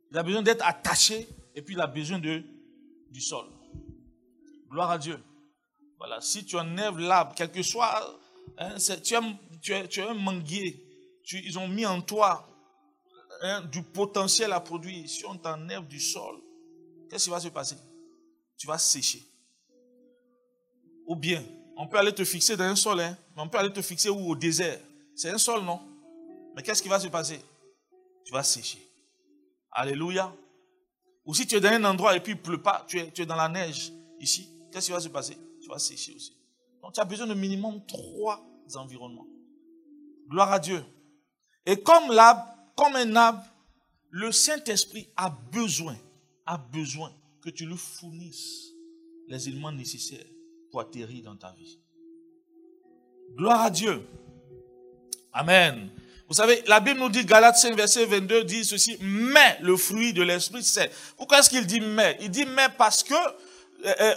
Il 0.09 0.18
a 0.18 0.24
besoin 0.24 0.41
d'être 0.41 0.65
attaché 0.65 1.28
et 1.53 1.61
puis 1.61 1.76
il 1.76 1.80
a 1.80 1.86
besoin 1.86 2.18
de, 2.18 2.43
du 3.11 3.22
sol. 3.22 3.45
Gloire 4.68 4.89
à 4.89 4.97
Dieu. 4.97 5.24
Voilà, 5.99 6.22
si 6.22 6.43
tu 6.43 6.57
enlèves 6.57 6.97
l'arbre, 6.97 7.34
quel 7.36 7.51
que 7.51 7.61
soit, 7.61 8.20
hein, 8.57 8.78
tu 9.03 9.13
aimes 9.13 9.38
tu 9.62 9.74
es, 9.74 9.99
un 10.01 10.14
manguier. 10.14 10.84
ils 11.32 11.58
ont 11.58 11.68
mis 11.68 11.86
en 11.86 12.01
toi 12.01 12.47
hein, 13.41 13.62
du 13.72 13.82
potentiel 13.84 14.51
à 14.51 14.60
produire. 14.60 15.08
Si 15.10 15.26
on 15.26 15.38
t'enlève 15.38 15.88
du 15.88 15.99
sol, 15.99 16.38
qu'est-ce 17.10 17.26
qui 17.26 17.30
va 17.30 17.39
se 17.39 17.49
passer? 17.49 17.78
Tu 18.58 18.68
vas 18.68 18.78
sécher. 18.78 19.24
Ou 21.05 21.16
bien, 21.16 21.43
on 21.78 21.88
peut 21.88 21.97
aller 21.97 22.14
te 22.14 22.26
fixer 22.26 22.58
dans 22.58 22.66
un 22.66 22.76
sol, 22.76 22.99
hein, 22.99 23.18
mais 23.36 23.41
on 23.41 23.49
peut 23.49 23.58
aller 23.58 23.72
te 23.72 23.82
fixer 23.82 24.10
où? 24.10 24.32
Au 24.32 24.36
désert. 24.36 24.80
C'est 25.16 25.30
un 25.30 25.38
sol, 25.38 25.64
non? 25.64 25.80
Mais 26.55 26.64
qu'est-ce 26.64 26.82
qui 26.82 26.89
va 26.89 26.99
se 26.99 27.08
passer? 27.08 27.39
Tu 28.26 28.34
vas 28.34 28.43
sécher. 28.43 28.80
Alléluia. 29.72 30.34
Ou 31.26 31.34
si 31.34 31.45
tu 31.45 31.55
es 31.55 31.60
dans 31.60 31.70
un 31.70 31.84
endroit 31.84 32.16
et 32.16 32.20
puis 32.20 32.34
il 32.34 32.38
ne 32.38 32.41
pleut 32.41 32.62
pas, 32.62 32.86
tu 32.88 32.99
es, 32.99 33.12
tu 33.12 33.22
es 33.22 33.26
dans 33.26 33.36
la 33.36 33.49
neige 33.49 33.91
ici, 34.20 34.49
qu'est-ce 34.72 34.88
qui 34.88 34.91
va 34.91 34.99
se 34.99 35.10
passer? 35.10 35.38
Tu 35.62 35.68
vas 35.68 35.78
sécher 35.78 36.14
aussi. 36.16 36.36
Donc 36.82 36.93
tu 36.93 36.99
as 36.99 37.05
besoin 37.05 37.28
de 37.28 37.34
minimum 37.34 37.86
trois 37.86 38.43
environnements. 38.76 39.28
Gloire 40.30 40.51
à 40.51 40.59
Dieu. 40.59 40.84
Et 41.65 41.78
comme 41.78 42.11
l'arbre, 42.11 42.45
comme 42.75 42.95
un 42.95 43.15
arbre, 43.15 43.43
le 44.09 44.32
Saint-Esprit 44.32 45.09
a 45.15 45.30
besoin, 45.30 45.97
a 46.45 46.57
besoin 46.57 47.11
que 47.41 47.49
tu 47.49 47.65
lui 47.65 47.78
fournisses 47.78 48.71
les 49.28 49.49
éléments 49.49 49.71
nécessaires 49.71 50.25
pour 50.71 50.82
atterrir 50.82 51.23
dans 51.23 51.36
ta 51.36 51.51
vie. 51.53 51.80
Gloire 53.36 53.61
à 53.61 53.69
Dieu. 53.69 54.07
Amen. 55.34 55.89
Vous 56.28 56.34
savez, 56.34 56.61
la 56.67 56.80
Bible 56.80 56.99
nous 56.99 57.09
dit, 57.09 57.23
Galates 57.25 57.57
5, 57.57 57.75
verset 57.75 58.05
22, 58.05 58.43
dit 58.43 58.65
ceci, 58.65 58.97
mais 58.99 59.57
le 59.61 59.78
fruit 59.78 60.11
de 60.11 60.23
l'Esprit, 60.23 60.63
c'est. 60.63 60.91
Pourquoi 61.15 61.39
est-ce 61.39 61.49
qu'il 61.49 61.65
dit 61.65 61.80
mais 61.80 62.17
Il 62.19 62.30
dit 62.30 62.45
mais 62.45 62.67
parce 62.78 63.03
que 63.03 63.15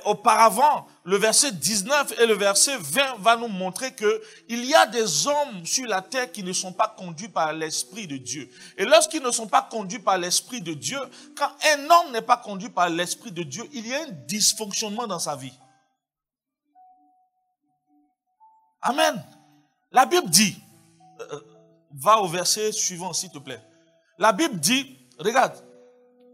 auparavant, 0.05 0.87
le 1.05 1.17
verset 1.17 1.53
19 1.53 2.21
et 2.21 2.27
le 2.27 2.35
verset 2.35 2.77
20 2.79 3.17
va 3.19 3.37
nous 3.37 3.49
montrer 3.49 3.93
que 3.93 4.23
il 4.49 4.65
y 4.65 4.75
a 4.75 4.87
des 4.87 5.27
hommes 5.27 5.65
sur 5.67 5.87
la 5.87 6.03
terre 6.03 6.33
qui 6.33 6.43
ne 6.43 6.53
sont 6.53 6.73
pas 6.73 6.89
conduits 6.89 7.29
par 7.29 7.53
l'esprit 7.53 8.07
de 8.07 8.17
Dieu. 8.17 8.51
Et 8.79 8.85
lorsqu'ils 8.85 9.23
ne 9.23 9.31
sont 9.31 9.47
pas 9.47 9.63
conduits 9.63 9.99
par 9.99 10.19
l'esprit 10.19 10.61
de 10.61 10.73
Dieu, 10.73 10.99
quand 11.37 11.51
un 11.75 11.85
homme 11.85 12.13
n'est 12.13 12.23
pas 12.23 12.37
conduit 12.37 12.71
par 12.71 12.89
l'esprit 12.89 13.33
de 13.33 13.43
Dieu, 13.43 13.65
il 13.73 13.87
y 13.87 13.95
a 13.95 14.03
un 14.03 14.11
dysfonctionnement 14.27 15.07
dans 15.07 15.19
sa 15.19 15.37
vie. 15.37 15.53
Amen. 18.83 19.23
La 19.93 20.07
Bible 20.07 20.31
dit, 20.31 20.57
euh, 21.21 21.41
va 21.93 22.21
au 22.21 22.29
verset 22.29 22.73
suivant 22.73 23.13
s'il 23.13 23.31
te 23.31 23.39
plaît. 23.39 23.61
La 24.19 24.33
Bible 24.33 24.59
dit, 24.59 24.99
regarde, 25.19 25.55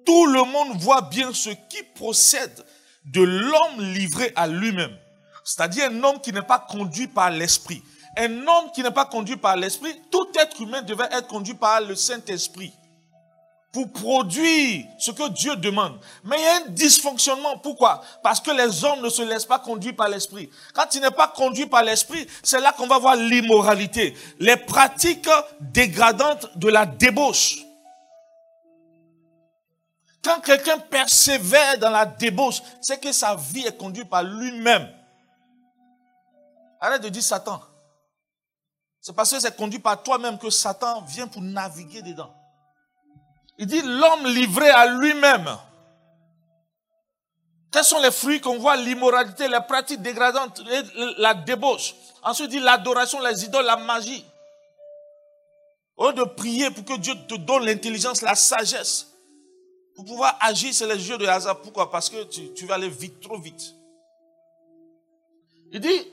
tout 0.04 0.26
le 0.26 0.44
monde 0.44 0.76
voit 0.78 1.02
bien 1.02 1.32
ce 1.32 1.50
qui 1.50 1.82
procède 1.94 2.64
de 3.06 3.22
l'homme 3.22 3.80
livré 3.80 4.32
à 4.36 4.46
lui-même. 4.46 4.96
C'est-à-dire 5.44 5.90
un 5.90 6.02
homme 6.02 6.20
qui 6.20 6.32
n'est 6.32 6.42
pas 6.42 6.58
conduit 6.58 7.06
par 7.06 7.30
l'esprit. 7.30 7.82
Un 8.18 8.46
homme 8.46 8.70
qui 8.74 8.82
n'est 8.82 8.90
pas 8.90 9.04
conduit 9.04 9.36
par 9.36 9.56
l'esprit, 9.56 9.94
tout 10.10 10.28
être 10.40 10.60
humain 10.60 10.82
devait 10.82 11.08
être 11.12 11.28
conduit 11.28 11.54
par 11.54 11.80
le 11.80 11.94
Saint-Esprit 11.94 12.72
pour 13.76 13.92
produire 13.92 14.86
ce 14.98 15.10
que 15.10 15.28
Dieu 15.28 15.54
demande. 15.56 15.98
Mais 16.24 16.36
il 16.38 16.42
y 16.42 16.46
a 16.46 16.56
un 16.56 16.70
dysfonctionnement. 16.70 17.58
Pourquoi? 17.58 18.02
Parce 18.22 18.40
que 18.40 18.50
les 18.50 18.82
hommes 18.84 19.02
ne 19.02 19.10
se 19.10 19.20
laissent 19.20 19.44
pas 19.44 19.58
conduire 19.58 19.94
par 19.94 20.08
l'esprit. 20.08 20.48
Quand 20.72 20.94
il 20.94 21.02
n'est 21.02 21.10
pas 21.10 21.28
conduit 21.28 21.66
par 21.66 21.82
l'esprit, 21.82 22.26
c'est 22.42 22.58
là 22.58 22.72
qu'on 22.72 22.86
va 22.86 22.98
voir 22.98 23.16
l'immoralité, 23.16 24.16
les 24.40 24.56
pratiques 24.56 25.28
dégradantes 25.60 26.56
de 26.56 26.68
la 26.68 26.86
débauche. 26.86 27.65
Quand 30.26 30.40
quelqu'un 30.40 30.78
persévère 30.78 31.78
dans 31.78 31.90
la 31.90 32.04
débauche, 32.04 32.60
c'est 32.80 33.00
que 33.00 33.12
sa 33.12 33.36
vie 33.36 33.64
est 33.64 33.76
conduite 33.76 34.10
par 34.10 34.24
lui-même. 34.24 34.92
Arrête 36.80 37.00
de 37.02 37.08
dire 37.10 37.22
Satan. 37.22 37.62
C'est 39.00 39.14
parce 39.14 39.30
que 39.30 39.38
c'est 39.38 39.56
conduit 39.56 39.78
par 39.78 40.02
toi-même 40.02 40.36
que 40.36 40.50
Satan 40.50 41.02
vient 41.02 41.28
pour 41.28 41.42
naviguer 41.42 42.02
dedans. 42.02 42.34
Il 43.56 43.68
dit 43.68 43.80
l'homme 43.82 44.26
livré 44.26 44.68
à 44.68 44.86
lui-même. 44.86 45.48
Quels 47.70 47.84
sont 47.84 48.00
les 48.00 48.10
fruits 48.10 48.40
qu'on 48.40 48.58
voit? 48.58 48.74
L'immoralité, 48.74 49.46
les 49.46 49.60
pratiques 49.60 50.02
dégradantes, 50.02 50.60
la 51.18 51.34
débauche. 51.34 51.94
Ensuite, 52.24 52.50
dit 52.50 52.58
l'adoration, 52.58 53.20
les 53.20 53.44
idoles, 53.44 53.64
la 53.64 53.76
magie. 53.76 54.26
Au 55.96 56.10
de 56.10 56.24
prier 56.24 56.72
pour 56.72 56.84
que 56.84 56.96
Dieu 56.98 57.14
te 57.28 57.36
donne 57.36 57.64
l'intelligence, 57.64 58.22
la 58.22 58.34
sagesse, 58.34 59.06
pour 59.96 60.04
pouvoir 60.04 60.36
agir 60.40 60.72
sur 60.74 60.86
les 60.86 60.98
jeux 60.98 61.16
de 61.16 61.26
hasard. 61.26 61.60
Pourquoi? 61.62 61.90
Parce 61.90 62.10
que 62.10 62.22
tu, 62.24 62.66
vas 62.66 62.74
aller 62.74 62.90
vite, 62.90 63.20
trop 63.20 63.38
vite. 63.38 63.74
Il 65.72 65.80
dit, 65.80 66.06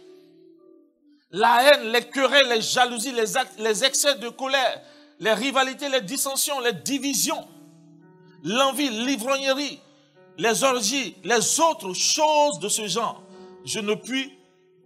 la 1.32 1.64
haine, 1.64 1.92
les 1.92 2.10
querelles, 2.10 2.48
les 2.48 2.62
jalousies, 2.62 3.14
les 3.58 3.84
excès 3.84 4.16
de 4.16 4.30
colère, 4.30 4.82
les 5.20 5.34
rivalités, 5.34 5.90
les 5.90 6.02
dissensions, 6.02 6.60
les 6.62 6.74
divisions, 6.74 7.46
l'envie, 8.44 8.90
l'ivrognerie, 8.90 9.80
les 10.38 10.64
orgies, 10.64 11.16
les 11.24 11.60
autres 11.60 11.94
choses 11.94 12.60
de 12.60 12.70
ce 12.70 12.88
genre. 12.88 13.22
Je 13.66 13.80
ne 13.80 13.96
puis 13.96 14.32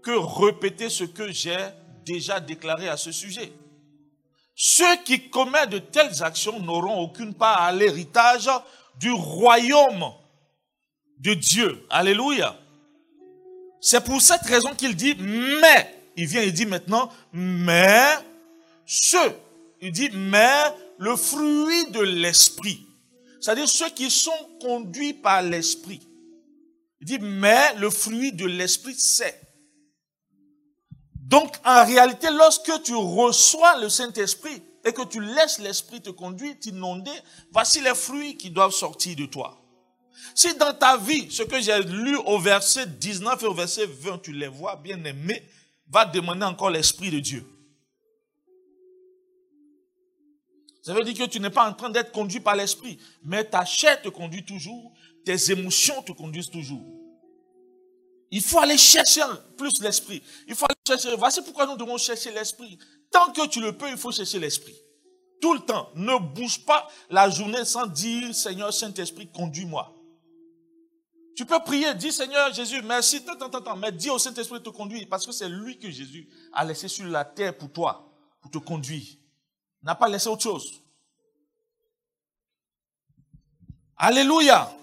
que 0.01 0.11
répéter 0.11 0.89
ce 0.89 1.03
que 1.03 1.31
j'ai 1.31 1.57
déjà 2.03 2.39
déclaré 2.39 2.89
à 2.89 2.97
ce 2.97 3.11
sujet. 3.11 3.51
Ceux 4.55 4.97
qui 5.05 5.29
commettent 5.29 5.69
de 5.69 5.77
telles 5.79 6.23
actions 6.23 6.59
n'auront 6.59 6.99
aucune 6.99 7.35
part 7.35 7.61
à 7.61 7.71
l'héritage 7.71 8.49
du 8.99 9.11
royaume 9.11 10.11
de 11.19 11.33
Dieu. 11.33 11.85
Alléluia. 11.89 12.57
C'est 13.79 14.03
pour 14.03 14.21
cette 14.21 14.41
raison 14.41 14.73
qu'il 14.75 14.95
dit, 14.95 15.15
mais, 15.15 15.95
il 16.15 16.25
vient 16.25 16.41
et 16.41 16.51
dit 16.51 16.65
maintenant, 16.65 17.11
mais, 17.31 18.15
ceux, 18.85 19.35
il 19.81 19.91
dit, 19.91 20.09
mais 20.13 20.63
le 20.97 21.15
fruit 21.15 21.91
de 21.91 22.01
l'esprit. 22.01 22.85
C'est-à-dire 23.39 23.69
ceux 23.69 23.89
qui 23.89 24.09
sont 24.09 24.31
conduits 24.59 25.13
par 25.13 25.41
l'esprit. 25.41 26.01
Il 26.99 27.07
dit, 27.07 27.19
mais 27.19 27.75
le 27.75 27.89
fruit 27.89 28.31
de 28.31 28.45
l'esprit, 28.45 28.95
c'est. 28.95 29.39
Donc, 31.13 31.55
en 31.63 31.85
réalité, 31.85 32.29
lorsque 32.31 32.81
tu 32.83 32.95
reçois 32.95 33.79
le 33.79 33.89
Saint-Esprit 33.89 34.61
et 34.87 34.93
que 34.93 35.05
tu 35.05 35.19
laisses 35.19 35.59
l'Esprit 35.59 36.01
te 36.01 36.09
conduire, 36.09 36.55
t'inonder, 36.59 37.11
voici 37.51 37.81
les 37.81 37.93
fruits 37.93 38.37
qui 38.37 38.49
doivent 38.49 38.71
sortir 38.71 39.15
de 39.15 39.25
toi. 39.25 39.61
Si 40.33 40.55
dans 40.55 40.73
ta 40.73 40.97
vie, 40.97 41.29
ce 41.29 41.43
que 41.43 41.59
j'ai 41.61 41.79
lu 41.83 42.15
au 42.25 42.39
verset 42.39 42.87
19 42.87 43.43
et 43.43 43.45
au 43.45 43.53
verset 43.53 43.85
20, 43.85 44.19
tu 44.19 44.31
les 44.31 44.47
vois, 44.47 44.75
bien 44.77 45.03
aimé, 45.03 45.43
va 45.89 46.05
demander 46.05 46.45
encore 46.45 46.69
l'Esprit 46.69 47.11
de 47.11 47.19
Dieu. 47.19 47.45
Ça 50.81 50.93
veut 50.93 51.03
dire 51.03 51.15
que 51.15 51.29
tu 51.29 51.41
n'es 51.41 51.49
pas 51.49 51.69
en 51.69 51.73
train 51.73 51.89
d'être 51.89 52.13
conduit 52.13 52.39
par 52.39 52.55
l'Esprit, 52.55 52.97
mais 53.23 53.43
ta 53.43 53.65
chair 53.65 54.01
te 54.01 54.07
conduit 54.07 54.45
toujours, 54.45 54.93
tes 55.25 55.51
émotions 55.51 56.01
te 56.01 56.13
conduisent 56.13 56.49
toujours. 56.49 56.97
Il 58.31 58.41
faut 58.41 58.59
aller 58.59 58.77
chercher 58.77 59.21
plus 59.57 59.81
l'esprit. 59.81 60.21
Il 60.47 60.55
faut 60.55 60.65
aller 60.65 60.75
chercher. 60.85 61.15
Voici 61.15 61.41
pourquoi 61.41 61.65
nous 61.65 61.77
devons 61.77 61.97
chercher 61.97 62.31
l'esprit. 62.31 62.77
Tant 63.11 63.31
que 63.31 63.47
tu 63.47 63.61
le 63.61 63.75
peux, 63.77 63.89
il 63.89 63.97
faut 63.97 64.11
chercher 64.11 64.39
l'esprit. 64.39 64.75
Tout 65.41 65.53
le 65.53 65.59
temps. 65.59 65.89
Ne 65.95 66.17
bouge 66.19 66.65
pas 66.65 66.87
la 67.09 67.29
journée 67.29 67.65
sans 67.65 67.85
dire, 67.87 68.33
Seigneur 68.33 68.73
Saint-Esprit, 68.73 69.29
conduis-moi. 69.31 69.93
Tu 71.35 71.45
peux 71.45 71.59
prier, 71.59 71.93
dis 71.93 72.11
Seigneur 72.11 72.51
Jésus, 72.51 72.81
merci, 72.81 73.21
mais 73.77 73.91
dis 73.91 74.09
au 74.09 74.17
Saint-Esprit 74.17 74.57
de 74.59 74.63
te 74.63 74.69
conduire, 74.69 75.05
parce 75.07 75.25
que 75.25 75.31
c'est 75.31 75.47
lui 75.47 75.77
que 75.77 75.91
Jésus 75.91 76.27
a 76.51 76.65
laissé 76.65 76.87
sur 76.87 77.05
la 77.05 77.23
terre 77.23 77.55
pour 77.55 77.71
toi, 77.71 78.11
pour 78.41 78.49
te 78.49 78.57
conduire. 78.57 79.05
N'a 79.83 79.93
pas 79.93 80.09
laissé 80.09 80.27
autre 80.29 80.41
chose. 80.41 80.81
Alléluia. 83.95 84.75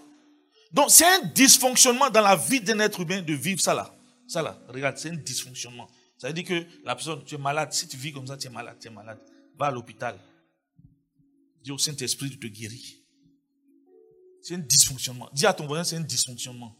Donc, 0.71 0.91
c'est 0.91 1.07
un 1.07 1.21
dysfonctionnement 1.21 2.11
dans 2.11 2.21
la 2.21 2.37
vie 2.37 2.61
d'un 2.61 2.79
être 2.81 3.01
humain 3.01 3.23
de 3.23 3.33
vivre 3.33 3.61
ça 3.61 3.75
là. 3.75 3.93
Ça 4.27 4.41
là, 4.41 4.59
regarde, 4.69 4.97
c'est 4.97 5.11
un 5.11 5.17
dysfonctionnement. 5.17 5.89
Ça 6.25 6.29
veut 6.29 6.33
dire 6.33 6.45
que 6.45 6.67
la 6.85 6.95
personne, 6.95 7.23
tu 7.23 7.35
es 7.35 7.39
malade. 7.39 7.71
Si 7.75 7.87
tu 7.87 7.99
vis 7.99 8.11
comme 8.11 8.27
ça, 8.27 8.39
tu 8.39 8.47
es 8.47 8.51
malade, 8.51 8.79
tu 8.81 8.89
es 8.89 8.91
malade. 8.91 9.21
Va 9.59 9.67
à 9.67 9.71
l'hôpital. 9.71 10.19
Dis 11.63 11.71
au 11.71 11.77
Saint-Esprit 11.77 12.31
de 12.31 12.37
te 12.37 12.47
guérir. 12.47 12.83
C'est 14.41 14.55
un 14.55 14.59
dysfonctionnement. 14.61 15.29
Dis 15.35 15.45
à 15.45 15.53
ton 15.53 15.67
voisin, 15.67 15.85
c'est 15.85 15.97
un 15.97 16.01
dysfonctionnement. 16.01 16.75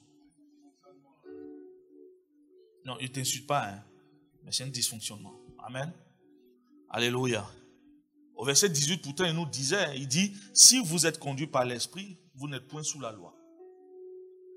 Non, 2.87 2.97
il 3.01 3.09
ne 3.09 3.13
t'insulte 3.13 3.47
pas, 3.47 3.69
hein, 3.69 3.85
mais 4.45 4.51
c'est 4.51 4.65
un 4.65 4.69
dysfonctionnement. 4.69 5.39
Amen. 5.59 5.93
Alléluia. 6.89 7.47
Au 8.37 8.47
verset 8.47 8.71
18, 8.71 9.03
pourtant, 9.03 9.27
il 9.27 9.35
nous 9.35 9.45
disait, 9.45 9.95
il 9.99 10.09
dit, 10.09 10.35
si 10.55 10.81
vous 10.83 11.05
êtes 11.05 11.19
conduit 11.19 11.49
par 11.49 11.67
l'Esprit, 11.67 12.17
vous 12.35 12.49
n'êtes 12.49 12.67
point 12.67 12.83
sous 12.83 12.99
la 12.99 13.13
loi. 13.13 13.37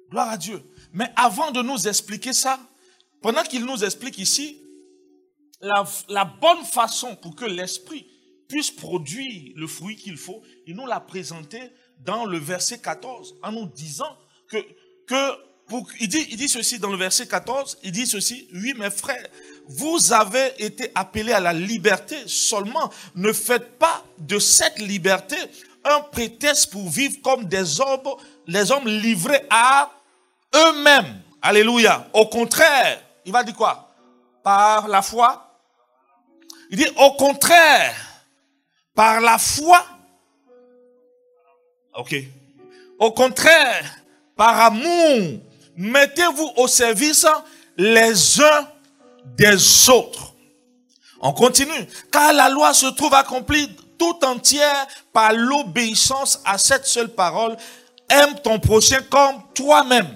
Gloire 0.09 0.29
à 0.29 0.37
Dieu. 0.37 0.63
Mais 0.93 1.11
avant 1.17 1.51
de 1.51 1.61
nous 1.61 1.89
expliquer 1.89 2.31
ça, 2.31 2.57
pendant 3.21 3.43
qu'il 3.43 3.65
nous 3.65 3.83
explique 3.83 4.17
ici, 4.17 4.63
la, 5.61 6.25
bonne 6.25 6.63
façon 6.65 7.15
pour 7.15 7.35
que 7.35 7.45
l'esprit 7.45 8.07
puisse 8.47 8.71
produire 8.71 9.53
le 9.55 9.67
fruit 9.67 9.95
qu'il 9.95 10.17
faut, 10.17 10.41
il 10.65 10.75
nous 10.75 10.85
l'a 10.85 10.99
présenté 10.99 11.59
dans 11.99 12.25
le 12.25 12.37
verset 12.37 12.79
14 12.79 13.35
en 13.43 13.51
nous 13.51 13.65
disant 13.67 14.17
que, 14.49 14.57
que 15.07 15.31
pour, 15.67 15.85
il, 15.99 16.07
dit, 16.07 16.25
il 16.29 16.37
dit 16.37 16.47
ceci 16.47 16.79
dans 16.79 16.91
le 16.91 16.97
verset 16.97 17.27
14, 17.27 17.79
il 17.83 17.91
dit 17.91 18.07
ceci, 18.07 18.47
oui 18.53 18.73
mes 18.77 18.89
frères, 18.89 19.27
vous 19.67 20.13
avez 20.13 20.53
été 20.63 20.91
appelés 20.95 21.33
à 21.33 21.41
la 21.41 21.51
liberté, 21.51 22.15
seulement 22.25 22.89
ne 23.15 23.33
faites 23.33 23.77
pas 23.77 24.03
de 24.17 24.39
cette 24.39 24.79
liberté 24.79 25.35
un 25.83 26.01
prétexte 26.01 26.71
pour 26.71 26.89
vivre 26.89 27.21
comme 27.21 27.45
des 27.45 27.79
hommes, 27.81 28.15
les 28.45 28.71
hommes 28.71 28.87
livrés 28.87 29.45
à 29.49 29.91
eux-mêmes. 30.55 31.21
Alléluia. 31.41 32.07
Au 32.13 32.25
contraire, 32.27 33.01
il 33.25 33.31
va 33.31 33.43
dire 33.43 33.55
quoi? 33.55 33.93
Par 34.43 34.87
la 34.87 35.01
foi. 35.01 35.46
Il 36.69 36.77
dit 36.77 36.89
au 36.97 37.11
contraire, 37.11 37.95
par 38.93 39.21
la 39.21 39.37
foi. 39.37 39.85
Ok. 41.95 42.15
Au 42.99 43.11
contraire, 43.11 43.85
par 44.35 44.59
amour, 44.59 45.39
mettez-vous 45.75 46.51
au 46.57 46.67
service 46.67 47.25
les 47.77 48.41
uns 48.41 48.67
des 49.35 49.89
autres. 49.89 50.33
On 51.21 51.31
continue. 51.31 51.87
Car 52.11 52.33
la 52.33 52.49
loi 52.49 52.73
se 52.73 52.87
trouve 52.87 53.13
accomplie 53.13 53.69
tout 53.97 54.19
entière 54.23 54.87
par 55.13 55.33
l'obéissance 55.33 56.41
à 56.45 56.57
cette 56.57 56.85
seule 56.85 57.13
parole. 57.13 57.55
Aime 58.09 58.39
ton 58.43 58.59
prochain 58.59 59.01
comme 59.09 59.41
toi-même. 59.53 60.07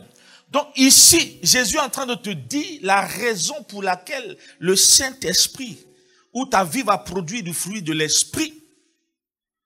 Donc 0.50 0.68
ici, 0.76 1.40
Jésus 1.42 1.78
est 1.78 1.82
en 1.82 1.90
train 1.90 2.06
de 2.06 2.16
te 2.16 2.30
dire 2.30 2.80
la 2.82 3.02
raison 3.02 3.64
pour 3.64 3.84
laquelle 3.84 4.38
le 4.60 4.76
Saint-Esprit, 4.76 5.86
où 6.34 6.46
ta 6.46 6.64
vie 6.64 6.84
va 6.84 6.98
produire 6.98 7.44
du 7.44 7.54
fruit 7.54 7.82
de 7.82 7.94
l'Esprit, 7.94 8.54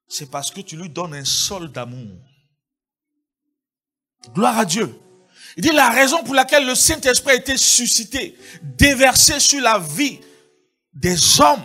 c'est 0.08 0.30
parce 0.30 0.50
que 0.50 0.60
tu 0.60 0.76
lui 0.76 0.88
donnes 0.88 1.14
un 1.14 1.24
sol 1.24 1.70
d'amour. 1.70 2.16
Gloire 4.34 4.58
à 4.58 4.64
Dieu. 4.64 4.94
Il 5.56 5.62
dit 5.62 5.72
la 5.72 5.90
raison 5.90 6.22
pour 6.22 6.34
laquelle 6.34 6.66
le 6.66 6.74
Saint-Esprit 6.74 7.32
a 7.32 7.34
été 7.36 7.56
suscité, 7.56 8.36
déversé 8.62 9.40
sur 9.40 9.60
la 9.60 9.78
vie 9.78 10.20
des 10.92 11.40
hommes, 11.40 11.62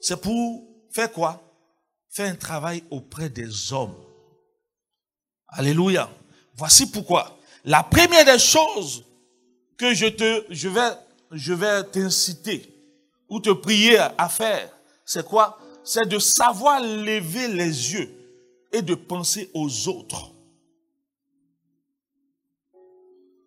c'est 0.00 0.20
pour 0.20 0.62
faire 0.92 1.10
quoi? 1.10 1.40
Faire 2.10 2.30
un 2.30 2.36
travail 2.36 2.84
auprès 2.90 3.28
des 3.28 3.72
hommes. 3.72 3.96
Alléluia. 5.48 6.10
Voici 6.54 6.90
pourquoi. 6.90 7.38
La 7.64 7.82
première 7.82 8.24
des 8.24 8.38
choses 8.38 9.04
que 9.76 9.94
je 9.94 10.06
te, 10.06 10.44
je 10.50 10.68
vais, 10.68 10.90
je 11.32 11.52
vais 11.52 11.84
t'inciter 11.84 12.73
ou 13.28 13.40
te 13.40 13.50
prier 13.50 13.98
à 13.98 14.28
faire, 14.28 14.70
c'est 15.04 15.26
quoi? 15.26 15.58
C'est 15.84 16.08
de 16.08 16.18
savoir 16.18 16.80
lever 16.80 17.48
les 17.48 17.92
yeux 17.92 18.10
et 18.72 18.82
de 18.82 18.94
penser 18.94 19.50
aux 19.54 19.88
autres. 19.88 20.32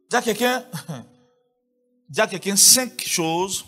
Dis 0.10 0.16
à 0.16 0.22
quelqu'un, 0.22 0.64
dis 2.10 2.58
cinq 2.58 3.02
choses 3.02 3.66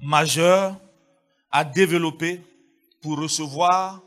majeures 0.00 0.76
à 1.50 1.64
développer 1.64 2.42
pour 3.02 3.18
recevoir 3.18 4.00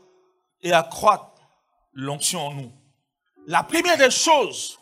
et 0.62 0.72
accroître 0.72 1.40
l'onction 1.92 2.40
en 2.40 2.54
nous. 2.54 2.72
La 3.46 3.62
première 3.62 3.98
des 3.98 4.10
choses 4.10 4.78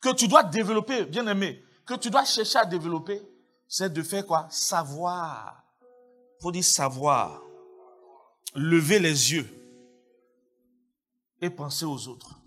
que 0.00 0.14
tu 0.14 0.28
dois 0.28 0.44
développer, 0.44 1.04
bien 1.06 1.26
aimé, 1.26 1.64
que 1.86 1.94
tu 1.94 2.10
dois 2.10 2.24
chercher 2.24 2.58
à 2.58 2.66
développer, 2.66 3.20
c'est 3.68 3.92
de 3.92 4.02
faire 4.02 4.26
quoi? 4.26 4.46
Savoir. 4.50 5.64
Il 6.38 6.42
faut 6.42 6.52
dire 6.52 6.64
savoir. 6.64 7.42
Lever 8.54 8.98
les 8.98 9.32
yeux 9.32 9.48
et 11.40 11.50
penser 11.50 11.84
aux 11.84 12.08
autres. 12.08 12.40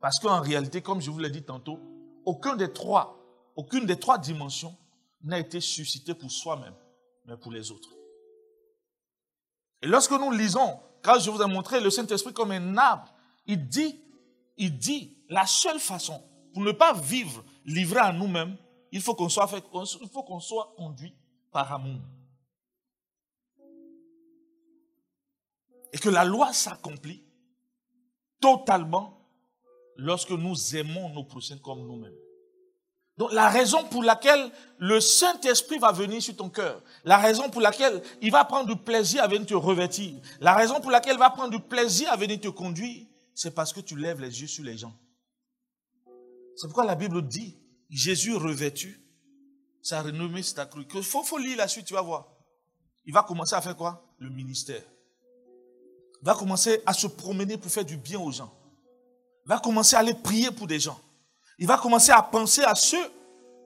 Parce 0.00 0.18
qu'en 0.18 0.40
réalité, 0.40 0.82
comme 0.82 1.00
je 1.00 1.10
vous 1.10 1.18
l'ai 1.18 1.30
dit 1.30 1.42
tantôt, 1.42 1.78
aucun 2.24 2.56
des 2.56 2.72
trois, 2.72 3.18
aucune 3.54 3.86
des 3.86 3.98
trois 3.98 4.18
dimensions 4.18 4.76
n'a 5.22 5.38
été 5.38 5.60
suscité 5.60 6.14
pour 6.14 6.30
soi-même, 6.30 6.74
mais 7.24 7.36
pour 7.36 7.52
les 7.52 7.70
autres. 7.70 7.90
Et 9.82 9.86
lorsque 9.86 10.12
nous 10.12 10.32
lisons, 10.32 10.80
quand 11.02 11.18
je 11.18 11.30
vous 11.30 11.40
ai 11.40 11.46
montré 11.46 11.80
le 11.80 11.90
Saint-Esprit 11.90 12.32
comme 12.32 12.50
un 12.50 12.76
arbre, 12.76 13.12
il 13.46 13.68
dit 13.68 14.00
il 14.56 14.78
dit, 14.78 15.16
la 15.28 15.46
seule 15.46 15.78
façon 15.78 16.22
pour 16.54 16.62
ne 16.62 16.72
pas 16.72 16.94
vivre 16.94 17.44
livré 17.64 18.00
à 18.00 18.12
nous-mêmes, 18.12 18.56
il 18.96 19.02
faut 19.02 19.14
qu'on 19.14 20.40
soit, 20.40 20.74
conduit 20.76 21.14
par 21.52 21.70
amour. 21.70 22.00
Et 25.92 25.98
que 25.98 26.08
la 26.08 26.24
loi 26.24 26.52
s'accomplit 26.54 27.22
totalement 28.40 29.20
lorsque 29.96 30.30
nous 30.30 30.76
aimons 30.76 31.10
nos 31.10 31.24
prochains 31.24 31.58
comme 31.58 31.86
nous-mêmes. 31.86 32.16
Donc 33.18 33.32
la 33.32 33.48
raison 33.48 33.84
pour 33.84 34.02
laquelle 34.02 34.50
le 34.78 35.00
Saint-Esprit 35.00 35.78
va 35.78 35.92
venir 35.92 36.22
sur 36.22 36.36
ton 36.36 36.48
cœur, 36.48 36.82
la 37.04 37.18
raison 37.18 37.50
pour 37.50 37.60
laquelle 37.60 38.02
il 38.20 38.30
va 38.30 38.44
prendre 38.44 38.66
du 38.66 38.76
plaisir 38.76 39.22
à 39.22 39.26
venir 39.26 39.46
te 39.46 39.54
revêtir, 39.54 40.20
la 40.40 40.54
raison 40.54 40.80
pour 40.80 40.90
laquelle 40.90 41.16
il 41.16 41.18
va 41.18 41.30
prendre 41.30 41.50
du 41.50 41.60
plaisir 41.60 42.10
à 42.10 42.16
venir 42.16 42.40
te 42.40 42.48
conduire, 42.48 43.06
c'est 43.34 43.54
parce 43.54 43.72
que 43.72 43.80
tu 43.80 43.96
lèves 43.96 44.20
les 44.20 44.40
yeux 44.40 44.46
sur 44.46 44.64
les 44.64 44.76
gens. 44.76 44.94
C'est 46.56 46.66
pourquoi 46.66 46.84
la 46.84 46.94
Bible 46.94 47.20
dit, 47.26 47.58
Jésus 47.88 48.34
revêtu, 48.34 49.00
sa 49.82 50.02
renommée 50.02 50.42
c'est 50.42 50.58
accrue. 50.58 50.86
Il 50.94 51.02
faut, 51.02 51.22
faut 51.22 51.38
lire 51.38 51.56
la 51.56 51.68
suite, 51.68 51.86
tu 51.86 51.94
vas 51.94 52.02
voir. 52.02 52.26
Il 53.04 53.12
va 53.12 53.22
commencer 53.22 53.54
à 53.54 53.60
faire 53.60 53.76
quoi? 53.76 54.04
Le 54.18 54.28
ministère. 54.28 54.82
Il 56.20 56.24
va 56.24 56.34
commencer 56.34 56.82
à 56.84 56.92
se 56.92 57.06
promener 57.06 57.56
pour 57.56 57.70
faire 57.70 57.84
du 57.84 57.96
bien 57.96 58.18
aux 58.18 58.32
gens. 58.32 58.52
Il 59.44 59.48
va 59.48 59.58
commencer 59.58 59.94
à 59.94 60.00
aller 60.00 60.14
prier 60.14 60.50
pour 60.50 60.66
des 60.66 60.80
gens. 60.80 61.00
Il 61.58 61.66
va 61.66 61.78
commencer 61.78 62.10
à 62.10 62.20
penser 62.20 62.62
à 62.62 62.74
ceux 62.74 63.10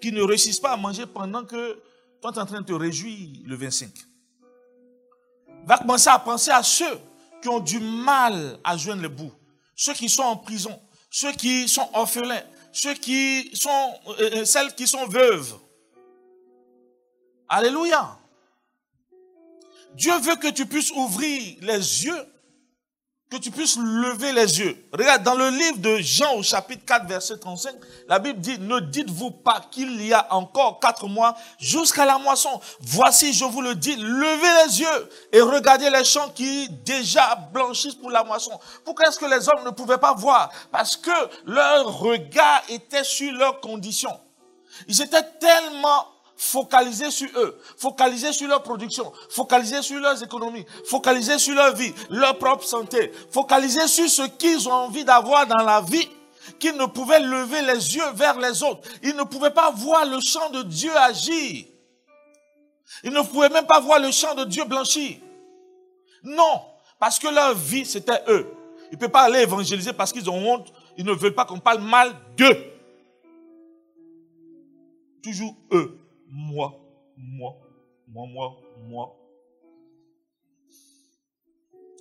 qui 0.00 0.12
ne 0.12 0.22
réussissent 0.22 0.60
pas 0.60 0.72
à 0.72 0.76
manger 0.76 1.06
pendant 1.06 1.44
que 1.44 1.80
toi 2.20 2.32
tu 2.32 2.38
es 2.38 2.42
en 2.42 2.46
train 2.46 2.60
de 2.60 2.66
te 2.66 2.72
réjouir 2.72 3.40
le 3.46 3.56
25. 3.56 3.90
Il 5.62 5.66
va 5.66 5.78
commencer 5.78 6.08
à 6.08 6.18
penser 6.18 6.50
à 6.50 6.62
ceux 6.62 6.98
qui 7.40 7.48
ont 7.48 7.60
du 7.60 7.78
mal 7.80 8.58
à 8.62 8.76
joindre 8.76 9.02
le 9.02 9.08
bout. 9.08 9.32
Ceux 9.74 9.94
qui 9.94 10.08
sont 10.08 10.22
en 10.22 10.36
prison, 10.36 10.78
ceux 11.10 11.32
qui 11.32 11.66
sont 11.68 11.88
orphelins, 11.94 12.42
ceux 12.72 12.94
qui 12.94 13.50
sont, 13.54 13.94
euh, 14.08 14.30
euh, 14.40 14.44
celles 14.44 14.74
qui 14.74 14.86
sont 14.86 15.06
veuves. 15.06 15.58
Alléluia. 17.48 18.16
Dieu 19.94 20.16
veut 20.18 20.36
que 20.36 20.48
tu 20.48 20.66
puisses 20.66 20.92
ouvrir 20.92 21.56
les 21.62 22.04
yeux 22.04 22.26
que 23.30 23.36
tu 23.36 23.52
puisses 23.52 23.76
lever 23.78 24.32
les 24.32 24.58
yeux. 24.58 24.76
Regarde, 24.92 25.22
dans 25.22 25.36
le 25.36 25.50
livre 25.50 25.78
de 25.78 25.98
Jean 25.98 26.34
au 26.34 26.42
chapitre 26.42 26.84
4, 26.84 27.06
verset 27.06 27.38
35, 27.38 27.76
la 28.08 28.18
Bible 28.18 28.40
dit, 28.40 28.58
ne 28.58 28.80
dites-vous 28.80 29.30
pas 29.30 29.60
qu'il 29.70 30.04
y 30.04 30.12
a 30.12 30.34
encore 30.34 30.80
quatre 30.80 31.06
mois 31.06 31.36
jusqu'à 31.58 32.04
la 32.04 32.18
moisson. 32.18 32.60
Voici, 32.80 33.32
je 33.32 33.44
vous 33.44 33.62
le 33.62 33.76
dis, 33.76 33.94
levez 33.94 34.66
les 34.66 34.80
yeux 34.80 35.10
et 35.32 35.40
regardez 35.40 35.88
les 35.90 36.04
champs 36.04 36.30
qui 36.30 36.68
déjà 36.84 37.36
blanchissent 37.52 37.94
pour 37.94 38.10
la 38.10 38.24
moisson. 38.24 38.58
Pourquoi 38.84 39.06
est-ce 39.06 39.18
que 39.18 39.26
les 39.26 39.48
hommes 39.48 39.64
ne 39.64 39.70
pouvaient 39.70 39.98
pas 39.98 40.12
voir? 40.12 40.50
Parce 40.72 40.96
que 40.96 41.10
leur 41.46 42.00
regard 42.00 42.62
était 42.68 43.04
sur 43.04 43.32
leurs 43.32 43.60
conditions. 43.60 44.18
Ils 44.88 45.00
étaient 45.00 45.26
tellement 45.38 46.06
focaliser 46.40 47.10
sur 47.10 47.28
eux, 47.36 47.60
focaliser 47.76 48.32
sur 48.32 48.48
leur 48.48 48.62
production, 48.62 49.12
focaliser 49.28 49.82
sur 49.82 50.00
leurs 50.00 50.22
économies, 50.22 50.64
focaliser 50.86 51.38
sur 51.38 51.54
leur 51.54 51.74
vie, 51.74 51.92
leur 52.08 52.38
propre 52.38 52.64
santé, 52.64 53.12
focaliser 53.30 53.86
sur 53.86 54.08
ce 54.08 54.22
qu'ils 54.22 54.66
ont 54.66 54.72
envie 54.72 55.04
d'avoir 55.04 55.46
dans 55.46 55.62
la 55.62 55.82
vie, 55.82 56.08
qu'ils 56.58 56.76
ne 56.76 56.86
pouvaient 56.86 57.20
lever 57.20 57.60
les 57.60 57.94
yeux 57.94 58.10
vers 58.14 58.40
les 58.40 58.62
autres. 58.62 58.88
Ils 59.02 59.14
ne 59.14 59.24
pouvaient 59.24 59.50
pas 59.50 59.70
voir 59.70 60.06
le 60.06 60.18
champ 60.20 60.48
de 60.48 60.62
Dieu 60.62 60.90
agir. 60.96 61.66
Ils 63.04 63.12
ne 63.12 63.20
pouvaient 63.20 63.50
même 63.50 63.66
pas 63.66 63.80
voir 63.80 64.00
le 64.00 64.10
champ 64.10 64.34
de 64.34 64.44
Dieu 64.44 64.64
blanchir. 64.64 65.18
Non, 66.24 66.62
parce 66.98 67.18
que 67.18 67.28
leur 67.28 67.54
vie, 67.54 67.84
c'était 67.84 68.22
eux. 68.28 68.50
Ils 68.90 68.94
ne 68.94 68.98
peuvent 68.98 69.10
pas 69.10 69.24
aller 69.24 69.40
évangéliser 69.40 69.92
parce 69.92 70.10
qu'ils 70.10 70.28
ont 70.30 70.52
honte. 70.54 70.72
Ils 70.96 71.04
ne 71.04 71.12
veulent 71.12 71.34
pas 71.34 71.44
qu'on 71.44 71.60
parle 71.60 71.82
mal 71.82 72.14
d'eux. 72.34 72.64
Toujours 75.22 75.54
eux 75.72 75.99
moi, 76.30 76.80
moi, 77.16 77.56
moi, 78.06 78.26
moi, 78.26 78.56
moi. 78.88 79.16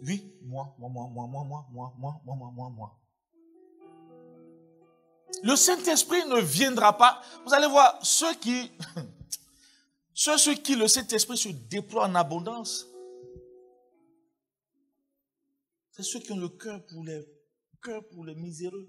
Oui, 0.01 0.33
moi, 0.41 0.73
moi, 0.77 0.89
moi, 0.89 1.09
moi, 1.11 1.27
moi, 1.27 1.43
moi, 1.43 1.65
moi, 1.71 1.93
moi, 1.97 2.21
moi, 2.23 2.35
moi, 2.35 2.51
moi, 2.55 2.69
moi. 2.69 2.99
Le 5.43 5.55
Saint-Esprit 5.55 6.25
ne 6.27 6.39
viendra 6.39 6.97
pas. 6.97 7.21
Vous 7.45 7.53
allez 7.53 7.67
voir, 7.67 7.99
ceux 8.05 8.33
qui, 8.35 8.71
ceux, 10.13 10.37
ceux 10.37 10.53
qui 10.53 10.75
le 10.75 10.87
Saint-Esprit 10.87 11.37
se 11.37 11.49
déploie 11.49 12.05
en 12.07 12.15
abondance, 12.15 12.87
c'est 15.91 16.03
ceux 16.03 16.19
qui 16.19 16.31
ont 16.31 16.37
le 16.37 16.49
cœur 16.49 16.85
pour 16.85 17.03
les, 17.03 17.25
cœur 17.81 18.07
pour 18.09 18.25
les 18.25 18.35
miséreux, 18.35 18.87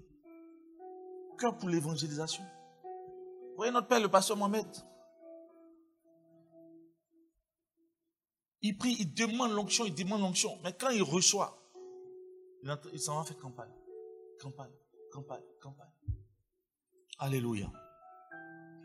cœur 1.37 1.57
pour 1.57 1.69
l'évangélisation. 1.69 2.43
Vous 2.83 3.57
voyez 3.57 3.71
notre 3.71 3.87
Père, 3.87 3.99
le 3.99 4.09
pasteur 4.09 4.37
Mohamed, 4.37 4.65
Il 8.63 8.77
prie, 8.77 8.95
il 8.99 9.13
demande 9.13 9.51
l'onction, 9.51 9.85
il 9.85 9.95
demande 9.95 10.21
l'onction. 10.21 10.57
Mais 10.63 10.73
quand 10.73 10.89
il 10.89 11.01
reçoit, 11.01 11.57
il 12.93 12.99
s'en 12.99 13.17
va 13.17 13.23
faire 13.23 13.37
campagne. 13.37 13.71
Campagne, 14.39 14.71
campagne, 15.11 15.43
campagne. 15.59 15.89
Alléluia. 17.17 17.71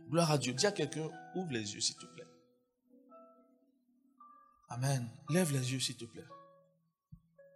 Gloire 0.09 0.31
à 0.31 0.39
Dieu. 0.39 0.55
Dis 0.55 0.67
à 0.67 0.73
quelqu'un, 0.73 1.09
ouvre 1.35 1.53
les 1.53 1.75
yeux, 1.75 1.81
s'il 1.81 1.97
te 1.97 2.07
plaît. 2.07 2.27
Amen. 4.69 5.09
Lève 5.29 5.53
les 5.53 5.73
yeux, 5.73 5.81
s'il 5.81 5.97
te 5.97 6.05
plaît. 6.05 6.27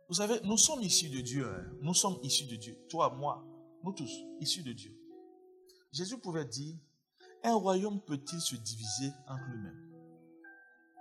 Vous 0.09 0.15
savez, 0.15 0.41
nous 0.45 0.57
sommes 0.57 0.83
issus 0.83 1.09
de 1.09 1.21
Dieu. 1.21 1.47
Hein. 1.47 1.73
Nous 1.81 1.95
sommes 1.95 2.19
issus 2.23 2.47
de 2.47 2.57
Dieu. 2.57 2.77
Toi, 2.89 3.11
moi, 3.11 3.45
nous 3.83 3.93
tous, 3.93 4.13
issus 4.41 4.63
de 4.63 4.73
Dieu. 4.73 4.95
Jésus 5.93 6.19
pouvait 6.19 6.45
dire, 6.45 6.77
un 7.43 7.55
royaume 7.55 8.01
peut-il 8.01 8.41
se 8.41 8.57
diviser 8.57 9.11
entre 9.27 9.45
lui-même 9.49 9.90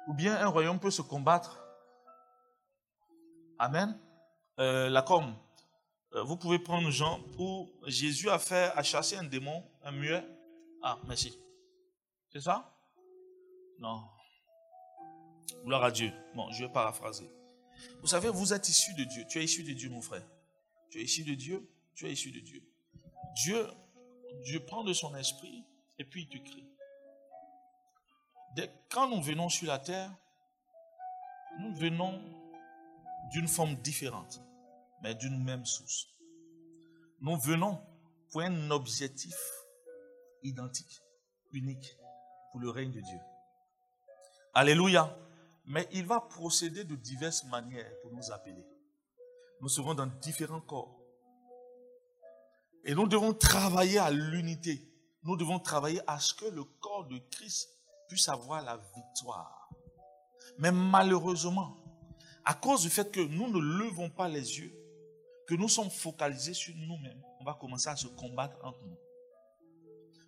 ou 0.10 0.14
bien 0.14 0.36
un 0.36 0.48
royaume 0.48 0.80
peut 0.80 0.90
se 0.90 1.04
combattre. 1.04 1.64
Amen. 3.60 3.98
Euh, 4.58 4.90
la 4.90 5.04
com. 5.04 5.36
Euh, 6.16 6.24
vous 6.24 6.36
pouvez 6.36 6.58
prendre 6.58 6.90
Jean 6.90 7.22
où 7.38 7.70
Jésus 7.86 8.28
a 8.28 8.40
fait, 8.40 8.72
a 8.76 8.82
chassé 8.82 9.18
un 9.18 9.24
démon, 9.24 9.64
un 9.84 9.92
muet. 9.92 10.26
Ah, 10.82 10.98
merci. 11.06 11.38
C'est 12.34 12.42
ça? 12.42 12.76
Non. 13.78 14.04
Gloire 15.64 15.84
à 15.84 15.92
Dieu. 15.92 16.12
Bon, 16.34 16.52
je 16.52 16.64
vais 16.66 16.72
paraphraser. 16.72 17.30
Vous 18.02 18.08
savez, 18.08 18.30
vous 18.30 18.52
êtes 18.52 18.68
issu 18.68 18.96
de 18.96 19.04
Dieu. 19.04 19.26
Tu 19.30 19.40
es 19.40 19.44
issu 19.44 19.64
de 19.64 19.74
Dieu, 19.74 19.92
mon 19.92 20.02
frère. 20.02 20.26
Tu 20.90 21.00
es 21.00 21.04
issu 21.04 21.24
de 21.24 21.36
Dieu. 21.36 21.70
Tu 21.94 22.08
es 22.08 22.14
issu 22.14 22.32
de 22.32 22.40
Dieu. 22.40 22.64
Dieu, 23.36 23.68
Dieu 24.44 24.60
prend 24.66 24.84
de 24.84 24.94
son 24.94 25.16
esprit 25.16 25.64
et 26.00 26.04
puis 26.04 26.24
il 26.24 26.30
te 26.30 26.50
crée 26.50 26.69
quand 28.90 29.10
nous 29.10 29.22
venons 29.22 29.50
sur 29.50 29.68
la 29.68 29.80
terre, 29.80 30.12
nous 31.60 31.74
venons 31.76 32.22
d'une 33.32 33.48
forme 33.48 33.76
différente, 33.76 34.42
mais 35.02 35.16
d'une 35.16 35.44
même 35.44 35.66
source. 35.66 36.08
Nous 37.22 37.38
venons 37.38 37.80
pour 38.32 38.42
un 38.42 38.72
objectif 38.72 39.36
identique, 40.44 41.02
unique 41.52 41.98
pour 42.52 42.62
le 42.62 42.70
règne 42.70 42.92
de 42.92 43.02
Dieu. 43.02 43.20
Alléluia. 44.54 45.16
Mais 45.66 45.88
il 45.92 46.06
va 46.06 46.20
procéder 46.20 46.84
de 46.84 46.96
diverses 46.96 47.44
manières 47.44 47.92
pour 48.02 48.12
nous 48.12 48.32
appeler. 48.32 48.66
Nous 49.62 49.70
serons 49.70 49.94
dans 49.94 50.08
différents 50.08 50.62
corps. 50.62 51.00
Et 52.86 52.96
nous 52.96 53.08
devons 53.08 53.34
travailler 53.34 54.00
à 54.00 54.10
l'unité. 54.10 54.82
Nous 55.22 55.38
devons 55.38 55.60
travailler 55.60 56.02
à 56.08 56.20
ce 56.20 56.34
que 56.34 56.46
le 56.46 56.64
corps 56.64 57.06
de 57.08 57.20
Christ 57.30 57.79
puisse 58.10 58.28
avoir 58.28 58.62
la 58.64 58.78
victoire. 58.96 59.70
Mais 60.58 60.72
malheureusement, 60.72 61.78
à 62.44 62.54
cause 62.54 62.82
du 62.82 62.90
fait 62.90 63.10
que 63.10 63.22
nous 63.22 63.48
ne 63.48 63.60
levons 63.60 64.10
pas 64.10 64.28
les 64.28 64.60
yeux, 64.60 64.74
que 65.48 65.56
nous 65.56 65.70
sommes 65.70 65.90
focalisés 65.90 66.54
sur 66.54 66.76
nous-mêmes, 66.76 67.22
on 67.40 67.46
va 67.46 67.54
commencer 67.54 67.88
à 67.88 67.96
se 67.96 68.08
combattre 68.08 68.58
entre 68.64 68.84
nous. 68.86 68.98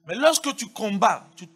Mais 0.08 0.16
lorsque 0.16 0.56
tu 0.56 0.68
combats, 0.68 1.30
tu, 1.36 1.48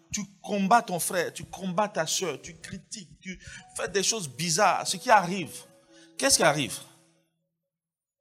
combats 0.42 0.82
ton 0.82 1.00
frère, 1.00 1.34
tu 1.34 1.46
combats 1.46 1.88
ta 1.88 2.06
soeur, 2.06 2.40
tu 2.42 2.56
critiques, 2.58 3.20
tu 3.20 3.40
fais 3.76 3.88
des 3.88 4.04
choses 4.04 4.28
bizarres, 4.28 4.86
ce 4.86 4.98
qui 4.98 5.10
arrive, 5.10 5.64
qu'est-ce 6.18 6.38
qui 6.38 6.44
arrive? 6.44 6.78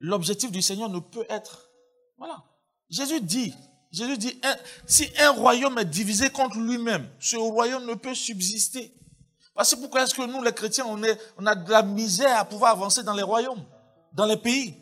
L'objectif 0.00 0.50
du 0.50 0.62
Seigneur 0.62 0.88
ne 0.88 0.98
peut 0.98 1.26
être... 1.28 1.70
Voilà. 2.16 2.42
Jésus 2.88 3.20
dit, 3.20 3.54
Jésus 3.94 4.18
dit, 4.18 4.40
si 4.86 5.08
un 5.18 5.30
royaume 5.30 5.78
est 5.78 5.84
divisé 5.84 6.30
contre 6.30 6.58
lui-même, 6.58 7.08
ce 7.20 7.36
royaume 7.36 7.86
ne 7.86 7.94
peut 7.94 8.14
subsister. 8.14 8.92
Parce 9.54 9.74
pourquoi 9.74 10.02
est-ce 10.02 10.14
que 10.14 10.22
nous, 10.22 10.42
les 10.42 10.52
chrétiens, 10.52 10.84
on, 10.86 11.46
a 11.46 11.54
de 11.54 11.70
la 11.70 11.82
misère 11.82 12.38
à 12.38 12.44
pouvoir 12.44 12.72
avancer 12.72 13.02
dans 13.02 13.14
les 13.14 13.22
royaumes, 13.22 13.64
dans 14.12 14.26
les 14.26 14.36
pays? 14.36 14.74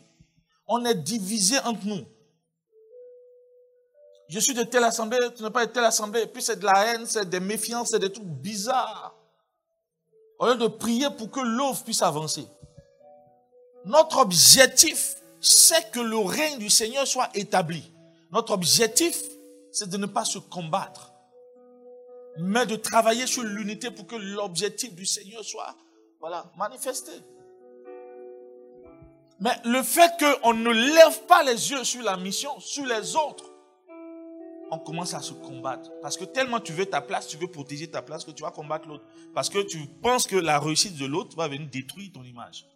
On 0.67 0.85
est 0.85 0.95
divisé 0.95 1.59
entre 1.59 1.85
nous. 1.85 2.05
Je 4.29 4.41
suis 4.41 4.55
de 4.55 4.63
telle 4.63 4.85
assemblée, 4.85 5.19
tu 5.37 5.43
n'es 5.43 5.51
pas 5.51 5.67
de 5.67 5.73
telle 5.73 5.85
assemblée. 5.85 6.27
puis 6.27 6.43
c'est 6.43 6.59
de 6.59 6.65
la 6.65 6.87
haine, 6.87 7.05
c'est 7.05 7.29
des 7.29 7.41
méfiances, 7.41 7.89
c'est 7.91 7.99
des 7.99 8.11
trucs 8.11 8.25
bizarres. 8.25 9.15
Au 10.39 10.47
lieu 10.47 10.55
de 10.55 10.69
prier 10.69 11.09
pour 11.11 11.31
que 11.31 11.41
l'œuvre 11.41 11.85
puisse 11.85 12.01
avancer. 12.01 12.47
Notre 13.85 14.19
objectif 14.19 15.17
c'est 15.43 15.91
que 15.91 15.99
le 15.99 16.19
règne 16.19 16.59
du 16.59 16.71
Seigneur 16.71 17.07
soit 17.07 17.29
établi. 17.35 17.91
Notre 18.33 18.55
objectif, 18.55 19.22
c'est 19.70 19.89
de 19.89 19.99
ne 19.99 20.07
pas 20.07 20.24
se 20.24 20.39
combattre, 20.39 21.12
mais 22.39 22.64
de 22.64 22.76
travailler 22.76 23.26
sur 23.26 23.43
l'unité 23.43 23.91
pour 23.91 24.07
que 24.07 24.16
l'objectif 24.16 24.95
du 24.95 25.05
Seigneur 25.05 25.45
soit 25.45 25.76
voilà, 26.18 26.51
manifesté. 26.57 27.12
Mais 29.41 29.51
le 29.64 29.83
fait 29.83 30.12
qu'on 30.18 30.55
ne 30.55 30.70
lève 30.70 31.26
pas 31.26 31.43
les 31.43 31.72
yeux 31.72 31.85
sur 31.85 32.03
la 32.03 32.16
mission, 32.16 32.59
sur 32.61 32.87
les 32.87 33.16
autres, 33.16 33.51
on 34.70 34.78
commence 34.78 35.12
à 35.12 35.20
se 35.20 35.35
combattre. 35.35 35.91
Parce 36.01 36.16
que 36.16 36.24
tellement 36.24 36.61
tu 36.61 36.72
veux 36.72 36.87
ta 36.87 37.03
place, 37.03 37.26
tu 37.26 37.37
veux 37.37 37.49
protéger 37.49 37.91
ta 37.91 38.01
place, 38.01 38.24
que 38.24 38.30
tu 38.30 38.43
vas 38.43 38.53
combattre 38.53 38.89
l'autre. 38.89 39.05
Parce 39.35 39.51
que 39.51 39.59
tu 39.59 39.87
penses 40.01 40.26
que 40.26 40.37
la 40.37 40.59
réussite 40.59 40.97
de 40.97 41.05
l'autre 41.05 41.37
va 41.37 41.49
venir 41.49 41.68
détruire 41.70 42.11
ton 42.14 42.22
image. 42.22 42.66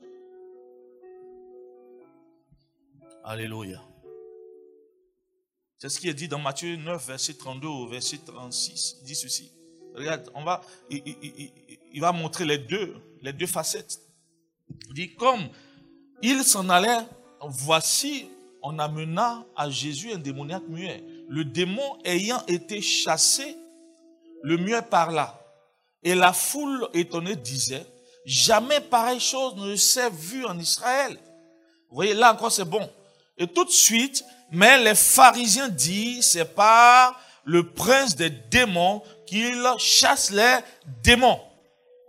Alléluia. 3.24 3.80
C'est 5.78 5.90
ce 5.90 6.00
qui 6.00 6.08
est 6.08 6.14
dit 6.14 6.28
dans 6.28 6.38
Matthieu 6.38 6.76
9, 6.76 7.06
verset 7.06 7.34
32 7.34 7.68
au 7.68 7.88
verset 7.88 8.18
36. 8.24 8.96
Il 9.00 9.06
dit 9.06 9.14
ceci. 9.14 9.52
Regarde, 9.94 10.30
on 10.34 10.44
va, 10.44 10.62
il, 10.90 12.00
va 12.00 12.12
montrer 12.12 12.44
les 12.44 12.58
deux, 12.58 12.96
les 13.22 13.32
deux 13.32 13.46
facettes. 13.46 14.00
Il 14.88 14.94
dit, 14.94 15.14
comme 15.14 15.48
il 16.22 16.44
s'en 16.44 16.68
allait, 16.68 17.04
voici, 17.42 18.28
on 18.62 18.78
amena 18.78 19.44
à 19.54 19.70
Jésus 19.70 20.12
un 20.12 20.18
démoniaque 20.18 20.68
muet. 20.68 21.04
Le 21.28 21.44
démon 21.44 21.98
ayant 22.04 22.44
été 22.46 22.80
chassé, 22.80 23.56
le 24.42 24.56
muet 24.56 24.82
parla. 24.82 25.40
Et 26.02 26.14
la 26.14 26.32
foule 26.32 26.88
étonnée 26.94 27.36
disait, 27.36 27.86
jamais 28.24 28.80
pareille 28.80 29.20
chose 29.20 29.56
ne 29.56 29.76
s'est 29.76 30.10
vue 30.10 30.44
en 30.46 30.58
Israël. 30.58 31.18
Vous 31.88 31.96
voyez, 31.96 32.14
là 32.14 32.32
encore 32.32 32.52
c'est 32.52 32.64
bon. 32.64 32.88
Et 33.38 33.46
tout 33.46 33.64
de 33.64 33.70
suite, 33.70 34.24
mais 34.50 34.82
les 34.82 34.94
pharisiens 34.94 35.68
disent, 35.68 36.26
c'est 36.26 36.54
par 36.54 37.20
le 37.44 37.70
prince 37.70 38.16
des 38.16 38.30
démons 38.30 39.02
qu'il 39.26 39.62
chasse 39.78 40.30
les 40.30 40.58
démons. 41.02 41.40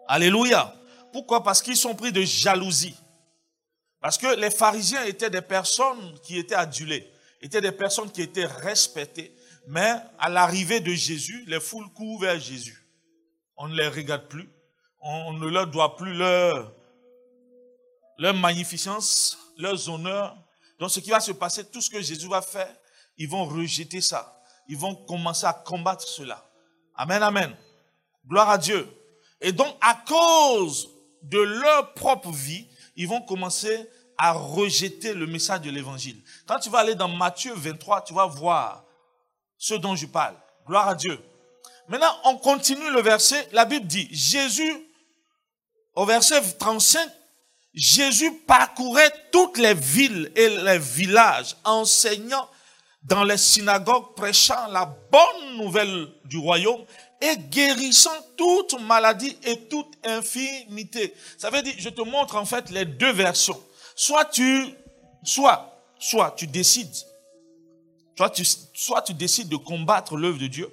Alléluia. 0.07 0.73
Pourquoi? 1.11 1.43
Parce 1.43 1.61
qu'ils 1.61 1.77
sont 1.77 1.95
pris 1.95 2.11
de 2.11 2.21
jalousie. 2.21 2.95
Parce 4.01 4.17
que 4.17 4.35
les 4.39 4.51
pharisiens 4.51 5.03
étaient 5.03 5.29
des 5.29 5.41
personnes 5.41 6.17
qui 6.23 6.37
étaient 6.37 6.55
adulées, 6.55 7.11
étaient 7.41 7.61
des 7.61 7.71
personnes 7.71 8.11
qui 8.11 8.21
étaient 8.21 8.45
respectées. 8.45 9.35
Mais 9.67 9.95
à 10.19 10.29
l'arrivée 10.29 10.79
de 10.79 10.93
Jésus, 10.93 11.43
les 11.47 11.59
foules 11.59 11.89
courent 11.93 12.21
vers 12.21 12.39
Jésus. 12.39 12.85
On 13.57 13.67
ne 13.67 13.75
les 13.75 13.87
regarde 13.87 14.27
plus. 14.27 14.49
On 15.01 15.33
ne 15.33 15.47
leur 15.47 15.67
doit 15.67 15.95
plus 15.95 16.13
leur, 16.13 16.71
leur 18.17 18.33
magnificence, 18.33 19.37
leurs 19.57 19.89
honneurs, 19.89 20.37
donc 20.79 20.91
ce 20.91 20.99
qui 20.99 21.09
va 21.09 21.19
se 21.19 21.31
passer, 21.31 21.65
tout 21.65 21.81
ce 21.81 21.89
que 21.89 22.01
Jésus 22.01 22.27
va 22.27 22.41
faire, 22.41 22.73
ils 23.17 23.29
vont 23.29 23.45
rejeter 23.45 24.01
ça. 24.01 24.41
Ils 24.67 24.77
vont 24.77 24.95
commencer 24.95 25.45
à 25.45 25.53
combattre 25.53 26.07
cela. 26.07 26.45
Amen, 26.95 27.23
amen. 27.23 27.55
Gloire 28.27 28.49
à 28.49 28.57
Dieu. 28.57 28.87
Et 29.41 29.51
donc, 29.51 29.75
à 29.81 29.95
cause 30.07 30.89
de 31.23 31.39
leur 31.39 31.93
propre 31.93 32.31
vie, 32.31 32.67
ils 32.95 33.07
vont 33.07 33.21
commencer 33.21 33.89
à 34.17 34.33
rejeter 34.33 35.13
le 35.13 35.27
message 35.27 35.61
de 35.61 35.69
l'évangile. 35.69 36.21
Quand 36.47 36.59
tu 36.59 36.69
vas 36.69 36.79
aller 36.79 36.95
dans 36.95 37.07
Matthieu 37.07 37.53
23, 37.53 38.03
tu 38.03 38.13
vas 38.13 38.25
voir 38.25 38.83
ce 39.57 39.75
dont 39.75 39.95
je 39.95 40.07
parle. 40.07 40.35
Gloire 40.65 40.89
à 40.89 40.95
Dieu. 40.95 41.19
Maintenant, 41.87 42.13
on 42.25 42.37
continue 42.37 42.91
le 42.91 43.01
verset. 43.01 43.47
La 43.51 43.65
Bible 43.65 43.85
dit, 43.87 44.07
Jésus, 44.11 44.73
au 45.93 46.05
verset 46.05 46.41
35, 46.57 47.09
Jésus 47.77 48.31
parcourait 48.47 49.13
toutes 49.31 49.59
les 49.59 49.75
villes 49.75 50.31
et 50.35 50.49
les 50.49 50.79
villages, 50.79 51.55
enseignant 51.63 52.49
dans 53.03 53.23
les 53.23 53.37
synagogues, 53.37 54.15
prêchant 54.15 54.67
la 54.71 54.85
bonne 55.11 55.57
nouvelle 55.57 56.07
du 56.25 56.39
royaume 56.39 56.83
et 57.21 57.37
guérissant 57.37 58.09
toute 58.35 58.81
maladie 58.81 59.37
et 59.43 59.67
toute 59.67 59.93
infirmité. 60.03 61.13
Ça 61.37 61.51
veut 61.51 61.61
dire, 61.61 61.75
je 61.77 61.89
te 61.89 62.01
montre 62.01 62.35
en 62.35 62.45
fait 62.45 62.71
les 62.71 62.83
deux 62.83 63.11
versions. 63.11 63.61
Soit 63.95 64.25
tu, 64.25 64.73
soit, 65.23 65.79
soit 65.99 66.31
tu 66.31 66.47
décides, 66.47 66.95
soit 68.17 68.31
tu, 68.31 68.43
soit 68.73 69.03
tu 69.03 69.13
décides 69.13 69.49
de 69.49 69.55
combattre 69.55 70.17
l'œuvre 70.17 70.39
de 70.39 70.47
Dieu, 70.47 70.67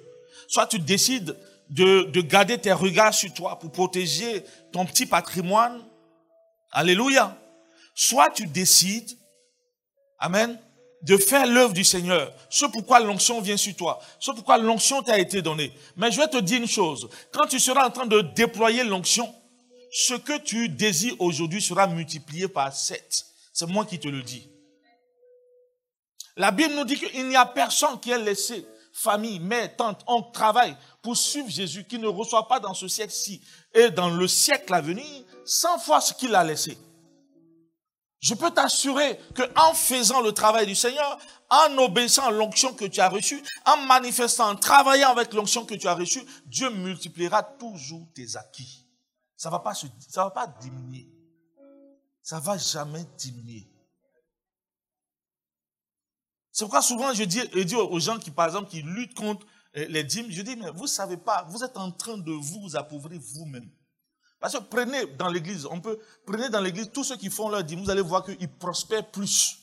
soit 0.47 0.65
tu 0.65 0.79
décides 0.79 1.37
de, 1.69 2.05
de 2.05 2.21
garder 2.21 2.57
tes 2.57 2.73
regards 2.73 3.13
sur 3.13 3.31
toi 3.31 3.59
pour 3.59 3.71
protéger 3.71 4.43
ton 4.71 4.87
petit 4.87 5.05
patrimoine, 5.05 5.83
Alléluia. 6.75 7.37
Soit 7.95 8.31
tu 8.31 8.47
décides, 8.47 9.17
Amen, 10.19 10.59
de 11.03 11.17
faire 11.17 11.47
l'œuvre 11.47 11.73
du 11.73 11.85
Seigneur. 11.85 12.33
C'est 12.49 12.69
pourquoi 12.69 12.99
l'onction 12.99 13.39
vient 13.39 13.55
sur 13.55 13.75
toi. 13.75 13.99
C'est 14.19 14.33
pourquoi 14.33 14.57
l'onction 14.57 15.01
t'a 15.01 15.17
été 15.17 15.41
donnée. 15.41 15.71
Mais 15.95 16.11
je 16.11 16.19
vais 16.19 16.27
te 16.27 16.37
dire 16.37 16.59
une 16.59 16.67
chose. 16.67 17.09
Quand 17.31 17.47
tu 17.47 17.59
seras 17.59 17.87
en 17.87 17.91
train 17.91 18.05
de 18.05 18.21
déployer 18.21 18.83
l'onction, 18.83 19.33
ce 19.91 20.15
que 20.15 20.37
tu 20.39 20.67
désires 20.67 21.15
aujourd'hui 21.19 21.61
sera 21.61 21.87
multiplié 21.87 22.49
par 22.49 22.75
sept. 22.75 23.25
C'est 23.53 23.67
moi 23.67 23.85
qui 23.85 23.97
te 23.97 24.09
le 24.09 24.21
dis. 24.21 24.49
La 26.35 26.51
Bible 26.51 26.75
nous 26.75 26.83
dit 26.83 26.97
qu'il 26.97 27.27
n'y 27.29 27.37
a 27.37 27.45
personne 27.45 27.99
qui 28.01 28.11
ait 28.11 28.19
laissé 28.19 28.65
famille, 28.91 29.39
mère, 29.39 29.75
tante, 29.75 30.03
oncle, 30.07 30.31
travail 30.33 30.75
pour 31.01 31.15
suivre 31.15 31.49
Jésus, 31.49 31.85
qui 31.85 31.99
ne 31.99 32.07
reçoit 32.07 32.47
pas 32.47 32.59
dans 32.59 32.73
ce 32.73 32.87
siècle-ci 32.87 33.41
et 33.73 33.89
dans 33.91 34.09
le 34.09 34.27
siècle 34.27 34.73
à 34.73 34.81
venir 34.81 35.05
100 35.45 35.79
fois 35.79 36.01
ce 36.01 36.13
qu'il 36.13 36.35
a 36.35 36.43
laissé. 36.43 36.77
Je 38.19 38.33
peux 38.33 38.49
t'assurer 38.49 39.19
qu'en 39.35 39.73
faisant 39.73 40.21
le 40.21 40.31
travail 40.31 40.65
du 40.65 40.75
Seigneur, 40.75 41.19
en 41.49 41.77
obéissant 41.77 42.25
à 42.25 42.31
l'onction 42.31 42.73
que 42.73 42.85
tu 42.85 42.99
as 42.99 43.09
reçue, 43.09 43.41
en 43.65 43.77
manifestant, 43.85 44.49
en 44.49 44.55
travaillant 44.55 45.11
avec 45.11 45.33
l'onction 45.33 45.65
que 45.65 45.75
tu 45.75 45.87
as 45.87 45.93
reçue, 45.93 46.25
Dieu 46.47 46.69
multipliera 46.71 47.43
toujours 47.43 48.07
tes 48.15 48.35
acquis. 48.35 48.87
Ça 49.37 49.49
va 49.49 49.61
va 49.61 50.31
pas 50.31 50.47
diminuer. 50.59 51.07
Ça 52.23 52.39
va 52.39 52.57
jamais 52.57 53.05
diminuer. 53.17 53.69
C'est 56.51 56.63
pourquoi 56.63 56.81
souvent 56.81 57.13
je 57.13 57.23
dis, 57.23 57.41
aux 57.75 57.99
gens 57.99 58.17
qui, 58.17 58.31
par 58.31 58.47
exemple, 58.47 58.69
qui 58.69 58.81
luttent 58.81 59.13
contre 59.13 59.45
euh, 59.75 59.85
les 59.89 60.03
dîmes, 60.03 60.31
je 60.31 60.41
dis, 60.41 60.55
mais 60.55 60.71
vous 60.71 60.87
savez 60.87 61.17
pas, 61.17 61.43
vous 61.49 61.63
êtes 61.63 61.77
en 61.77 61.91
train 61.91 62.17
de 62.17 62.31
vous 62.31 62.75
appauvrir 62.75 63.19
vous-même. 63.21 63.69
Parce 64.39 64.53
que 64.53 64.63
prenez 64.63 65.05
dans 65.17 65.29
l'église, 65.29 65.65
on 65.65 65.79
peut, 65.79 65.99
prenez 66.25 66.49
dans 66.49 66.61
l'église 66.61 66.91
tous 66.91 67.03
ceux 67.03 67.17
qui 67.17 67.29
font 67.29 67.49
leur 67.49 67.63
dîme, 67.63 67.83
vous 67.83 67.89
allez 67.89 68.01
voir 68.01 68.23
qu'ils 68.23 68.49
prospèrent 68.49 69.09
plus. 69.09 69.59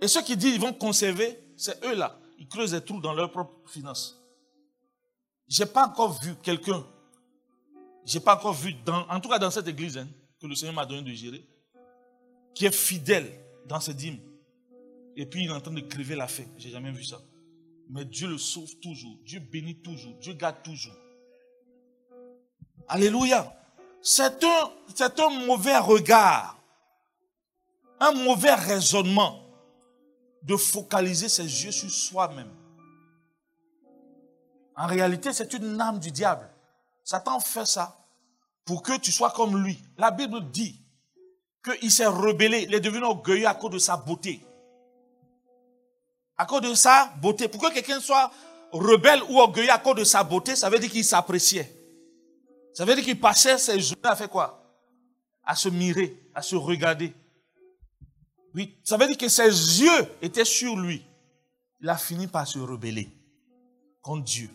Et 0.00 0.08
ceux 0.08 0.22
qui 0.22 0.36
disent 0.36 0.52
qu'ils 0.52 0.60
vont 0.60 0.72
conserver, 0.72 1.38
c'est 1.56 1.84
eux-là. 1.84 2.18
Ils 2.38 2.46
creusent 2.46 2.70
des 2.70 2.80
trous 2.80 3.00
dans 3.00 3.14
leurs 3.14 3.32
propres 3.32 3.68
finances. 3.68 4.16
Je 5.48 5.62
n'ai 5.62 5.68
pas 5.68 5.86
encore 5.86 6.20
vu 6.20 6.34
quelqu'un, 6.42 6.86
je 8.04 8.18
n'ai 8.18 8.24
pas 8.24 8.36
encore 8.36 8.52
vu, 8.52 8.74
dans, 8.84 9.08
en 9.08 9.18
tout 9.18 9.28
cas 9.28 9.38
dans 9.38 9.50
cette 9.50 9.66
église, 9.66 9.98
hein, 9.98 10.08
que 10.40 10.46
le 10.46 10.54
Seigneur 10.54 10.74
m'a 10.74 10.86
donné 10.86 11.02
de 11.02 11.14
gérer, 11.14 11.44
qui 12.54 12.66
est 12.66 12.74
fidèle 12.74 13.28
dans 13.66 13.80
ses 13.80 13.94
dîmes. 13.94 14.20
Et 15.16 15.26
puis 15.26 15.44
il 15.44 15.50
est 15.50 15.52
en 15.52 15.60
train 15.60 15.72
de 15.72 15.80
crever 15.80 16.14
la 16.14 16.28
faim. 16.28 16.44
Je 16.58 16.66
n'ai 16.66 16.72
jamais 16.72 16.92
vu 16.92 17.02
ça. 17.02 17.20
Mais 17.90 18.04
Dieu 18.04 18.28
le 18.28 18.38
sauve 18.38 18.78
toujours. 18.80 19.18
Dieu 19.24 19.40
bénit 19.40 19.80
toujours. 19.80 20.14
Dieu 20.20 20.34
garde 20.34 20.62
toujours. 20.62 20.94
Alléluia. 22.88 23.54
C'est 24.00 24.42
un, 24.44 25.46
mauvais 25.46 25.76
regard, 25.76 26.56
un 28.00 28.12
mauvais 28.12 28.54
raisonnement 28.54 29.42
de 30.42 30.56
focaliser 30.56 31.28
ses 31.28 31.42
yeux 31.42 31.72
sur 31.72 31.90
soi-même. 31.90 32.50
En 34.76 34.86
réalité, 34.86 35.32
c'est 35.32 35.52
une 35.52 35.80
âme 35.80 35.98
du 35.98 36.10
diable. 36.10 36.48
Satan 37.04 37.40
fait 37.40 37.66
ça 37.66 37.98
pour 38.64 38.82
que 38.82 38.96
tu 38.98 39.12
sois 39.12 39.30
comme 39.30 39.62
lui. 39.62 39.82
La 39.98 40.10
Bible 40.10 40.50
dit 40.50 40.80
qu'il 41.64 41.90
s'est 41.90 42.06
rebellé, 42.06 42.64
il 42.68 42.74
est 42.74 42.80
devenu 42.80 43.04
orgueilleux 43.04 43.48
à 43.48 43.54
cause 43.54 43.72
de 43.72 43.78
sa 43.78 43.96
beauté. 43.96 44.46
À 46.36 46.46
cause 46.46 46.62
de 46.62 46.74
sa 46.74 47.06
beauté. 47.20 47.48
Pour 47.48 47.60
que 47.60 47.74
quelqu'un 47.74 48.00
soit 48.00 48.30
rebelle 48.70 49.22
ou 49.28 49.40
orgueilleux 49.40 49.72
à 49.72 49.78
cause 49.78 49.96
de 49.96 50.04
sa 50.04 50.22
beauté, 50.22 50.54
ça 50.54 50.70
veut 50.70 50.78
dire 50.78 50.90
qu'il 50.90 51.04
s'appréciait. 51.04 51.77
Ça 52.78 52.84
veut 52.84 52.94
dire 52.94 53.02
qu'il 53.02 53.18
passait 53.18 53.58
ses 53.58 53.80
journées 53.80 54.04
à 54.04 54.14
faire 54.14 54.30
quoi? 54.30 54.62
À 55.42 55.56
se 55.56 55.68
mirer, 55.68 56.30
à 56.32 56.42
se 56.42 56.54
regarder. 56.54 57.12
Oui, 58.54 58.78
ça 58.84 58.96
veut 58.96 59.08
dire 59.08 59.18
que 59.18 59.28
ses 59.28 59.48
yeux 59.48 60.06
étaient 60.22 60.44
sur 60.44 60.76
lui. 60.76 61.04
Il 61.80 61.88
a 61.88 61.96
fini 61.96 62.28
par 62.28 62.46
se 62.46 62.60
rebeller 62.60 63.08
contre 64.00 64.22
Dieu. 64.22 64.48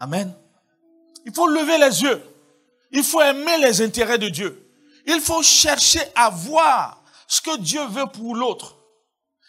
Amen. 0.00 0.34
Il 1.24 1.32
faut 1.32 1.46
lever 1.46 1.78
les 1.78 2.02
yeux. 2.02 2.20
Il 2.90 3.04
faut 3.04 3.22
aimer 3.22 3.58
les 3.58 3.80
intérêts 3.80 4.18
de 4.18 4.28
Dieu. 4.28 4.68
Il 5.06 5.20
faut 5.20 5.44
chercher 5.44 6.02
à 6.16 6.30
voir 6.30 7.00
ce 7.28 7.40
que 7.40 7.58
Dieu 7.58 7.86
veut 7.86 8.08
pour 8.12 8.34
l'autre. 8.34 8.76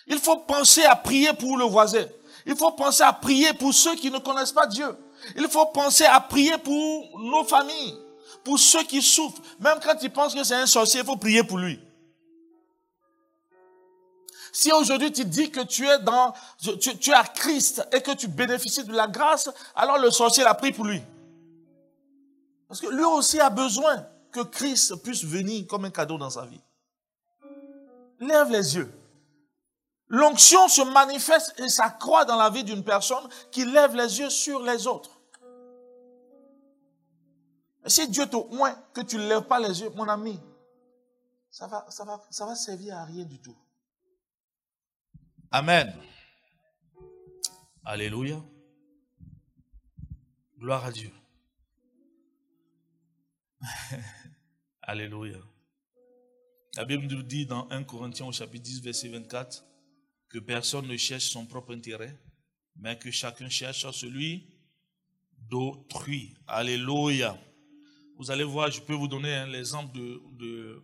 Il 0.06 0.20
faut 0.20 0.38
penser 0.38 0.84
à 0.84 0.96
prier 0.96 1.34
pour 1.34 1.58
le 1.58 1.66
voisin. 1.66 2.06
Il 2.46 2.56
faut 2.56 2.74
penser 2.74 3.02
à 3.02 3.14
prier 3.14 3.56
pour 3.56 3.74
ceux 3.74 3.96
qui 3.96 4.12
ne 4.12 4.20
connaissent 4.20 4.52
pas 4.52 4.68
Dieu. 4.68 4.96
Il 5.36 5.48
faut 5.48 5.66
penser 5.68 6.06
à 6.06 6.20
prier 6.20 6.58
pour 6.58 7.20
nos 7.20 7.44
familles, 7.44 7.98
pour 8.44 8.60
ceux 8.60 8.84
qui 8.84 9.02
souffrent. 9.02 9.42
Même 9.60 9.80
quand 9.84 9.96
ils 10.02 10.12
pensent 10.12 10.34
que 10.34 10.44
c'est 10.44 10.56
un 10.56 10.66
sorcier, 10.66 11.02
il 11.02 11.06
faut 11.06 11.18
prier 11.18 11.44
pour 11.44 11.58
lui. 11.58 11.80
Si 14.52 14.72
aujourd'hui 14.72 15.12
tu 15.12 15.26
dis 15.26 15.52
que 15.52 15.62
tu 15.62 15.88
es 15.88 16.00
dans, 16.00 16.34
tu, 16.80 16.98
tu 16.98 17.12
Christ 17.36 17.88
et 17.94 18.02
que 18.02 18.12
tu 18.12 18.28
bénéficies 18.28 18.84
de 18.84 18.94
la 18.94 19.08
grâce, 19.08 19.50
alors 19.76 19.98
le 20.00 20.10
sorcier 20.10 20.44
l'a 20.44 20.56
pris 20.56 20.72
pour 20.72 20.86
lui. 20.86 21.02
Parce 22.68 22.82
que 22.82 22.88
lui 22.88 23.04
aussi 23.04 23.40
a 23.40 23.50
besoin 23.50 24.06
que 24.32 24.42
Christ 24.42 24.96
puisse 25.04 25.24
venir 25.24 25.66
comme 25.68 25.86
un 25.86 25.90
cadeau 25.90 26.18
dans 26.18 26.30
sa 26.30 26.46
vie. 26.46 26.62
Lève 28.20 28.52
les 28.52 28.76
yeux. 28.76 28.92
L'onction 30.10 30.68
se 30.68 30.82
manifeste 30.82 31.54
et 31.60 31.70
s'accroît 31.70 32.26
dans 32.26 32.36
la 32.36 32.50
vie 32.50 32.64
d'une 32.64 32.84
personne 32.84 33.30
qui 33.52 33.64
lève 33.64 33.96
les 33.96 34.20
yeux 34.20 34.30
sur 34.30 34.62
les 34.64 34.88
autres. 34.88 35.22
si 37.86 38.08
Dieu 38.10 38.26
te 38.26 38.36
oint 38.36 38.76
que 38.94 39.02
tu 39.02 39.18
ne 39.18 39.28
lèves 39.28 39.44
pas 39.44 39.60
les 39.60 39.82
yeux, 39.82 39.90
mon 39.92 40.08
ami, 40.10 40.40
ça 41.52 41.68
va, 41.68 41.86
ça 41.90 42.06
va, 42.06 42.20
ça 42.30 42.46
va 42.46 42.56
servir 42.56 42.98
à 42.98 43.06
rien 43.06 43.24
du 43.24 43.40
tout. 43.40 43.56
Amen. 45.52 45.96
Alléluia. 47.86 48.40
Gloire 50.58 50.86
à 50.86 50.92
Dieu. 50.92 51.12
Alléluia. 54.82 55.40
La 56.76 56.86
Bible 56.86 57.06
nous 57.08 57.24
dit 57.24 57.46
dans 57.46 57.68
1 57.70 57.84
Corinthiens 57.84 58.26
au 58.28 58.32
chapitre 58.32 58.64
10, 58.64 58.82
verset 58.82 59.10
24, 59.10 59.66
que 60.30 60.40
personne 60.40 60.88
ne 60.88 60.98
cherche 60.98 61.26
son 61.26 61.46
propre 61.46 61.74
intérêt, 61.74 62.18
mais 62.76 62.98
que 62.98 63.12
chacun 63.12 63.50
cherche 63.50 63.90
celui 63.92 64.48
d'autrui. 65.50 66.36
Alléluia. 66.48 67.38
Vous 68.18 68.32
allez 68.32 68.44
voir, 68.44 68.70
je 68.70 68.82
peux 68.82 68.94
vous 68.94 69.08
donner 69.08 69.46
l'exemple 69.48 69.98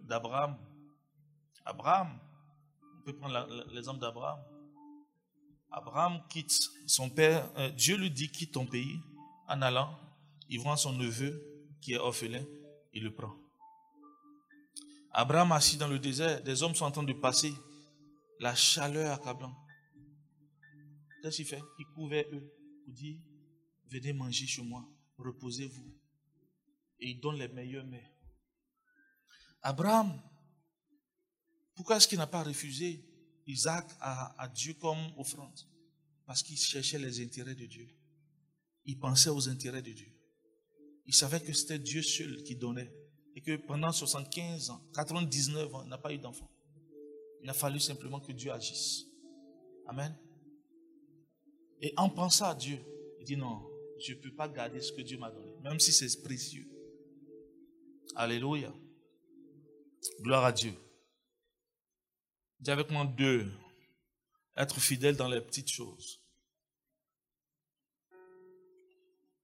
d'Abraham. 0.03 0.57
Abraham, 1.65 2.19
on 2.99 3.01
peut 3.03 3.15
prendre 3.15 3.47
l'exemple 3.73 3.99
d'Abraham. 3.99 4.39
Abraham 5.71 6.21
quitte 6.29 6.71
son 6.87 7.09
père, 7.09 7.49
euh, 7.57 7.69
Dieu 7.71 7.97
lui 7.97 8.09
dit 8.09 8.29
quitte 8.29 8.53
ton 8.53 8.65
pays 8.65 8.97
en 9.49 9.61
allant, 9.61 9.99
il 10.47 10.59
voit 10.59 10.77
son 10.77 10.93
neveu 10.93 11.43
qui 11.81 11.93
est 11.93 11.97
orphelin, 11.97 12.43
il 12.93 13.03
le 13.03 13.13
prend. 13.13 13.35
Abraham 15.11 15.51
assis 15.51 15.75
dans 15.75 15.89
le 15.89 15.99
désert, 15.99 16.41
des 16.43 16.63
hommes 16.63 16.75
sont 16.75 16.85
en 16.85 16.91
train 16.91 17.03
de 17.03 17.11
passer, 17.11 17.53
la 18.39 18.55
chaleur 18.55 19.13
accablante. 19.13 19.55
Qu'est-ce 21.21 21.37
qu'il 21.37 21.45
fait 21.45 21.63
Il 21.79 22.09
vers 22.09 22.25
eux 22.31 22.53
pour 22.83 22.93
dire, 22.93 23.19
venez 23.89 24.13
manger 24.13 24.45
chez 24.45 24.61
moi, 24.61 24.87
reposez-vous. 25.17 25.91
Et 26.99 27.09
il 27.09 27.19
donne 27.19 27.37
les 27.37 27.47
meilleurs 27.47 27.85
mets. 27.85 28.11
Abraham, 29.61 30.21
pourquoi 31.73 31.97
est-ce 31.97 32.07
qu'il 32.07 32.17
n'a 32.17 32.27
pas 32.27 32.43
refusé 32.43 33.03
Isaac 33.47 33.87
à, 33.99 34.47
Dieu 34.53 34.75
comme 34.75 35.11
offrande? 35.17 35.59
Parce 36.25 36.41
qu'il 36.41 36.57
cherchait 36.57 36.99
les 36.99 37.21
intérêts 37.21 37.55
de 37.55 37.65
Dieu. 37.65 37.87
Il 38.85 38.99
pensait 38.99 39.29
aux 39.29 39.49
intérêts 39.49 39.81
de 39.81 39.91
Dieu. 39.91 40.11
Il 41.05 41.13
savait 41.13 41.41
que 41.41 41.53
c'était 41.53 41.79
Dieu 41.79 42.01
seul 42.01 42.43
qui 42.43 42.55
donnait. 42.55 42.91
Et 43.35 43.41
que 43.41 43.57
pendant 43.57 43.91
75 43.91 44.69
ans, 44.69 44.81
99 44.93 45.75
ans, 45.75 45.83
il 45.83 45.89
n'a 45.89 45.97
pas 45.97 46.13
eu 46.13 46.17
d'enfant. 46.17 46.49
Il 47.45 47.49
a 47.51 47.53
fallu 47.53 47.79
simplement 47.79 48.19
que 48.19 48.31
Dieu 48.31 48.51
agisse. 48.51 49.05
Amen. 49.85 50.17
Et 51.79 51.93
en 51.95 52.09
pensant 52.09 52.47
à 52.47 52.55
Dieu, 52.55 52.79
il 53.19 53.23
dit 53.23 53.37
non, 53.37 53.61
je 54.03 54.13
ne 54.13 54.17
peux 54.17 54.33
pas 54.33 54.49
garder 54.49 54.81
ce 54.81 54.91
que 54.91 55.03
Dieu 55.03 55.19
m'a 55.19 55.29
donné, 55.29 55.55
même 55.61 55.79
si 55.79 55.93
c'est 55.93 56.23
précieux. 56.23 56.67
Alléluia. 58.15 58.73
Gloire 60.21 60.45
à 60.45 60.51
Dieu. 60.51 60.73
Dis 62.59 62.71
avec 62.71 62.89
moi 62.89 63.05
deux. 63.05 63.45
Être 64.57 64.79
fidèle 64.79 65.15
dans 65.15 65.29
les 65.29 65.39
petites 65.39 65.69
choses. 65.69 66.19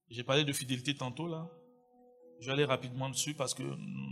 J'ai 0.10 0.24
parlé 0.24 0.44
de 0.44 0.54
fidélité 0.54 0.96
tantôt 0.96 1.28
là. 1.28 1.48
Je 2.40 2.48
vais 2.48 2.54
aller 2.54 2.66
rapidement 2.66 3.12
dessus 3.12 3.36
parce 3.36 3.54
que 3.54 3.62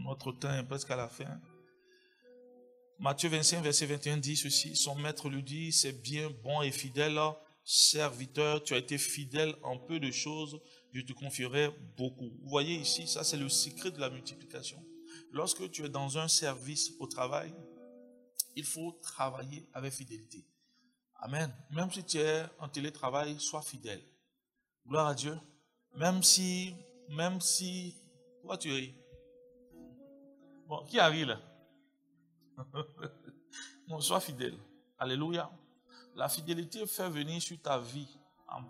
notre 0.06 0.32
temps 0.34 0.54
est 0.54 0.68
presque 0.68 0.92
à 0.92 0.96
la 0.96 1.10
fin. 1.10 1.42
Matthieu 3.00 3.30
25, 3.30 3.64
verset 3.64 3.86
21 3.86 4.18
dit 4.18 4.36
ceci. 4.36 4.76
Son 4.76 4.96
maître 4.96 5.30
lui 5.30 5.42
dit, 5.42 5.72
c'est 5.72 5.94
bien, 6.02 6.30
bon 6.44 6.62
et 6.62 6.72
fidèle 6.72 7.18
serviteur, 7.64 8.64
tu 8.64 8.74
as 8.74 8.78
été 8.78 8.98
fidèle 8.98 9.56
en 9.62 9.78
peu 9.78 10.00
de 10.00 10.10
choses, 10.10 10.60
je 10.92 11.02
te 11.02 11.14
confierai 11.14 11.70
beaucoup. 11.96 12.32
Vous 12.42 12.50
voyez 12.50 12.76
ici, 12.76 13.08
ça 13.08 13.24
c'est 13.24 13.38
le 13.38 13.48
secret 13.48 13.92
de 13.92 14.00
la 14.00 14.10
multiplication. 14.10 14.84
Lorsque 15.32 15.70
tu 15.70 15.86
es 15.86 15.90
dans 15.90 16.18
un 16.18 16.28
service 16.28 16.94
au 17.00 17.06
travail, 17.06 17.54
il 18.56 18.64
faut 18.66 18.98
travailler 19.04 19.70
avec 19.74 19.94
fidélité. 19.94 20.44
Amen. 21.18 21.54
Même 21.70 21.92
si 21.92 22.04
tu 22.04 22.18
es 22.18 22.44
en 22.58 22.68
télétravail, 22.68 23.40
sois 23.40 23.62
fidèle. 23.62 24.02
Gloire 24.88 25.08
à 25.08 25.14
Dieu. 25.14 25.38
Même 25.96 26.24
si, 26.24 26.74
même 27.10 27.40
si, 27.40 27.96
pourquoi 28.42 28.58
tu 28.58 28.74
es 28.74 28.96
Bon, 30.68 30.84
qui 30.86 31.00
arrive 31.00 31.28
là? 31.28 31.49
Sois 34.00 34.20
fidèle. 34.20 34.58
Alléluia. 34.98 35.52
La 36.16 36.28
fidélité 36.28 36.86
fait 36.86 37.10
venir 37.10 37.42
sur 37.42 37.62
ta 37.62 37.80
vie, 37.80 38.20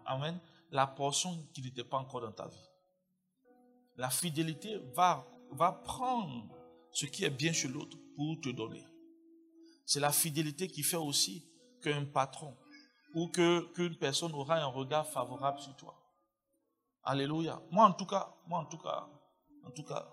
amen, 0.05 0.39
la 0.71 0.85
portion 0.85 1.35
qui 1.53 1.61
n'était 1.61 1.83
pas 1.83 1.97
encore 1.97 2.21
dans 2.21 2.31
ta 2.31 2.47
vie. 2.47 2.69
La 3.97 4.09
fidélité 4.09 4.77
va, 4.95 5.25
va 5.51 5.71
prendre 5.71 6.47
ce 6.91 7.05
qui 7.05 7.23
est 7.23 7.29
bien 7.29 7.51
chez 7.51 7.67
l'autre 7.67 7.97
pour 8.15 8.39
te 8.41 8.49
donner. 8.49 8.85
C'est 9.85 9.99
la 9.99 10.11
fidélité 10.11 10.67
qui 10.67 10.83
fait 10.83 10.97
aussi 10.97 11.49
qu'un 11.81 12.05
patron 12.05 12.55
ou 13.15 13.27
qu'une 13.29 13.97
personne 13.97 14.33
aura 14.33 14.57
un 14.57 14.67
regard 14.67 15.07
favorable 15.07 15.59
sur 15.59 15.75
toi. 15.75 15.95
Alléluia. 17.03 17.61
Moi 17.71 17.85
en 17.85 17.93
tout 17.93 18.05
cas, 18.05 18.35
moi 18.45 18.59
en 18.59 18.65
tout 18.65 18.77
cas, 18.77 19.07
en 19.63 19.71
tout 19.71 19.83
cas, 19.83 20.07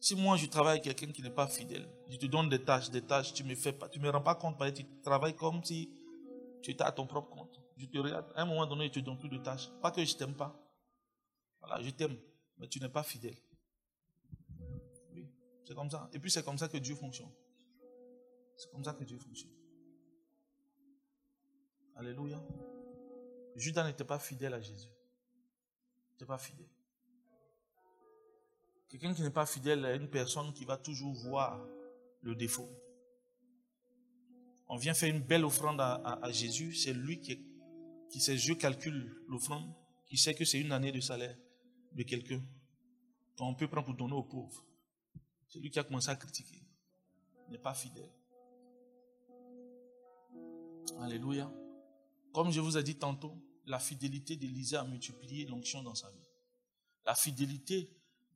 si 0.00 0.16
moi 0.16 0.36
je 0.36 0.46
travaille 0.46 0.80
avec 0.80 0.84
quelqu'un 0.84 1.12
qui 1.12 1.22
n'est 1.22 1.30
pas 1.30 1.46
fidèle, 1.46 1.86
je 2.08 2.16
te 2.16 2.26
donne 2.26 2.48
des 2.48 2.64
tâches, 2.64 2.90
des 2.90 3.02
tâches, 3.02 3.34
tu 3.34 3.44
me 3.44 3.54
fais 3.54 3.72
pas, 3.72 3.88
tu 3.88 4.00
me 4.00 4.08
rends 4.08 4.22
pas 4.22 4.34
compte, 4.34 4.56
tu 4.74 4.84
travailles 5.02 5.36
comme 5.36 5.62
si 5.62 5.90
tu 6.62 6.70
étais 6.70 6.82
à 6.84 6.90
ton 6.90 7.06
propre 7.06 7.28
compte. 7.28 7.60
Je 7.76 7.86
te 7.86 7.98
regarde, 7.98 8.32
à 8.34 8.42
un 8.42 8.44
moment 8.46 8.66
donné, 8.66 8.86
je 8.86 8.92
te 8.92 9.00
donne 9.00 9.18
plus 9.18 9.28
de 9.28 9.38
tâches. 9.38 9.70
Pas 9.80 9.90
que 9.90 10.04
je 10.04 10.16
t'aime 10.16 10.34
pas. 10.34 10.54
Voilà, 11.60 11.82
je 11.82 11.90
t'aime, 11.90 12.16
mais 12.58 12.66
tu 12.66 12.80
n'es 12.80 12.88
pas 12.88 13.02
fidèle. 13.02 13.36
Oui, 15.12 15.26
c'est 15.64 15.74
comme 15.74 15.90
ça. 15.90 16.08
Et 16.12 16.18
puis 16.18 16.30
c'est 16.30 16.44
comme 16.44 16.58
ça 16.58 16.68
que 16.68 16.78
Dieu 16.78 16.94
fonctionne. 16.94 17.30
C'est 18.56 18.70
comme 18.70 18.84
ça 18.84 18.94
que 18.94 19.04
Dieu 19.04 19.18
fonctionne. 19.18 19.52
Alléluia. 21.96 22.42
Judas 23.56 23.84
n'était 23.84 24.04
pas 24.04 24.18
fidèle 24.18 24.54
à 24.54 24.60
Jésus. 24.60 24.88
Il 24.88 26.12
n'était 26.12 26.26
pas 26.26 26.38
fidèle. 26.38 26.68
Quelqu'un 28.90 29.14
qui 29.14 29.22
n'est 29.22 29.30
pas 29.30 29.46
fidèle 29.46 29.84
à 29.84 29.94
une 29.94 30.10
personne 30.10 30.52
qui 30.52 30.64
va 30.64 30.76
toujours 30.76 31.14
voir 31.14 31.64
le 32.22 32.34
défaut. 32.34 32.68
On 34.68 34.76
vient 34.76 34.94
faire 34.94 35.14
une 35.14 35.22
belle 35.22 35.44
offrande 35.44 35.80
à, 35.80 36.30
Jésus, 36.32 36.74
c'est 36.74 36.92
lui 36.92 37.20
qui, 37.20 37.40
qui 38.10 38.20
ses 38.20 38.48
yeux 38.48 38.56
calcule 38.56 39.16
l'offrande, 39.28 39.72
qui 40.06 40.16
sait 40.16 40.34
que 40.34 40.44
c'est 40.44 40.60
une 40.60 40.72
année 40.72 40.90
de 40.90 41.00
salaire 41.00 41.36
de 41.92 42.02
quelqu'un 42.02 42.42
qu'on 43.36 43.54
peut 43.54 43.68
prendre 43.68 43.86
pour 43.86 43.94
donner 43.94 44.14
aux 44.14 44.24
pauvres. 44.24 44.66
C'est 45.48 45.60
lui 45.60 45.70
qui 45.70 45.78
a 45.78 45.84
commencé 45.84 46.10
à 46.10 46.16
critiquer. 46.16 46.60
Il 47.46 47.52
n'est 47.52 47.58
pas 47.58 47.74
fidèle. 47.74 48.10
Alléluia. 51.00 51.50
Comme 52.32 52.50
je 52.50 52.60
vous 52.60 52.76
ai 52.76 52.82
dit 52.82 52.96
tantôt, 52.96 53.36
la 53.66 53.78
fidélité 53.78 54.36
d'Élisée 54.36 54.76
a 54.76 54.84
multiplié 54.84 55.46
l'onction 55.46 55.82
dans 55.82 55.94
sa 55.94 56.10
vie. 56.10 56.28
La 57.06 57.14
fidélité 57.14 57.90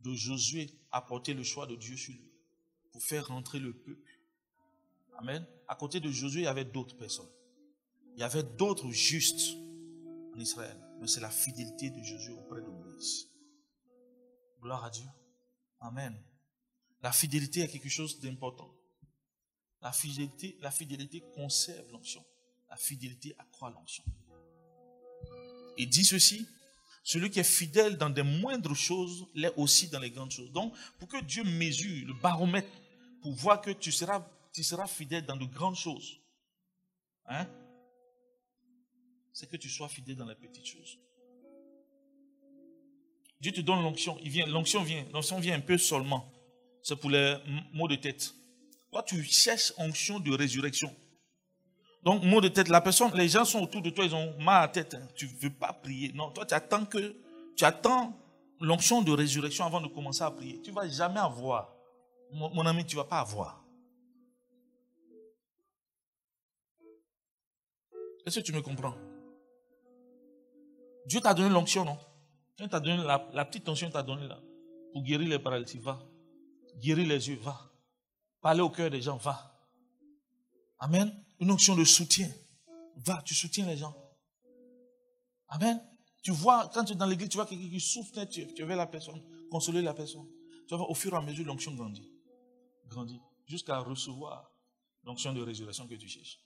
de 0.05 0.15
Josué 0.15 0.71
a 0.93 1.01
porté 1.01 1.35
le 1.35 1.43
choix 1.43 1.67
de 1.67 1.75
Dieu 1.75 1.97
sur 1.97 2.13
lui 2.13 2.31
pour 2.93 3.03
faire 3.03 3.27
rentrer 3.27 3.59
le 3.59 3.73
peuple. 3.73 4.21
Amen. 5.19 5.45
À 5.67 5.75
côté 5.75 5.99
de 5.99 6.11
Josué, 6.11 6.43
il 6.43 6.45
y 6.45 6.47
avait 6.47 6.65
d'autres 6.65 6.97
personnes. 6.97 7.31
Il 8.15 8.21
y 8.21 8.23
avait 8.23 8.43
d'autres 8.43 8.91
justes 8.91 9.57
en 10.35 10.39
Israël. 10.39 10.79
Mais 11.01 11.09
c'est 11.09 11.21
la 11.21 11.31
fidélité 11.31 11.91
de 11.91 12.03
Josué 12.03 12.35
auprès 12.35 12.61
de 12.61 12.69
Moïse. 12.69 13.29
Gloire 14.61 14.85
à 14.85 14.91
Dieu. 14.91 15.09
Amen. 15.81 16.17
La 17.03 17.13
fidélité 17.13 17.61
est 17.61 17.69
quelque 17.69 17.89
chose 17.89 18.21
d'important. 18.21 18.75
La 19.81 19.93
fidélité, 19.93 20.59
conserve 21.35 21.91
l'onction. 21.91 22.25
La 22.71 22.77
fidélité 22.77 23.35
accroît 23.39 23.71
l'onction. 23.71 24.05
Il 25.77 25.89
dit 25.89 26.05
ceci, 26.05 26.47
celui 27.05 27.31
qui 27.31 27.39
est 27.39 27.45
fidèle 27.45 27.99
dans 27.99 28.09
des 28.09 28.23
moindres 28.23 28.75
choses 28.75 29.27
l'est 29.35 29.53
aussi 29.57 29.89
dans 29.89 30.01
les 30.01 30.11
grandes 30.11 30.31
choses. 30.31 30.51
Donc, 30.51 30.75
pour 30.99 31.07
que 31.07 31.23
Dieu 31.23 31.45
mesure 31.45 32.07
le 32.07 32.15
baromètre 32.15 32.69
pour 33.21 33.33
voir 33.33 33.61
que 33.61 33.71
tu 33.71 33.93
seras, 33.93 34.27
tu 34.53 34.65
seras 34.65 34.87
fidèle 34.87 35.25
dans 35.27 35.37
de 35.37 35.45
grandes 35.45 35.77
choses, 35.77 36.19
hein, 37.27 37.47
c'est 39.35 39.49
que 39.51 39.59
tu 39.59 39.69
sois 39.69 39.89
fidèle 39.89 40.17
dans 40.17 40.27
les 40.27 40.35
petites 40.35 40.67
choses. 40.67 40.99
Dieu 43.39 43.53
te 43.53 43.61
donne 43.61 43.83
l'onction. 43.83 44.19
L'onction 44.47 44.83
vient, 44.83 45.05
l'onction 45.13 45.39
vient 45.39 45.57
un 45.57 45.61
peu 45.61 45.77
seulement. 45.77 46.33
C'est 46.83 46.97
pour 46.97 47.11
les 47.11 47.37
mots 47.75 47.89
de 47.89 47.97
tête. 47.97 48.35
Toi, 48.91 49.03
tu 49.03 49.23
cherches 49.25 49.75
onction 49.77 50.21
de 50.21 50.33
résurrection. 50.33 50.95
Donc, 52.05 52.23
mot 52.23 52.41
de 52.43 52.49
tête, 52.49 52.69
la 52.69 52.83
personne, 52.83 53.11
les 53.15 53.29
gens 53.29 53.47
sont 53.47 53.63
autour 53.63 53.81
de 53.81 53.89
toi, 53.89 54.05
ils 54.05 54.15
ont 54.15 54.39
mal 54.39 54.65
à 54.65 54.69
tête. 54.69 54.95
Hein. 54.95 55.09
Tu 55.15 55.27
ne 55.27 55.41
veux 55.41 55.51
pas 55.51 55.73
prier. 55.73 56.13
Non, 56.13 56.31
toi, 56.31 56.45
tu 56.45 56.53
attends 56.53 56.85
que, 56.85 57.17
tu 57.57 57.65
attends 57.65 58.15
l'onction 58.61 59.01
de 59.01 59.11
résurrection 59.11 59.65
avant 59.65 59.81
de 59.81 59.89
commencer 59.89 60.23
à 60.23 60.31
prier. 60.31 60.61
Tu 60.61 60.71
ne 60.71 60.75
vas 60.75 60.87
jamais 60.87 61.21
avoir. 61.21 61.75
Mon, 62.31 62.67
ami, 62.67 62.85
tu 62.85 62.97
ne 62.97 63.01
vas 63.01 63.09
pas 63.09 63.21
avoir. 63.21 63.65
Est-ce 68.27 68.41
que 68.41 68.45
tu 68.45 68.53
me 68.53 68.61
comprends? 68.61 68.95
Dieu 71.07 71.21
t'a 71.21 71.33
donné 71.33 71.49
l'onction, 71.49 71.87
non? 71.87 71.99
Dieu 72.59 72.69
t'a 72.69 72.81
donné 72.81 73.03
la, 73.03 73.45
petite 73.47 73.67
onction 73.69 73.91
t'a 73.91 74.03
donné 74.03 74.29
là. 74.29 74.39
Pour 74.93 75.03
guérir 75.03 75.29
les 75.29 75.39
paralytiques, 75.39 75.83
va. 75.83 76.03
Guérir 76.77 77.07
les 77.09 77.29
yeux, 77.31 77.39
va. 77.41 77.59
Parler 78.43 78.61
au 78.61 78.71
cœur 78.71 78.91
des 78.91 79.01
gens, 79.01 79.17
va. 79.17 79.55
Amen. 80.79 81.24
Une 81.41 81.51
onction 81.51 81.75
de 81.75 81.85
soutien. 81.85 82.31
Va, 82.97 83.23
tu 83.25 83.35
soutiens 83.35 83.67
les 83.67 83.77
gens. 83.77 83.95
Amen. 85.49 85.81
Tu 86.23 86.31
vois, 86.31 86.71
quand 86.73 86.85
tu 86.85 86.93
es 86.93 86.97
dans 86.97 87.07
l'église, 87.07 87.29
tu 87.29 87.37
vois 87.37 87.47
quelqu'un 87.47 87.69
qui 87.69 87.81
souffre, 87.81 88.25
tu, 88.25 88.47
tu 88.55 88.63
veux 88.63 88.75
la 88.75 88.87
personne, 88.87 89.23
consoler 89.51 89.83
la 89.83 89.93
personne. 89.93 90.27
Tu 90.67 90.75
vois, 90.75 90.89
au 90.89 90.95
fur 90.95 91.13
et 91.13 91.17
à 91.17 91.21
mesure, 91.21 91.45
l'onction 91.45 91.75
grandit. 91.75 92.11
Grandit. 92.87 93.21
Jusqu'à 93.47 93.79
recevoir 93.79 94.51
l'onction 95.03 95.33
de 95.33 95.43
résurrection 95.43 95.87
que 95.87 95.95
tu 95.95 96.09
cherches. 96.09 96.39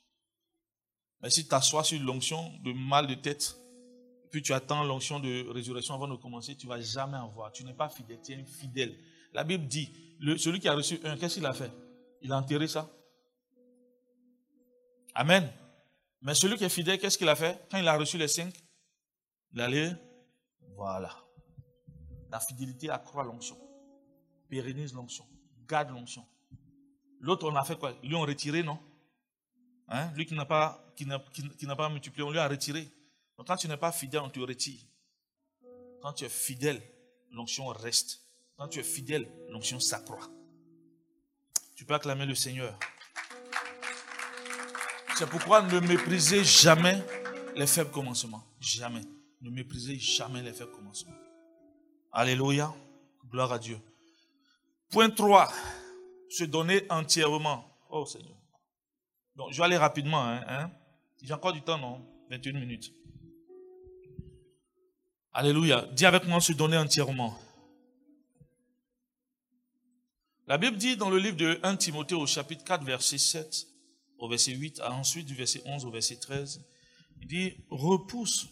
Mais 1.20 1.30
si 1.30 1.42
tu 1.42 1.48
t'assois 1.48 1.84
sur 1.84 2.00
l'onction 2.00 2.52
de 2.64 2.72
mal 2.72 3.06
de 3.06 3.14
tête, 3.14 3.56
puis 4.30 4.42
tu 4.42 4.52
attends 4.52 4.84
l'onction 4.84 5.20
de 5.20 5.48
résurrection 5.48 5.94
avant 5.94 6.08
de 6.08 6.16
commencer, 6.16 6.56
tu 6.56 6.66
ne 6.66 6.72
vas 6.72 6.80
jamais 6.80 7.16
en 7.16 7.28
voir. 7.28 7.52
Tu 7.52 7.64
n'es 7.64 7.74
pas 7.74 7.88
fidèle, 7.88 8.20
tu 8.22 8.32
es 8.32 8.36
infidèle. 8.36 8.98
La 9.32 9.44
Bible 9.44 9.66
dit, 9.66 9.90
celui 10.38 10.60
qui 10.60 10.68
a 10.68 10.74
reçu 10.74 11.00
un, 11.04 11.16
qu'est-ce 11.16 11.34
qu'il 11.34 11.46
a 11.46 11.52
fait? 11.52 11.72
Il 12.22 12.32
a 12.32 12.38
enterré 12.38 12.66
ça? 12.68 12.90
Amen. 15.18 15.52
Mais 16.22 16.32
celui 16.32 16.56
qui 16.56 16.62
est 16.62 16.68
fidèle, 16.68 16.96
qu'est-ce 16.96 17.18
qu'il 17.18 17.28
a 17.28 17.34
fait? 17.34 17.60
Quand 17.68 17.78
il 17.78 17.88
a 17.88 17.96
reçu 17.96 18.16
les 18.18 18.28
cinq, 18.28 18.54
il 19.52 19.60
allait, 19.60 19.92
voilà. 20.76 21.12
La 22.30 22.38
fidélité 22.38 22.88
accroît 22.88 23.24
l'onction, 23.24 23.58
pérennise 24.48 24.94
l'onction, 24.94 25.26
garde 25.66 25.90
l'onction. 25.90 26.24
L'autre, 27.18 27.50
on 27.50 27.56
a 27.56 27.64
fait 27.64 27.76
quoi? 27.76 27.94
Ils 28.04 28.10
lui 28.10 28.14
ont 28.14 28.20
retiré, 28.20 28.62
non? 28.62 28.78
Hein? 29.88 30.12
Lui 30.14 30.24
qui 30.24 30.34
n'a 30.34 30.44
pas, 30.44 30.84
qui 30.94 31.04
n'a 31.04 31.76
pas 31.76 31.88
multiplié, 31.88 32.22
on 32.22 32.30
lui 32.30 32.38
a 32.38 32.46
retiré. 32.46 32.88
Donc 33.36 33.48
quand 33.48 33.56
tu 33.56 33.66
n'es 33.66 33.76
pas 33.76 33.90
fidèle, 33.90 34.20
on 34.20 34.30
te 34.30 34.38
retire. 34.38 34.80
Quand 36.00 36.12
tu 36.12 36.26
es 36.26 36.28
fidèle, 36.28 36.80
l'onction 37.32 37.66
reste. 37.66 38.20
Quand 38.56 38.68
tu 38.68 38.78
es 38.78 38.84
fidèle, 38.84 39.28
l'onction 39.48 39.80
s'accroît. 39.80 40.28
Tu 41.74 41.84
peux 41.84 41.94
acclamer 41.94 42.24
le 42.24 42.36
Seigneur. 42.36 42.78
C'est 45.18 45.28
pourquoi 45.28 45.62
ne 45.62 45.80
méprisez 45.80 46.44
jamais 46.44 47.02
les 47.56 47.66
faibles 47.66 47.90
commencements. 47.90 48.44
Jamais. 48.60 49.00
Ne 49.42 49.50
méprisez 49.50 49.98
jamais 49.98 50.42
les 50.42 50.52
faibles 50.52 50.70
commencements. 50.70 51.16
Alléluia. 52.12 52.72
Gloire 53.28 53.52
à 53.52 53.58
Dieu. 53.58 53.80
Point 54.90 55.10
3. 55.10 55.52
Se 56.30 56.44
donner 56.44 56.84
entièrement. 56.88 57.64
Oh 57.90 58.06
Seigneur. 58.06 58.36
Donc, 59.34 59.50
je 59.50 59.58
vais 59.58 59.64
aller 59.64 59.76
rapidement. 59.76 60.22
Hein, 60.22 60.40
hein. 60.46 60.70
J'ai 61.20 61.34
encore 61.34 61.52
du 61.52 61.62
temps, 61.62 61.78
non? 61.78 62.00
21 62.30 62.52
minutes. 62.52 62.92
Alléluia. 65.32 65.84
Dis 65.94 66.06
avec 66.06 66.28
moi, 66.28 66.40
se 66.40 66.52
donner 66.52 66.78
entièrement. 66.78 67.36
La 70.46 70.58
Bible 70.58 70.76
dit 70.76 70.96
dans 70.96 71.10
le 71.10 71.18
livre 71.18 71.36
de 71.36 71.58
1 71.64 71.74
Timothée 71.74 72.14
au 72.14 72.24
chapitre 72.24 72.62
4, 72.62 72.84
verset 72.84 73.18
7 73.18 73.67
au 74.18 74.28
verset 74.28 74.52
8, 74.52 74.80
ensuite 74.80 75.26
du 75.26 75.34
verset 75.34 75.62
11 75.64 75.84
au 75.84 75.90
verset 75.90 76.16
13, 76.16 76.64
il 77.20 77.28
dit, 77.28 77.52
repousse 77.70 78.48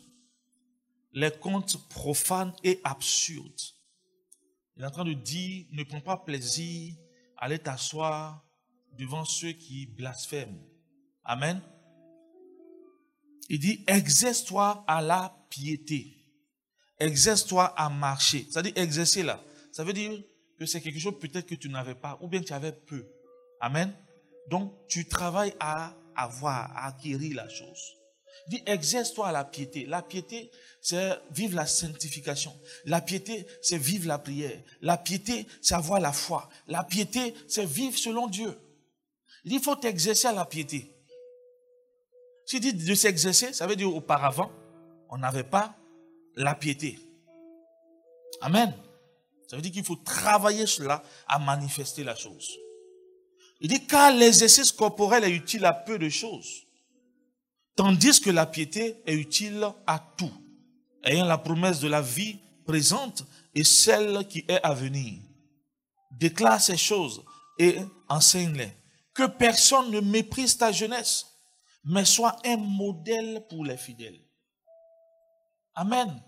les 1.12 1.30
contes 1.30 1.88
profanes 1.88 2.54
et 2.64 2.80
absurdes. 2.84 3.60
Il 4.76 4.82
est 4.82 4.86
en 4.86 4.90
train 4.90 5.04
de 5.04 5.12
dire, 5.12 5.66
ne 5.72 5.82
prends 5.84 6.00
pas 6.00 6.18
plaisir 6.18 6.94
à 7.36 7.56
t'asseoir 7.58 8.44
devant 8.98 9.24
ceux 9.24 9.52
qui 9.52 9.86
blasphèment. 9.86 10.62
Amen. 11.24 11.60
Il 13.48 13.60
dit, 13.60 13.84
exerce-toi 13.86 14.84
à 14.86 15.00
la 15.00 15.46
piété 15.48 16.16
exerce-toi 16.98 17.64
à 17.76 17.88
marcher. 17.88 18.46
Ça 18.50 18.62
dit 18.62 18.72
exercer 18.76 19.22
là. 19.22 19.42
Ça 19.72 19.84
veut 19.84 19.92
dire 19.92 20.22
que 20.58 20.66
c'est 20.66 20.80
quelque 20.80 20.98
chose 20.98 21.18
peut-être 21.18 21.46
que 21.46 21.54
tu 21.54 21.68
n'avais 21.68 21.94
pas, 21.94 22.18
ou 22.20 22.28
bien 22.28 22.42
tu 22.42 22.52
avais 22.52 22.72
peu. 22.72 23.06
Amen. 23.60 23.94
Donc, 24.48 24.72
tu 24.88 25.08
travailles 25.08 25.54
à 25.60 25.94
avoir, 26.14 26.76
à 26.76 26.88
acquérir 26.88 27.36
la 27.36 27.48
chose. 27.48 27.96
Dis, 28.48 28.62
exerce-toi 28.66 29.28
à 29.28 29.32
la 29.32 29.44
piété. 29.44 29.86
La 29.86 30.02
piété, 30.02 30.50
c'est 30.80 31.18
vivre 31.32 31.56
la 31.56 31.66
sanctification. 31.66 32.52
La 32.84 33.00
piété, 33.00 33.46
c'est 33.60 33.78
vivre 33.78 34.06
la 34.06 34.18
prière. 34.18 34.60
La 34.82 34.96
piété, 34.96 35.46
c'est 35.60 35.74
avoir 35.74 36.00
la 36.00 36.12
foi. 36.12 36.48
La 36.68 36.84
piété, 36.84 37.34
c'est 37.48 37.66
vivre 37.66 37.98
selon 37.98 38.28
Dieu. 38.28 38.56
Il 39.44 39.60
faut 39.60 39.76
t'exercer 39.76 40.28
à 40.28 40.32
la 40.32 40.44
piété. 40.44 40.92
Si 42.46 42.60
dit 42.60 42.72
de 42.72 42.94
s'exercer, 42.94 43.52
ça 43.52 43.66
veut 43.66 43.74
dire 43.74 43.92
auparavant, 43.92 44.50
on 45.08 45.18
n'avait 45.18 45.44
pas 45.44 45.74
la 46.36 46.54
piété. 46.54 46.98
Amen. 48.40 48.72
Ça 49.48 49.56
veut 49.56 49.62
dire 49.62 49.72
qu'il 49.72 49.84
faut 49.84 49.96
travailler 49.96 50.66
cela 50.66 51.02
à 51.26 51.38
manifester 51.38 52.04
la 52.04 52.14
chose. 52.14 52.56
Il 53.60 53.68
dit 53.68 53.86
car 53.86 54.12
l'exercice 54.12 54.72
corporel 54.72 55.24
est 55.24 55.30
utile 55.30 55.64
à 55.64 55.72
peu 55.72 55.98
de 55.98 56.08
choses, 56.08 56.66
tandis 57.74 58.20
que 58.20 58.30
la 58.30 58.46
piété 58.46 58.96
est 59.06 59.14
utile 59.14 59.66
à 59.86 59.98
tout, 60.16 60.32
ayant 61.04 61.24
la 61.24 61.38
promesse 61.38 61.80
de 61.80 61.88
la 61.88 62.02
vie 62.02 62.38
présente 62.66 63.24
et 63.54 63.64
celle 63.64 64.26
qui 64.28 64.44
est 64.48 64.62
à 64.62 64.74
venir. 64.74 65.20
Déclare 66.10 66.60
ces 66.60 66.76
choses 66.76 67.24
et 67.58 67.78
enseigne-les. 68.08 68.72
Que 69.14 69.26
personne 69.26 69.90
ne 69.90 70.00
méprise 70.00 70.58
ta 70.58 70.72
jeunesse, 70.72 71.26
mais 71.84 72.04
sois 72.04 72.36
un 72.44 72.58
modèle 72.58 73.46
pour 73.48 73.64
les 73.64 73.78
fidèles. 73.78 74.20
Amen. 75.74 76.22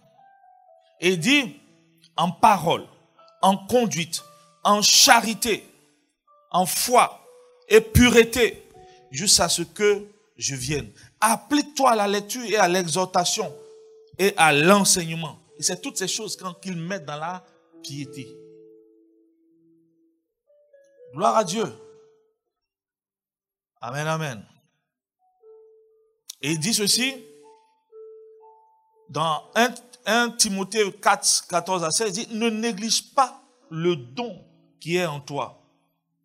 Et 1.01 1.17
dit 1.17 1.61
en 2.17 2.31
parole, 2.31 2.87
en 3.43 3.57
conduite, 3.57 4.23
en 4.65 4.81
charité, 4.83 5.65
en 6.51 6.67
foi 6.67 7.25
et 7.69 7.81
pureté, 7.81 8.65
jusqu'à 9.11 9.49
ce 9.49 9.63
que 9.63 10.07
je 10.37 10.55
vienne. 10.55 10.91
Applique-toi 11.21 11.91
à 11.91 11.97
la 11.97 12.09
lecture 12.09 12.45
et 12.45 12.57
à 12.57 12.69
l'exhortation 12.69 13.55
et 14.19 14.33
à 14.37 14.53
l'enseignement. 14.53 15.39
Et 15.59 15.63
c'est 15.63 15.81
toutes 15.81 15.99
ces 15.99 16.09
choses 16.09 16.39
qu'il 16.63 16.77
met 16.77 17.01
dans 17.01 17.17
la 17.17 17.45
piété. 17.83 18.29
Gloire 21.13 21.37
à 21.37 21.45
Dieu. 21.45 21.65
Amen, 23.81 24.07
amen. 24.07 24.45
Et 26.41 26.53
il 26.53 26.59
dit 26.59 26.75
ceci, 26.75 27.15
dans 29.09 29.43
1, 30.05 30.31
Timothée 30.31 30.91
4, 30.93 31.47
14 31.49 31.85
à 31.85 31.91
16, 31.91 32.19
il 32.19 32.27
dit, 32.27 32.35
ne 32.37 32.51
néglige 32.51 33.15
pas 33.15 33.43
le 33.71 33.97
don 33.97 34.45
qui 34.81 34.97
est 34.97 35.07
en 35.07 35.21
toi 35.21 35.58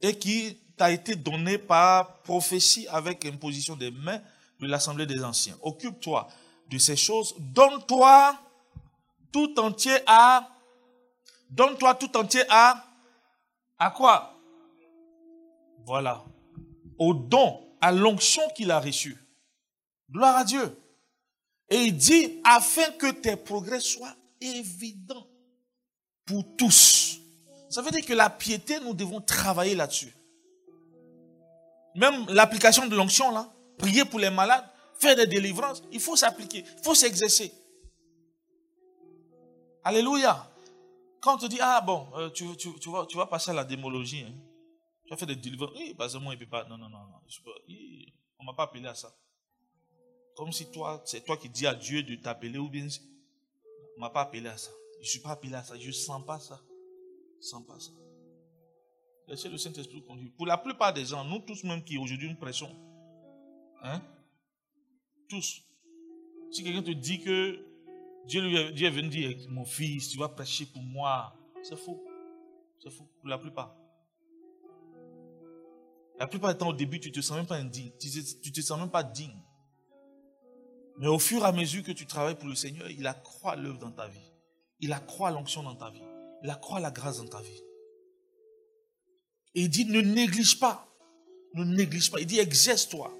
et 0.03 0.19
qui 0.19 0.59
t'a 0.77 0.91
été 0.91 1.15
donné 1.15 1.57
par 1.57 2.21
prophétie 2.21 2.87
avec 2.89 3.25
imposition 3.25 3.75
des 3.75 3.89
mains 3.89 4.21
de 4.59 4.67
l'Assemblée 4.67 5.05
des 5.05 5.23
Anciens. 5.23 5.57
Occupe-toi 5.61 6.27
de 6.69 6.77
ces 6.77 6.97
choses. 6.97 7.33
Donne-toi 7.39 8.37
tout 9.31 9.59
entier 9.59 9.97
à... 10.05 10.49
Donne-toi 11.49 11.95
tout 11.95 12.15
entier 12.17 12.43
à... 12.49 12.85
À 13.79 13.91
quoi? 13.91 14.37
Voilà. 15.85 16.23
Au 16.97 17.13
don, 17.13 17.61
à 17.79 17.91
l'onction 17.91 18.43
qu'il 18.55 18.71
a 18.71 18.79
reçu. 18.79 19.17
Gloire 20.11 20.37
à 20.37 20.43
Dieu. 20.43 20.77
Et 21.69 21.77
il 21.85 21.97
dit, 21.97 22.41
afin 22.43 22.91
que 22.91 23.09
tes 23.11 23.37
progrès 23.37 23.79
soient 23.79 24.15
évidents 24.41 25.27
pour 26.25 26.43
tous. 26.57 27.19
Ça 27.73 27.81
veut 27.81 27.89
dire 27.89 28.05
que 28.05 28.13
la 28.13 28.29
piété, 28.29 28.79
nous 28.81 28.93
devons 28.93 29.19
travailler 29.19 29.73
là-dessus. 29.73 30.13
Même 31.95 32.23
l'application 32.29 32.85
de 32.85 32.95
l'onction, 32.95 33.31
là, 33.31 33.51
prier 33.79 34.05
pour 34.05 34.19
les 34.19 34.29
malades, 34.29 34.63
faire 34.99 35.15
des 35.15 35.25
délivrances, 35.25 35.81
il 35.91 35.99
faut 35.99 36.15
s'appliquer, 36.15 36.59
il 36.59 36.83
faut 36.83 36.93
s'exercer. 36.93 37.51
Alléluia. 39.83 40.47
Quand 41.19 41.33
on 41.33 41.37
te 41.39 41.47
dit, 41.47 41.57
ah 41.61 41.81
bon, 41.81 42.07
euh, 42.15 42.29
tu, 42.29 42.45
vas, 42.45 43.07
tu, 43.07 43.17
vas, 43.17 43.25
passer 43.25 43.49
à 43.49 43.55
la 43.55 43.63
démologie, 43.63 44.21
hein. 44.21 44.35
tu 45.05 45.09
vas 45.09 45.17
faire 45.17 45.29
des 45.29 45.35
délivrances. 45.35 45.71
Oui, 45.75 45.95
parce 45.97 46.13
que 46.13 46.19
moi, 46.19 46.35
il 46.35 46.39
ne 46.39 46.45
peut 46.45 46.51
pas. 46.51 46.65
Non, 46.65 46.77
non, 46.77 46.89
non, 46.89 46.99
non. 46.99 47.21
on 48.37 48.43
ne 48.43 48.45
m'a 48.45 48.53
pas 48.53 48.65
appelé 48.65 48.87
à 48.87 48.93
ça. 48.93 49.11
Comme 50.35 50.51
si 50.51 50.69
toi, 50.69 51.01
c'est 51.05 51.25
toi 51.25 51.37
qui 51.37 51.49
dis 51.49 51.65
à 51.65 51.73
Dieu 51.73 52.03
de 52.03 52.13
t'appeler 52.17 52.59
ou 52.59 52.69
bien 52.69 52.85
on 53.97 54.01
m'a 54.01 54.11
pas 54.11 54.21
appelé 54.21 54.47
à 54.47 54.57
ça. 54.57 54.69
Je 54.97 55.07
ne 55.07 55.09
suis 55.09 55.21
pas 55.21 55.31
appelé 55.31 55.55
à 55.55 55.63
ça. 55.63 55.75
Je 55.79 55.87
ne 55.87 55.91
sens 55.91 56.23
pas 56.23 56.39
ça. 56.39 56.61
Je 57.43 57.49
sens 57.49 57.65
pas 57.65 57.77
ça. 57.77 57.91
Laissez 59.27 59.49
le 59.49 59.57
Saint-Esprit 59.57 60.01
conduire. 60.03 60.31
Pour 60.37 60.45
la 60.45 60.57
plupart 60.57 60.93
des 60.93 61.03
gens, 61.03 61.25
nous 61.25 61.39
tous 61.39 61.63
même 61.65 61.83
qui 61.83 61.97
aujourd'hui 61.97 62.29
nous 62.29 62.37
pressons, 62.37 62.73
hein, 63.81 64.01
Tous. 65.27 65.61
Si 66.51 66.63
quelqu'un 66.63 66.83
te 66.83 66.91
dit 66.91 67.19
que 67.19 67.65
Dieu, 68.25 68.41
lui 68.41 68.55
est, 68.55 68.71
Dieu 68.71 68.89
venu 68.89 69.09
dire, 69.09 69.35
mon 69.49 69.65
fils, 69.65 70.09
tu 70.09 70.17
vas 70.17 70.29
prêcher 70.29 70.65
pour 70.67 70.81
moi, 70.81 71.35
c'est 71.63 71.75
faux. 71.75 72.01
C'est 72.79 72.91
faux, 72.91 73.09
pour 73.19 73.27
la 73.27 73.37
plupart. 73.37 73.75
La 76.19 76.27
plupart 76.27 76.53
du 76.53 76.57
temps, 76.57 76.69
au 76.69 76.73
début, 76.73 76.99
tu 76.99 77.09
ne 77.09 77.13
te 77.13 77.21
sens 77.21 77.35
même 77.35 77.47
pas 77.47 77.57
indigne. 77.57 77.91
Tu 77.99 78.07
ne 78.07 78.53
te 78.53 78.61
sens 78.61 78.79
même 78.79 78.91
pas 78.91 79.03
digne. 79.03 79.41
Mais 80.97 81.07
au 81.07 81.19
fur 81.19 81.41
et 81.41 81.47
à 81.47 81.51
mesure 81.51 81.83
que 81.83 81.91
tu 81.91 82.05
travailles 82.05 82.37
pour 82.37 82.47
le 82.47 82.55
Seigneur, 82.55 82.89
il 82.89 83.05
accroît 83.07 83.55
l'œuvre 83.55 83.79
dans 83.79 83.91
ta 83.91 84.07
vie. 84.07 84.31
Il 84.79 84.93
accroît 84.93 85.31
l'onction 85.31 85.63
dans 85.63 85.75
ta 85.75 85.89
vie. 85.89 86.03
Il 86.43 86.49
accroît 86.49 86.79
la 86.79 86.91
grâce 86.91 87.17
dans 87.17 87.27
ta 87.27 87.41
vie. 87.41 87.63
Et 89.55 89.61
il 89.61 89.69
dit, 89.69 89.85
ne 89.85 90.01
néglige 90.01 90.59
pas. 90.59 90.87
Ne 91.53 91.63
néglige 91.63 92.11
pas. 92.11 92.19
Il 92.19 92.27
dit, 92.27 92.39
exerce-toi. 92.39 93.13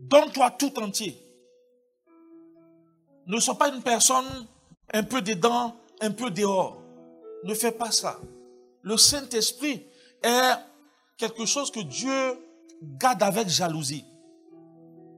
Donne-toi 0.00 0.50
tout 0.52 0.78
entier. 0.78 1.16
Ne 3.26 3.38
sois 3.40 3.58
pas 3.58 3.68
une 3.68 3.82
personne 3.82 4.46
un 4.92 5.02
peu 5.02 5.20
dedans, 5.20 5.76
un 6.00 6.10
peu 6.10 6.30
dehors. 6.30 6.80
Ne 7.44 7.54
fais 7.54 7.72
pas 7.72 7.90
ça. 7.90 8.18
Le 8.82 8.96
Saint-Esprit 8.96 9.84
est 10.22 10.52
quelque 11.18 11.44
chose 11.44 11.70
que 11.70 11.80
Dieu 11.80 12.38
garde 12.82 13.22
avec 13.22 13.48
jalousie. 13.48 14.04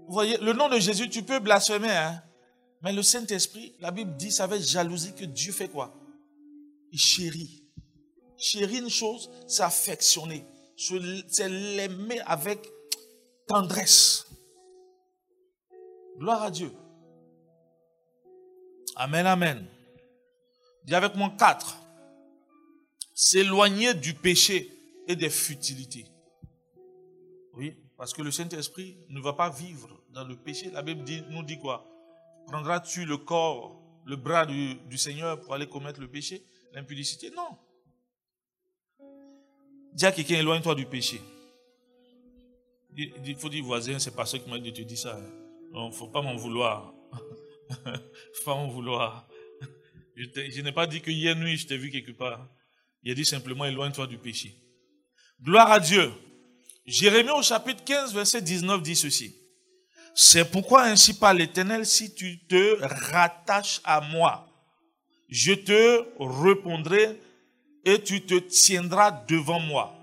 Vous 0.08 0.14
voyez, 0.14 0.36
le 0.38 0.52
nom 0.52 0.68
de 0.68 0.78
Jésus, 0.80 1.08
tu 1.08 1.22
peux 1.22 1.38
blasphémer, 1.38 1.90
hein? 1.90 2.20
mais 2.82 2.92
le 2.92 3.02
Saint-Esprit, 3.02 3.74
la 3.78 3.92
Bible 3.92 4.16
dit, 4.16 4.32
c'est 4.32 4.42
avec 4.42 4.60
jalousie 4.62 5.14
que 5.14 5.24
Dieu 5.24 5.52
fait 5.52 5.68
quoi? 5.68 5.94
Il 6.92 6.98
chérit. 6.98 7.64
Chérir 8.36 8.82
une 8.82 8.90
chose, 8.90 9.30
c'est 9.46 9.62
affectionner. 9.62 10.46
C'est 10.76 11.48
l'aimer 11.48 12.20
avec 12.26 12.66
tendresse. 13.46 14.26
Gloire 16.18 16.42
à 16.42 16.50
Dieu. 16.50 16.72
Amen, 18.96 19.26
amen. 19.26 19.66
Dis 20.84 20.94
avec 20.94 21.14
moi 21.14 21.32
quatre. 21.38 21.76
S'éloigner 23.14 23.94
du 23.94 24.14
péché 24.14 24.70
et 25.06 25.16
des 25.16 25.30
futilités. 25.30 26.06
Oui, 27.54 27.74
parce 27.96 28.14
que 28.14 28.22
le 28.22 28.30
Saint-Esprit 28.30 28.96
ne 29.08 29.20
va 29.20 29.34
pas 29.34 29.50
vivre 29.50 29.88
dans 30.10 30.24
le 30.24 30.36
péché. 30.36 30.70
La 30.70 30.82
Bible 30.82 31.04
nous 31.30 31.42
dit 31.42 31.58
quoi? 31.58 31.86
Prendras-tu 32.46 33.04
le 33.04 33.18
corps, 33.18 33.80
le 34.06 34.16
bras 34.16 34.46
du, 34.46 34.98
Seigneur 34.98 35.40
pour 35.40 35.54
aller 35.54 35.68
commettre 35.68 36.00
le 36.00 36.08
péché, 36.08 36.44
l'impudicité 36.72 37.30
Non. 37.30 37.58
Dis 39.92 40.06
à 40.06 40.12
quelqu'un, 40.12 40.36
éloigne-toi 40.36 40.74
du 40.74 40.86
péché. 40.86 41.20
Il 42.96 43.36
faut 43.36 43.48
dire 43.48 43.64
voisin, 43.64 43.98
c'est 43.98 44.14
pas 44.14 44.26
ce 44.26 44.36
qui 44.36 44.48
m'a 44.48 44.58
dit 44.58 44.72
de 44.72 44.76
te 44.76 44.82
dire 44.82 44.98
ça. 44.98 45.18
Non, 45.72 45.86
il 45.86 45.90
ne 45.90 45.94
faut 45.94 46.08
pas 46.08 46.22
m'en 46.22 46.36
vouloir. 46.36 46.94
faut 47.70 48.44
pas 48.44 48.54
m'en 48.54 48.68
vouloir. 48.68 49.28
Je, 50.16 50.24
je 50.50 50.60
n'ai 50.60 50.72
pas 50.72 50.86
dit 50.86 51.00
que 51.00 51.10
hier 51.10 51.36
nuit, 51.36 51.56
je 51.56 51.66
t'ai 51.66 51.76
vu 51.76 51.90
quelque 51.90 52.12
part. 52.12 52.48
Il 53.02 53.12
a 53.12 53.14
dit 53.14 53.24
simplement, 53.24 53.64
éloigne-toi 53.64 54.06
du 54.06 54.18
péché. 54.18 54.54
Gloire 55.40 55.70
à 55.70 55.80
Dieu. 55.80 56.12
Jérémie 56.84 57.30
au 57.30 57.42
chapitre 57.42 57.84
15, 57.84 58.12
verset 58.14 58.42
19 58.42 58.82
dit 58.82 58.96
ceci. 58.96 59.36
C'est 60.14 60.50
pourquoi 60.50 60.84
ainsi 60.84 61.18
par 61.18 61.32
l'Éternel, 61.34 61.86
si 61.86 62.14
tu 62.14 62.46
te 62.46 62.78
rattaches 63.12 63.80
à 63.84 64.00
moi, 64.00 64.49
je 65.30 65.52
te 65.52 66.04
répondrai 66.18 67.18
et 67.84 68.02
tu 68.02 68.22
te 68.26 68.34
tiendras 68.34 69.12
devant 69.28 69.60
moi. 69.60 69.94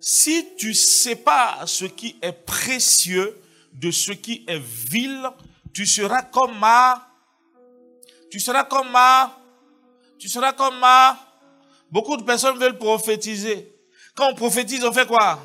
Si 0.00 0.46
tu 0.56 0.74
sépares 0.74 1.68
ce 1.68 1.84
qui 1.84 2.16
est 2.20 2.32
précieux 2.32 3.40
de 3.72 3.90
ce 3.90 4.12
qui 4.12 4.44
est 4.46 4.58
vil, 4.58 5.22
tu 5.72 5.86
seras 5.86 6.22
comme 6.22 6.58
ma, 6.58 7.08
tu 8.30 8.40
seras 8.40 8.64
comme 8.64 8.90
ma, 8.90 9.38
tu 10.18 10.28
seras 10.28 10.52
comme 10.52 10.78
ma. 10.78 11.18
Beaucoup 11.90 12.16
de 12.16 12.22
personnes 12.22 12.58
veulent 12.58 12.78
prophétiser. 12.78 13.72
Quand 14.14 14.30
on 14.30 14.34
prophétise, 14.34 14.84
on 14.84 14.92
fait 14.92 15.06
quoi? 15.06 15.38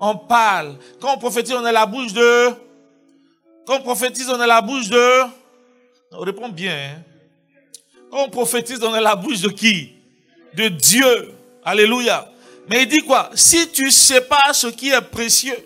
On 0.00 0.16
parle. 0.16 0.78
Quand 1.00 1.14
on 1.14 1.18
prophétise, 1.18 1.54
on 1.54 1.66
est 1.66 1.72
la 1.72 1.86
bouche 1.86 2.12
de... 2.12 2.50
Quand 3.66 3.76
on 3.76 3.82
prophétise, 3.82 4.30
on 4.30 4.40
est 4.40 4.46
la 4.46 4.62
bouche 4.62 4.88
de... 4.88 5.22
On 6.12 6.20
répond 6.20 6.48
bien. 6.48 6.94
Hein? 6.96 7.02
On 8.12 8.28
prophétise, 8.30 8.80
est 8.82 9.00
la 9.00 9.16
bouche 9.16 9.40
de 9.40 9.48
qui? 9.48 9.92
De 10.54 10.68
Dieu. 10.68 11.34
Alléluia. 11.64 12.30
Mais 12.68 12.82
il 12.82 12.88
dit 12.88 13.00
quoi? 13.00 13.30
Si 13.34 13.70
tu 13.70 13.90
sais 13.90 14.22
pas 14.22 14.52
ce 14.52 14.68
qui 14.68 14.90
est 14.90 15.00
précieux 15.00 15.56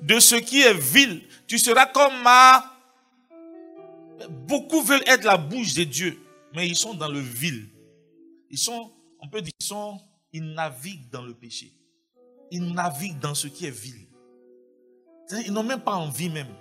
de 0.00 0.20
ce 0.20 0.36
qui 0.36 0.62
est 0.62 0.74
vil, 0.74 1.22
tu 1.46 1.58
seras 1.58 1.86
comme 1.86 2.22
ma... 2.22 2.74
Beaucoup 4.46 4.82
veulent 4.82 5.02
être 5.06 5.24
la 5.24 5.36
bouche 5.36 5.74
de 5.74 5.84
Dieu, 5.84 6.18
mais 6.54 6.68
ils 6.68 6.76
sont 6.76 6.94
dans 6.94 7.08
le 7.08 7.20
vil. 7.20 7.68
Ils 8.50 8.58
sont, 8.58 8.90
on 9.20 9.28
peut 9.28 9.40
dire, 9.40 9.52
ils 9.60 9.66
sont, 9.66 10.00
ils 10.32 10.44
naviguent 10.54 11.08
dans 11.10 11.22
le 11.22 11.34
péché 11.34 11.72
ils 12.50 12.72
naviguent 12.72 13.18
dans 13.18 13.34
ce 13.34 13.48
qui 13.48 13.66
est 13.66 13.70
vil. 13.70 14.06
Ils 15.46 15.52
n'ont 15.52 15.62
même 15.62 15.80
pas 15.80 15.94
envie 15.94 16.30
même. 16.30 16.54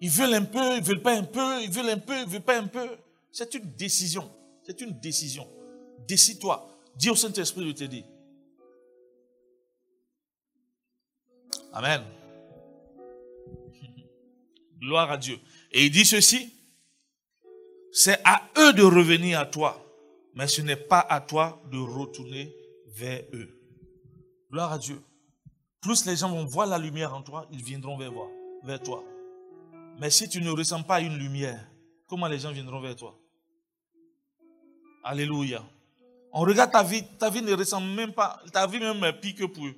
Ils 0.00 0.10
veulent 0.10 0.34
un 0.34 0.44
peu, 0.44 0.76
ils 0.76 0.82
veulent 0.82 1.02
pas 1.02 1.12
un 1.12 1.22
peu, 1.22 1.62
ils 1.62 1.70
veulent 1.70 1.90
un 1.90 1.98
peu, 1.98 2.18
ils 2.20 2.26
veulent 2.26 2.40
pas 2.40 2.58
un 2.58 2.66
peu. 2.66 2.88
C'est 3.32 3.54
une 3.54 3.74
décision. 3.74 4.30
C'est 4.62 4.80
une 4.80 4.98
décision. 5.00 5.48
Décide-toi. 6.06 6.66
Dis 6.96 7.10
au 7.10 7.16
Saint-Esprit 7.16 7.64
de 7.64 7.72
t'aider. 7.72 8.04
Amen. 11.72 12.02
Gloire 14.80 15.10
à 15.10 15.16
Dieu. 15.16 15.38
Et 15.72 15.86
il 15.86 15.90
dit 15.90 16.04
ceci. 16.04 16.52
C'est 17.92 18.20
à 18.24 18.48
eux 18.58 18.72
de 18.72 18.82
revenir 18.82 19.40
à 19.40 19.46
toi, 19.46 19.84
mais 20.34 20.46
ce 20.46 20.62
n'est 20.62 20.76
pas 20.76 21.00
à 21.00 21.20
toi 21.20 21.60
de 21.72 21.78
retourner 21.78 22.54
vers 22.86 23.24
eux. 23.32 23.60
Gloire 24.50 24.72
à 24.72 24.78
Dieu. 24.78 25.02
Plus 25.80 26.06
les 26.06 26.16
gens 26.16 26.30
vont 26.30 26.44
voir 26.44 26.66
la 26.66 26.78
lumière 26.78 27.14
en 27.14 27.22
toi, 27.22 27.46
ils 27.50 27.62
viendront 27.62 27.96
vers, 27.96 28.82
toi. 28.82 29.02
Mais 29.98 30.10
si 30.10 30.28
tu 30.28 30.40
ne 30.40 30.50
ressens 30.50 30.82
pas 30.82 31.00
une 31.00 31.16
lumière, 31.16 31.66
comment 32.06 32.28
les 32.28 32.38
gens 32.38 32.52
viendront 32.52 32.80
vers 32.80 32.94
toi? 32.94 33.19
Alléluia. 35.02 35.62
On 36.32 36.40
regarde 36.42 36.70
ta 36.70 36.82
vie, 36.82 37.02
ta 37.18 37.30
vie 37.30 37.42
ne 37.42 37.52
ressemble 37.54 37.88
même 37.88 38.12
pas, 38.12 38.40
ta 38.52 38.66
vie 38.66 38.78
même 38.78 39.02
est 39.04 39.12
pire 39.20 39.34
que 39.34 39.44
pour 39.44 39.66
eux. 39.66 39.74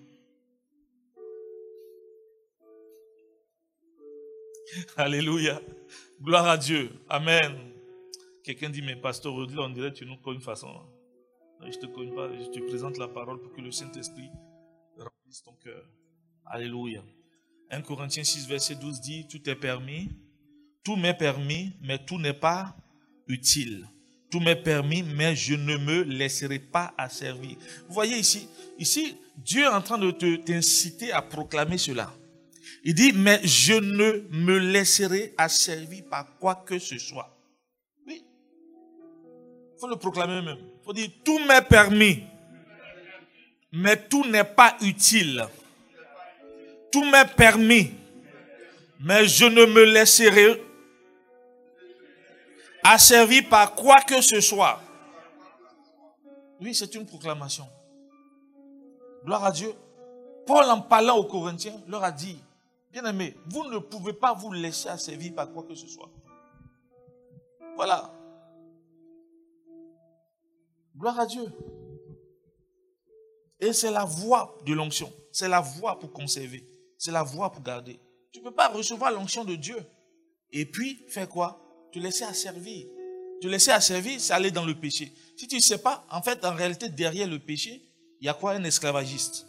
Alléluia. 4.97 5.61
Gloire 6.21 6.47
à 6.47 6.57
Dieu. 6.57 6.91
Amen. 7.09 7.59
Quelqu'un 8.45 8.71
dit, 8.71 8.83
mais 8.83 8.97
pasteur, 8.97 9.35
on 9.35 9.47
dirait 9.71 9.93
que 9.93 9.99
tu 9.99 10.07
nous 10.07 10.17
connais 10.17 10.37
une 10.37 10.43
façon. 10.43 10.69
Je 11.61 11.67
ne 11.67 11.73
te 11.73 11.87
connais 11.87 12.13
pas, 12.13 12.29
je 12.33 12.51
te 12.51 12.59
présente 12.67 12.99
la 12.99 13.09
parole 13.09 13.41
pour 13.41 13.53
que 13.53 13.61
le 13.61 13.71
Saint-Esprit 13.71 14.31
ton 15.41 15.55
cœur. 15.55 15.85
Alléluia. 16.45 17.03
1 17.71 17.81
Corinthiens 17.83 18.25
6, 18.25 18.47
verset 18.47 18.75
12 18.75 19.01
dit, 19.01 19.27
tout 19.29 19.49
est 19.49 19.57
permis, 19.57 20.11
tout 20.85 20.97
m'est 20.97 21.17
permis, 21.17 21.73
mais 21.81 22.05
tout 22.05 22.19
n'est 22.19 22.35
pas 22.35 22.77
utile. 23.27 23.89
Tout 24.33 24.41
m'est 24.41 24.57
permis, 24.57 25.03
mais 25.03 25.37
je 25.37 25.55
ne 25.55 25.77
me 25.77 26.05
laisserai 26.05 26.59
pas 26.59 26.95
asservir. 26.97 27.55
Vous 27.87 27.93
voyez 27.93 28.17
ici, 28.17 28.49
ici, 28.79 29.15
Dieu 29.37 29.65
est 29.65 29.69
en 29.69 29.83
train 29.83 29.99
de 29.99 30.11
t'inciter 30.37 31.13
à 31.13 31.21
proclamer 31.21 31.77
cela. 31.77 32.11
Il 32.83 32.95
dit, 32.95 33.13
mais 33.13 33.41
je 33.45 33.75
ne 33.75 34.23
me 34.31 34.57
laisserai 34.57 35.35
asservir 35.37 36.05
par 36.11 36.39
quoi 36.39 36.65
que 36.67 36.79
ce 36.79 36.97
soit. 36.97 37.39
Oui. 38.07 38.25
Il 39.77 39.79
faut 39.79 39.89
le 39.89 39.97
proclamer 39.97 40.41
même. 40.41 40.57
Il 40.81 40.83
faut 40.83 40.95
dire, 40.95 41.11
tout 41.23 41.39
m'est 41.41 41.69
permis, 41.69 42.23
mais 43.71 43.99
tout 44.09 44.25
n'est 44.25 44.45
pas 44.45 44.79
utile. 44.81 45.45
Tout 46.91 47.05
m'est 47.05 47.37
permis, 47.37 47.91
mais 48.99 49.29
je 49.29 49.45
ne 49.45 49.67
me 49.67 49.85
laisserai 49.85 50.59
asservir 52.83 53.49
par 53.49 53.75
quoi 53.75 54.01
que 54.01 54.21
ce 54.21 54.41
soit. 54.41 54.81
Oui, 56.61 56.75
c'est 56.75 56.95
une 56.95 57.07
proclamation. 57.07 57.67
Gloire 59.25 59.45
à 59.45 59.53
Dieu. 59.53 59.73
Paul, 60.47 60.65
en 60.65 60.81
parlant 60.81 61.17
aux 61.17 61.25
Corinthiens, 61.25 61.81
leur 61.87 62.03
a 62.03 62.11
dit, 62.11 62.39
bien 62.91 63.05
aimé, 63.05 63.37
vous 63.47 63.65
ne 63.65 63.79
pouvez 63.79 64.13
pas 64.13 64.33
vous 64.35 64.53
laisser 64.53 64.89
asservir 64.89 65.35
par 65.35 65.53
quoi 65.53 65.63
que 65.63 65.75
ce 65.75 65.87
soit. 65.87 66.11
Voilà. 67.77 68.13
Gloire 70.97 71.21
à 71.21 71.27
Dieu. 71.27 71.47
Et 73.61 73.73
c'est 73.73 73.93
la 73.93 74.05
voie 74.05 74.59
de 74.67 74.75
l'onction. 74.75 75.13
C'est 75.31 75.49
la 75.49 75.61
voie 75.61 75.99
pour 75.99 76.13
conserver. 76.13 76.67
C'est 76.99 77.13
la 77.13 77.23
voie 77.23 77.51
pour 77.51 77.63
garder. 77.63 78.01
Tu 78.33 78.41
ne 78.41 78.45
peux 78.45 78.55
pas 78.55 78.69
recevoir 78.69 79.13
l'onction 79.13 79.45
de 79.45 79.55
Dieu. 79.55 79.77
Et 80.51 80.67
puis, 80.67 81.05
faire 81.09 81.29
quoi? 81.29 81.62
Te 81.93 81.99
laisser 81.99 82.25
asservir. 82.25 82.87
Te 83.41 83.47
laisser 83.47 83.71
asservir, 83.71 84.21
c'est 84.21 84.33
aller 84.33 84.51
dans 84.51 84.65
le 84.65 84.75
péché. 84.75 85.13
Si 85.37 85.47
tu 85.47 85.57
ne 85.57 85.61
sais 85.61 85.79
pas, 85.79 86.07
en 86.11 86.23
fait, 86.23 86.45
en 86.45 86.55
réalité, 86.55 86.89
derrière 86.89 87.29
le 87.29 87.39
péché, 87.39 87.83
il 88.21 88.27
y 88.27 88.29
a 88.29 88.35
quoi? 88.35 88.53
Un 88.53 88.65
esclavagiste 88.65 89.47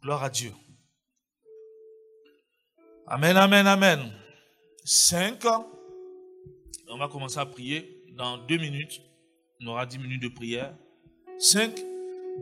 Gloire 0.00 0.24
à 0.24 0.30
Dieu. 0.30 0.52
Amen, 3.06 3.36
amen, 3.36 3.66
amen. 3.66 4.12
Cinq. 4.84 5.44
On 6.88 6.98
va 6.98 7.08
commencer 7.08 7.38
à 7.38 7.46
prier 7.46 8.04
dans 8.12 8.38
deux 8.38 8.58
minutes. 8.58 9.00
On 9.60 9.68
aura 9.68 9.86
dix 9.86 9.98
minutes 9.98 10.22
de 10.22 10.28
prière. 10.28 10.76
Cinq. 11.38 11.80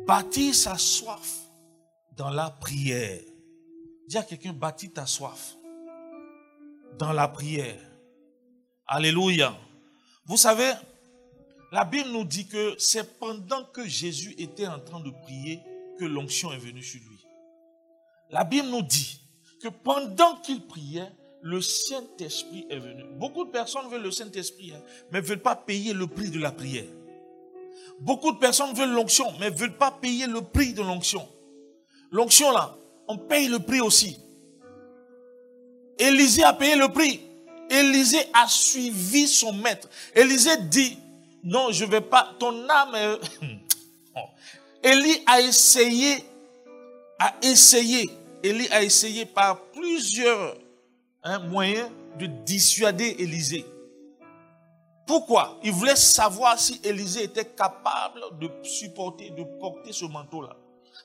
Bâtir 0.07 0.55
sa 0.55 0.79
soif 0.79 1.43
dans 2.17 2.31
la 2.31 2.51
prière. 2.51 3.21
Dis 4.09 4.17
à 4.17 4.23
quelqu'un, 4.23 4.53
bâtis 4.53 4.91
ta 4.91 5.07
soif 5.07 5.57
dans 6.99 7.13
la 7.13 7.29
prière. 7.29 7.79
Alléluia. 8.87 9.57
Vous 10.27 10.37
savez, 10.37 10.73
la 11.73 11.85
Bible 11.85 12.11
nous 12.11 12.25
dit 12.25 12.47
que 12.47 12.75
c'est 12.79 13.19
pendant 13.19 13.65
que 13.65 13.87
Jésus 13.87 14.35
était 14.39 14.67
en 14.67 14.79
train 14.79 15.01
de 15.01 15.11
prier 15.11 15.61
que 15.99 16.05
l'onction 16.05 16.53
est 16.53 16.59
venue 16.59 16.83
sur 16.83 17.01
lui. 17.01 17.25
La 18.31 18.45
Bible 18.45 18.69
nous 18.69 18.83
dit 18.83 19.21
que 19.63 19.69
pendant 19.69 20.37
qu'il 20.37 20.67
priait, 20.67 21.11
le 21.43 21.61
Saint-Esprit 21.61 22.67
est 22.71 22.79
venu. 22.79 23.05
Beaucoup 23.19 23.45
de 23.45 23.51
personnes 23.51 23.89
veulent 23.91 24.03
le 24.03 24.11
Saint-Esprit, 24.11 24.73
hein, 24.75 24.83
mais 25.11 25.21
ne 25.21 25.27
veulent 25.27 25.43
pas 25.43 25.57
payer 25.57 25.93
le 25.93 26.07
prix 26.07 26.31
de 26.31 26.39
la 26.39 26.53
prière. 26.53 26.87
Beaucoup 28.01 28.33
de 28.33 28.39
personnes 28.39 28.75
veulent 28.75 28.93
l'onction, 28.93 29.27
mais 29.41 29.51
ne 29.51 29.57
veulent 29.57 29.77
pas 29.77 29.91
payer 29.91 30.27
le 30.27 30.43
prix 30.43 30.73
de 30.73 30.83
l'onction. 30.83 31.29
L'onction, 32.11 32.53
là, 32.53 32.77
on 33.09 33.19
paye 33.19 33.49
le 33.49 33.59
prix 33.59 33.81
aussi. 33.81 34.19
Élisée 35.99 36.45
a 36.45 36.53
payé 36.53 36.77
le 36.77 36.89
prix. 36.89 37.21
Élisée 37.71 38.25
a 38.35 38.47
suivi 38.49 39.27
son 39.27 39.53
maître. 39.53 39.89
Élisée 40.15 40.57
dit, 40.69 40.99
non, 41.43 41.73
je 41.73 41.85
ne 41.85 41.91
vais 41.91 42.01
pas, 42.01 42.35
ton 42.39 42.69
âme 42.69 42.95
est... 42.95 43.19
Élie 44.85 45.23
a 45.27 45.41
essayé, 45.41 46.25
a 47.19 47.35
essayé, 47.43 48.11
Élie 48.43 48.69
a 48.71 48.83
essayé 48.83 49.25
par 49.25 49.61
plusieurs 49.67 50.57
hein, 51.23 51.39
moyens 51.39 51.89
de 52.19 52.27
dissuader 52.27 53.15
Élisée. 53.19 53.65
Pourquoi? 55.07 55.59
Il 55.63 55.73
voulait 55.73 55.97
savoir 55.97 56.59
si 56.59 56.81
Élisée 56.83 57.25
était 57.25 57.45
capable 57.45 58.21
de 58.41 58.51
supporter, 58.63 59.31
de 59.31 59.45
porter 59.61 59.93
ce 59.93 60.05
manteau-là. 60.05 60.57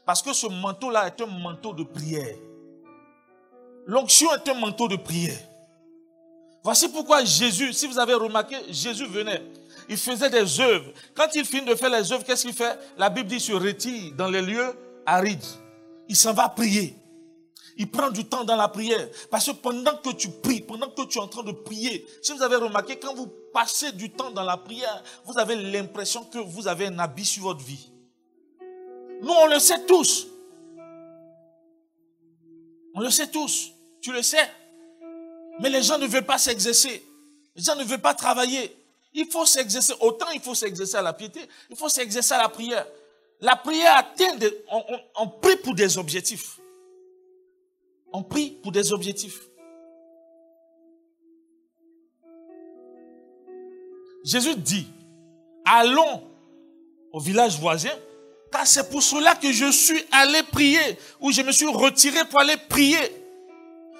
Parce 0.05 0.21
que 0.21 0.33
ce 0.33 0.47
manteau-là 0.47 1.07
est 1.07 1.21
un 1.21 1.25
manteau 1.25 1.73
de 1.73 1.83
prière. 1.83 2.35
L'onction 3.87 4.27
est 4.33 4.49
un 4.49 4.53
manteau 4.53 4.89
de 4.89 4.97
prière. 4.97 5.39
Voici 6.61 6.89
pourquoi 6.89 7.23
Jésus, 7.23 7.71
si 7.71 7.87
vous 7.87 7.97
avez 7.97 8.13
remarqué, 8.13 8.57
Jésus 8.69 9.05
venait. 9.05 9.41
Il 9.87 9.95
faisait 9.95 10.29
des 10.29 10.59
œuvres. 10.59 10.91
Quand 11.15 11.33
il 11.33 11.45
finit 11.45 11.65
de 11.65 11.75
faire 11.75 11.89
les 11.89 12.11
œuvres, 12.11 12.25
qu'est-ce 12.25 12.45
qu'il 12.45 12.53
fait? 12.53 12.77
La 12.97 13.09
Bible 13.09 13.29
dit 13.29 13.37
qu'il 13.37 13.45
se 13.45 13.53
retire 13.53 14.13
dans 14.15 14.27
les 14.27 14.41
lieux 14.41 14.73
arides. 15.05 15.45
Il 16.09 16.15
s'en 16.17 16.33
va 16.33 16.49
prier. 16.49 16.97
Il 17.77 17.89
prend 17.89 18.09
du 18.09 18.25
temps 18.25 18.43
dans 18.43 18.57
la 18.57 18.67
prière. 18.67 19.07
Parce 19.31 19.45
que 19.45 19.51
pendant 19.51 19.95
que 19.95 20.09
tu 20.09 20.29
pries, 20.29 20.59
pendant 20.59 20.89
que 20.89 21.05
tu 21.05 21.19
es 21.19 21.21
en 21.21 21.27
train 21.27 21.43
de 21.43 21.53
prier, 21.53 22.05
si 22.21 22.33
vous 22.33 22.43
avez 22.43 22.57
remarqué, 22.57 22.97
quand 22.97 23.13
vous 23.15 23.31
passez 23.53 23.93
du 23.93 24.11
temps 24.11 24.31
dans 24.31 24.43
la 24.43 24.57
prière, 24.57 25.01
vous 25.23 25.37
avez 25.37 25.55
l'impression 25.55 26.25
que 26.25 26.39
vous 26.39 26.67
avez 26.67 26.87
un 26.87 26.99
habit 26.99 27.23
sur 27.23 27.43
votre 27.43 27.63
vie. 27.63 27.89
Nous, 29.21 29.31
on 29.31 29.47
le 29.47 29.59
sait 29.59 29.85
tous. 29.85 30.27
On 32.93 32.99
le 32.99 33.09
sait 33.09 33.27
tous. 33.27 33.76
Tu 34.01 34.11
le 34.11 34.21
sais. 34.21 34.49
Mais 35.59 35.69
les 35.69 35.81
gens 35.81 35.97
ne 35.97 36.07
veulent 36.07 36.25
pas 36.25 36.37
s'exercer. 36.37 37.03
Les 37.55 37.63
gens 37.63 37.75
ne 37.75 37.83
veulent 37.83 38.01
pas 38.01 38.13
travailler. 38.13 38.75
Il 39.13 39.27
faut 39.27 39.45
s'exercer. 39.45 39.93
Autant 39.99 40.29
il 40.33 40.41
faut 40.41 40.55
s'exercer 40.55 40.97
à 40.97 41.01
la 41.01 41.13
piété, 41.13 41.41
il 41.69 41.75
faut 41.75 41.89
s'exercer 41.89 42.33
à 42.33 42.37
la 42.37 42.49
prière. 42.49 42.85
La 43.41 43.55
prière 43.55 43.97
atteint, 43.97 44.37
on, 44.71 44.83
on 45.15 45.27
prie 45.27 45.57
pour 45.57 45.73
des 45.73 45.97
objectifs. 45.97 46.59
On 48.13 48.23
prie 48.23 48.51
pour 48.63 48.71
des 48.71 48.91
objectifs. 48.93 49.39
Jésus 54.23 54.55
dit, 54.55 54.87
allons 55.65 56.23
au 57.11 57.19
village 57.19 57.59
voisin 57.59 57.93
car 58.51 58.65
c'est 58.65 58.89
pour 58.89 59.03
cela 59.03 59.35
que 59.35 59.51
je 59.51 59.71
suis 59.71 60.03
allé 60.11 60.41
prier, 60.43 60.97
ou 61.19 61.31
je 61.31 61.41
me 61.41 61.51
suis 61.51 61.67
retiré 61.67 62.23
pour 62.25 62.39
aller 62.39 62.57
prier. 62.69 62.97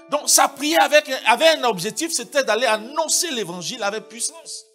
Donc 0.10 0.30
sa 0.30 0.48
prière 0.48 0.90
avait 1.26 1.50
un 1.50 1.64
objectif, 1.66 2.12
c'était 2.12 2.44
d'aller 2.44 2.66
annoncer 2.66 3.32
l'évangile 3.32 3.84
avec 3.84 4.08
puissance. 4.08 4.66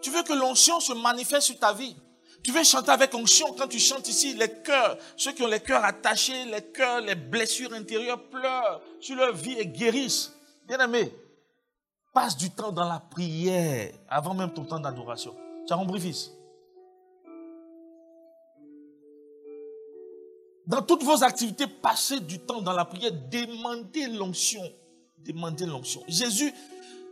Tu 0.00 0.10
veux 0.10 0.22
que 0.22 0.32
l'onction 0.32 0.80
se 0.80 0.92
manifeste 0.92 1.46
sur 1.46 1.58
ta 1.58 1.72
vie. 1.72 1.96
Tu 2.42 2.52
veux 2.52 2.62
chanter 2.62 2.90
avec 2.90 3.14
onction 3.14 3.54
quand 3.54 3.68
tu 3.68 3.78
chantes 3.78 4.06
ici, 4.06 4.34
les 4.34 4.50
cœurs, 4.62 4.98
ceux 5.16 5.32
qui 5.32 5.42
ont 5.42 5.48
les 5.48 5.60
cœurs 5.60 5.82
attachés, 5.82 6.44
les 6.44 6.60
cœurs, 6.60 7.00
les 7.00 7.14
blessures 7.14 7.72
intérieures 7.72 8.22
pleurent 8.28 8.82
sur 9.00 9.16
leur 9.16 9.34
vie 9.34 9.58
et 9.58 9.66
guérissent. 9.66 10.30
Bien 10.66 10.78
aimé, 10.78 11.10
passe 12.12 12.36
du 12.36 12.50
temps 12.50 12.70
dans 12.70 12.86
la 12.86 13.00
prière 13.00 13.92
avant 14.08 14.34
même 14.34 14.52
ton 14.52 14.64
temps 14.64 14.78
d'adoration. 14.78 15.34
Tu 15.66 15.72
as 15.72 15.76
compris, 15.76 16.00
fils? 16.00 16.30
Dans 20.66 20.82
toutes 20.82 21.02
vos 21.02 21.22
activités, 21.22 21.66
passez 21.66 22.20
du 22.20 22.38
temps 22.38 22.62
dans 22.62 22.72
la 22.72 22.84
prière, 22.84 23.12
demandez 23.30 24.06
l'onction. 24.08 24.62
Demandez 25.18 25.66
l'onction. 25.66 26.02
Jésus, 26.08 26.52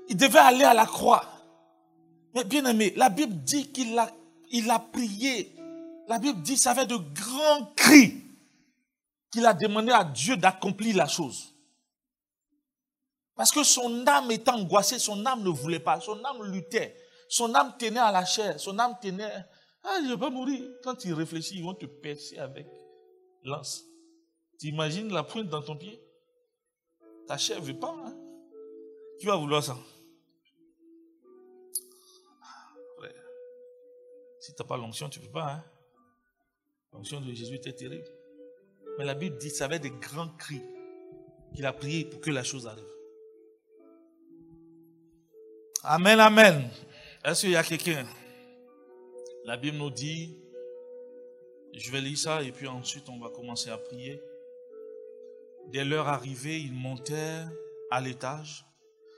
il 0.09 0.16
devait 0.16 0.39
aller 0.39 0.65
à 0.65 0.74
la 0.74 0.87
croix. 0.87 1.24
Mais 2.35 2.45
bien 2.45 2.65
aimé, 2.65 2.93
la 2.97 3.11
Bible 3.11 3.37
dit 3.43 3.70
qu'il 3.70 3.99
a, 3.99 4.79
prié. 4.79 5.55
La 6.09 6.19
Bible 6.19 6.41
dit, 6.43 6.57
ça 6.57 6.70
avait 6.70 6.87
de 6.87 6.97
grands 6.97 7.66
cris 7.77 8.23
qu'il 9.31 9.45
a 9.47 9.55
demandé 9.55 9.93
à 9.93 10.05
Dieu 10.05 10.37
d'accomplir 10.37 10.97
la 10.97 11.07
chose. 11.07 11.55
Parce 13.35 13.51
que 13.51 13.62
son 13.62 14.07
âme 14.07 14.31
était 14.31 14.51
angoissée, 14.51 14.99
son 14.99 15.24
âme 15.24 15.43
ne 15.43 15.49
voulait 15.49 15.81
pas, 15.81 16.01
son 16.01 16.23
âme 16.24 16.45
luttait. 16.45 16.97
Son 17.29 17.55
âme 17.55 17.74
tenait 17.79 17.99
à 17.99 18.12
la 18.12 18.27
chair. 18.27 18.61
Son 18.61 18.79
âme 18.79 18.95
tenait. 19.01 19.33
Ah, 19.85 19.99
je 20.07 20.12
vais 20.12 20.31
mourir. 20.31 20.69
Quand 20.85 21.03
il 21.07 21.15
réfléchit, 21.15 21.57
ils 21.57 21.65
vont 21.65 21.73
te 21.73 21.87
percer 21.87 22.37
avec 22.37 22.66
lance. 23.44 23.85
Tu 24.59 24.69
imagines 24.69 25.12
la 25.12 25.23
pointe 25.23 25.48
dans 25.48 25.62
ton 25.62 25.77
pied? 25.77 26.01
Ta 27.27 27.36
chair 27.36 27.60
ne 27.60 27.66
veut 27.66 27.78
pas. 27.78 27.94
Hein? 28.06 28.16
Qui 29.19 29.27
va 29.27 29.36
vouloir 29.36 29.62
ça 29.62 29.77
Si 34.43 34.52
tu 34.52 34.60
n'as 34.60 34.66
pas 34.66 34.77
l'onction, 34.77 35.09
tu 35.09 35.20
ne 35.20 35.27
peux 35.27 35.31
pas. 35.31 35.52
Hein? 35.52 35.64
L'onction 36.93 37.20
de 37.20 37.32
Jésus 37.32 37.55
était 37.55 37.73
terrible. 37.73 38.09
Mais 38.98 39.05
la 39.05 39.14
Bible 39.14 39.39
dit 39.39 39.51
ça 39.51 39.66
avait 39.66 39.78
des 39.78 39.90
grands 39.90 40.31
cris 40.31 40.60
qu'il 41.55 41.64
a 41.64 41.73
prié 41.73 42.05
pour 42.05 42.20
que 42.20 42.31
la 42.31 42.43
chose 42.43 42.66
arrive. 42.66 42.93
Amen, 45.85 46.19
amen. 46.19 46.69
Est-ce 47.24 47.43
qu'il 47.43 47.51
y 47.51 47.56
a 47.56 47.62
quelqu'un? 47.62 48.05
La 49.44 49.56
Bible 49.56 49.77
nous 49.77 49.90
dit, 49.90 50.36
je 51.74 51.90
vais 51.90 52.01
lire 52.01 52.19
ça 52.19 52.43
et 52.43 52.53
puis 52.53 52.66
ensuite 52.66 53.09
on 53.09 53.19
va 53.19 53.31
commencer 53.31 53.70
à 53.70 53.78
prier. 53.78 54.20
Dès 55.69 55.85
leur 55.85 56.09
arrivée, 56.09 56.61
ils 56.61 56.73
montèrent 56.73 57.51
à 57.90 58.01
l'étage 58.01 58.65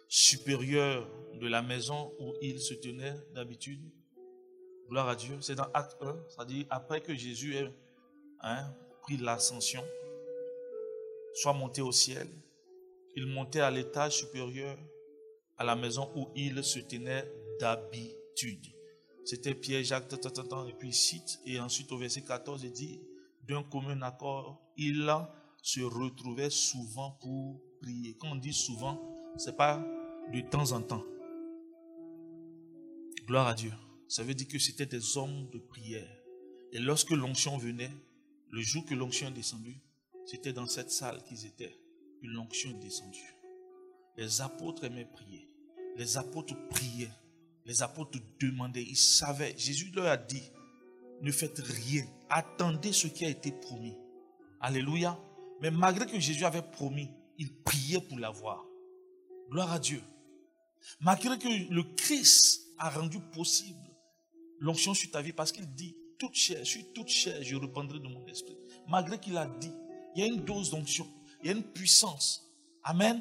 supérieur 0.09 1.09
de 1.35 1.49
la 1.49 1.63
maison 1.63 2.13
où 2.21 2.35
ils 2.41 2.61
se 2.61 2.75
tenaient 2.75 3.17
d'habitude. 3.35 3.83
Gloire 4.89 5.09
à 5.09 5.17
Dieu. 5.17 5.37
C'est 5.41 5.55
dans 5.55 5.71
Acte 5.73 5.97
1, 6.01 6.17
c'est-à-dire 6.29 6.67
après 6.71 7.01
que 7.01 7.15
Jésus 7.15 7.57
ait 7.57 7.73
hein, 8.41 8.73
pris 9.03 9.17
l'ascension, 9.17 9.83
soit 11.35 11.55
monté 11.55 11.83
au 11.83 11.93
ciel, 11.93 12.29
ils 13.17 13.27
montaient 13.27 13.61
à 13.61 13.71
l'étage 13.71 14.19
supérieur 14.19 14.77
à 15.57 15.65
la 15.65 15.75
maison 15.75 16.11
où 16.15 16.31
ils 16.35 16.63
se 16.63 16.79
tenaient 16.81 17.31
d'habitude. 17.59 18.74
C'était 19.25 19.55
Pierre, 19.55 19.83
Jacques, 19.83 20.13
et 20.13 20.73
puis 20.79 20.89
il 20.89 20.95
cite, 20.95 21.41
et 21.47 21.59
ensuite 21.59 21.91
au 21.93 21.99
verset 21.99 22.23
14, 22.23 22.63
il 22.65 22.73
dit, 22.73 23.01
d'un 23.47 23.63
commun 23.63 24.01
accord, 24.03 24.61
il 24.77 25.11
se 25.63 25.81
retrouvait 25.81 26.51
souvent 26.51 27.13
pour 27.21 27.61
prier. 27.81 28.17
Quand 28.19 28.33
on 28.33 28.37
dit 28.37 28.53
souvent, 28.53 29.01
c'est 29.37 29.57
pas 29.57 29.83
de 30.33 30.41
temps 30.41 30.73
en 30.73 30.83
temps. 30.83 31.05
Gloire 33.27 33.49
à 33.49 33.55
Dieu. 33.55 33.73
Ça 34.09 34.23
veut 34.23 34.35
dire 34.35 34.49
que 34.49 34.59
c'était 34.59 34.87
des 34.87 35.17
hommes 35.17 35.49
de 35.51 35.59
prière. 35.59 36.09
Et 36.73 36.79
lorsque 36.79 37.11
l'onction 37.11 37.57
venait, 37.57 37.91
le 38.51 38.61
jour 38.61 38.85
que 38.85 38.95
l'onction 38.95 39.29
est 39.29 39.33
descendue, 39.33 39.81
c'était 40.27 40.53
dans 40.53 40.67
cette 40.67 40.91
salle 40.91 41.23
qu'ils 41.25 41.47
étaient. 41.47 41.79
Une 42.23 42.33
l'onction 42.33 42.71
est 42.71 42.83
descendue. 42.83 43.35
Les 44.17 44.41
apôtres 44.41 44.85
aimaient 44.85 45.05
prier. 45.05 45.49
Les 45.97 46.17
apôtres 46.17 46.55
priaient. 46.69 47.11
Les 47.65 47.83
apôtres 47.83 48.19
demandaient, 48.41 48.83
ils 48.83 48.97
savaient. 48.97 49.55
Jésus 49.57 49.91
leur 49.95 50.07
a 50.07 50.17
dit, 50.17 50.43
ne 51.23 51.33
faites 51.33 51.59
rien. 51.59 52.05
Attendez 52.29 52.93
ce 52.93 53.07
qui 53.07 53.25
a 53.25 53.29
été 53.29 53.53
promis. 53.53 53.97
Alléluia. 54.61 55.19
Mais 55.61 55.71
malgré 55.71 56.07
que 56.07 56.21
Jésus 56.21 56.45
avait 56.45 56.63
promis, 56.63 57.09
il 57.39 57.55
priait 57.63 58.01
pour 58.01 58.19
l'avoir. 58.19 58.65
Gloire 59.51 59.73
à 59.73 59.79
Dieu. 59.79 60.03
Malgré 61.01 61.39
que 61.39 61.73
le 61.73 61.83
Christ 61.97 62.63
a 62.79 62.91
rendu 62.91 63.19
possible 63.33 63.81
l'onction 64.61 64.93
sur 64.95 65.11
ta 65.11 65.23
vie 65.23 65.33
parce 65.33 65.53
qu'il 65.53 65.67
dit, 65.75 65.97
toute 66.19 66.35
chair, 66.35 66.65
sur 66.67 66.83
toute 66.93 67.09
chair, 67.09 67.43
je 67.43 67.57
reprendrai 67.57 67.99
de 67.99 68.09
mon 68.09 68.27
esprit. 68.27 68.57
Malgré 68.89 69.19
qu'il 69.19 69.37
a 69.37 69.47
dit, 69.47 69.73
Il 70.15 70.21
y 70.21 70.23
a 70.23 70.27
une 70.27 70.45
dose 70.45 70.71
d'onction. 70.71 71.07
Il 71.43 71.47
y 71.47 71.53
a 71.53 71.57
une 71.57 71.65
puissance. 71.65 72.43
Amen. 72.85 73.21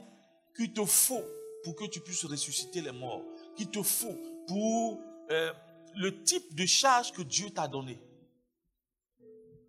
Qu'il 0.56 0.72
te 0.72 0.86
faut 0.86 1.24
pour 1.64 1.76
que 1.76 1.86
tu 1.86 2.00
puisses 2.02 2.26
ressusciter 2.26 2.82
les 2.82 2.92
morts. 2.92 3.24
Qu'il 3.56 3.70
te 3.70 3.82
faut 3.82 4.18
pour 4.48 5.02
euh, 5.32 5.54
le 5.96 6.24
type 6.24 6.56
de 6.56 6.66
charge 6.66 7.12
que 7.12 7.22
Dieu 7.22 7.50
t'a 7.50 7.68
donné. 7.68 8.00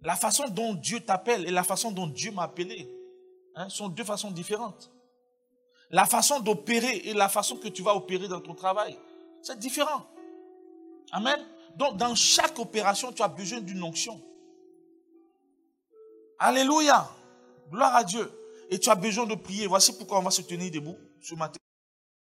La 0.02 0.16
façon 0.16 0.48
dont 0.48 0.74
Dieu 0.74 1.00
t'appelle 1.00 1.46
et 1.46 1.50
la 1.50 1.64
façon 1.64 1.90
dont 1.90 2.06
Dieu 2.06 2.30
m'a 2.30 2.44
appelé 2.44 2.90
hein, 3.54 3.68
sont 3.68 3.88
deux 3.88 4.04
façons 4.04 4.30
différentes. 4.30 4.90
La 5.90 6.04
façon 6.04 6.40
d'opérer 6.40 6.96
et 7.04 7.14
la 7.14 7.28
façon 7.28 7.56
que 7.56 7.68
tu 7.68 7.82
vas 7.82 7.94
opérer 7.94 8.28
dans 8.28 8.40
ton 8.40 8.54
travail, 8.54 8.98
c'est 9.42 9.58
différent. 9.58 10.06
Amen. 11.12 11.38
Donc, 11.76 11.96
dans 11.96 12.14
chaque 12.14 12.58
opération, 12.58 13.12
tu 13.12 13.22
as 13.22 13.28
besoin 13.28 13.60
d'une 13.60 13.82
onction. 13.82 14.20
Alléluia. 16.38 17.08
Gloire 17.70 17.94
à 17.94 18.04
Dieu. 18.04 18.30
Et 18.70 18.78
tu 18.78 18.90
as 18.90 18.94
besoin 18.94 19.26
de 19.26 19.34
prier. 19.34 19.66
Voici 19.66 19.96
pourquoi 19.96 20.18
on 20.18 20.22
va 20.22 20.30
se 20.30 20.42
tenir 20.42 20.70
debout 20.70 20.96
ce 21.20 21.34
matin. 21.34 21.58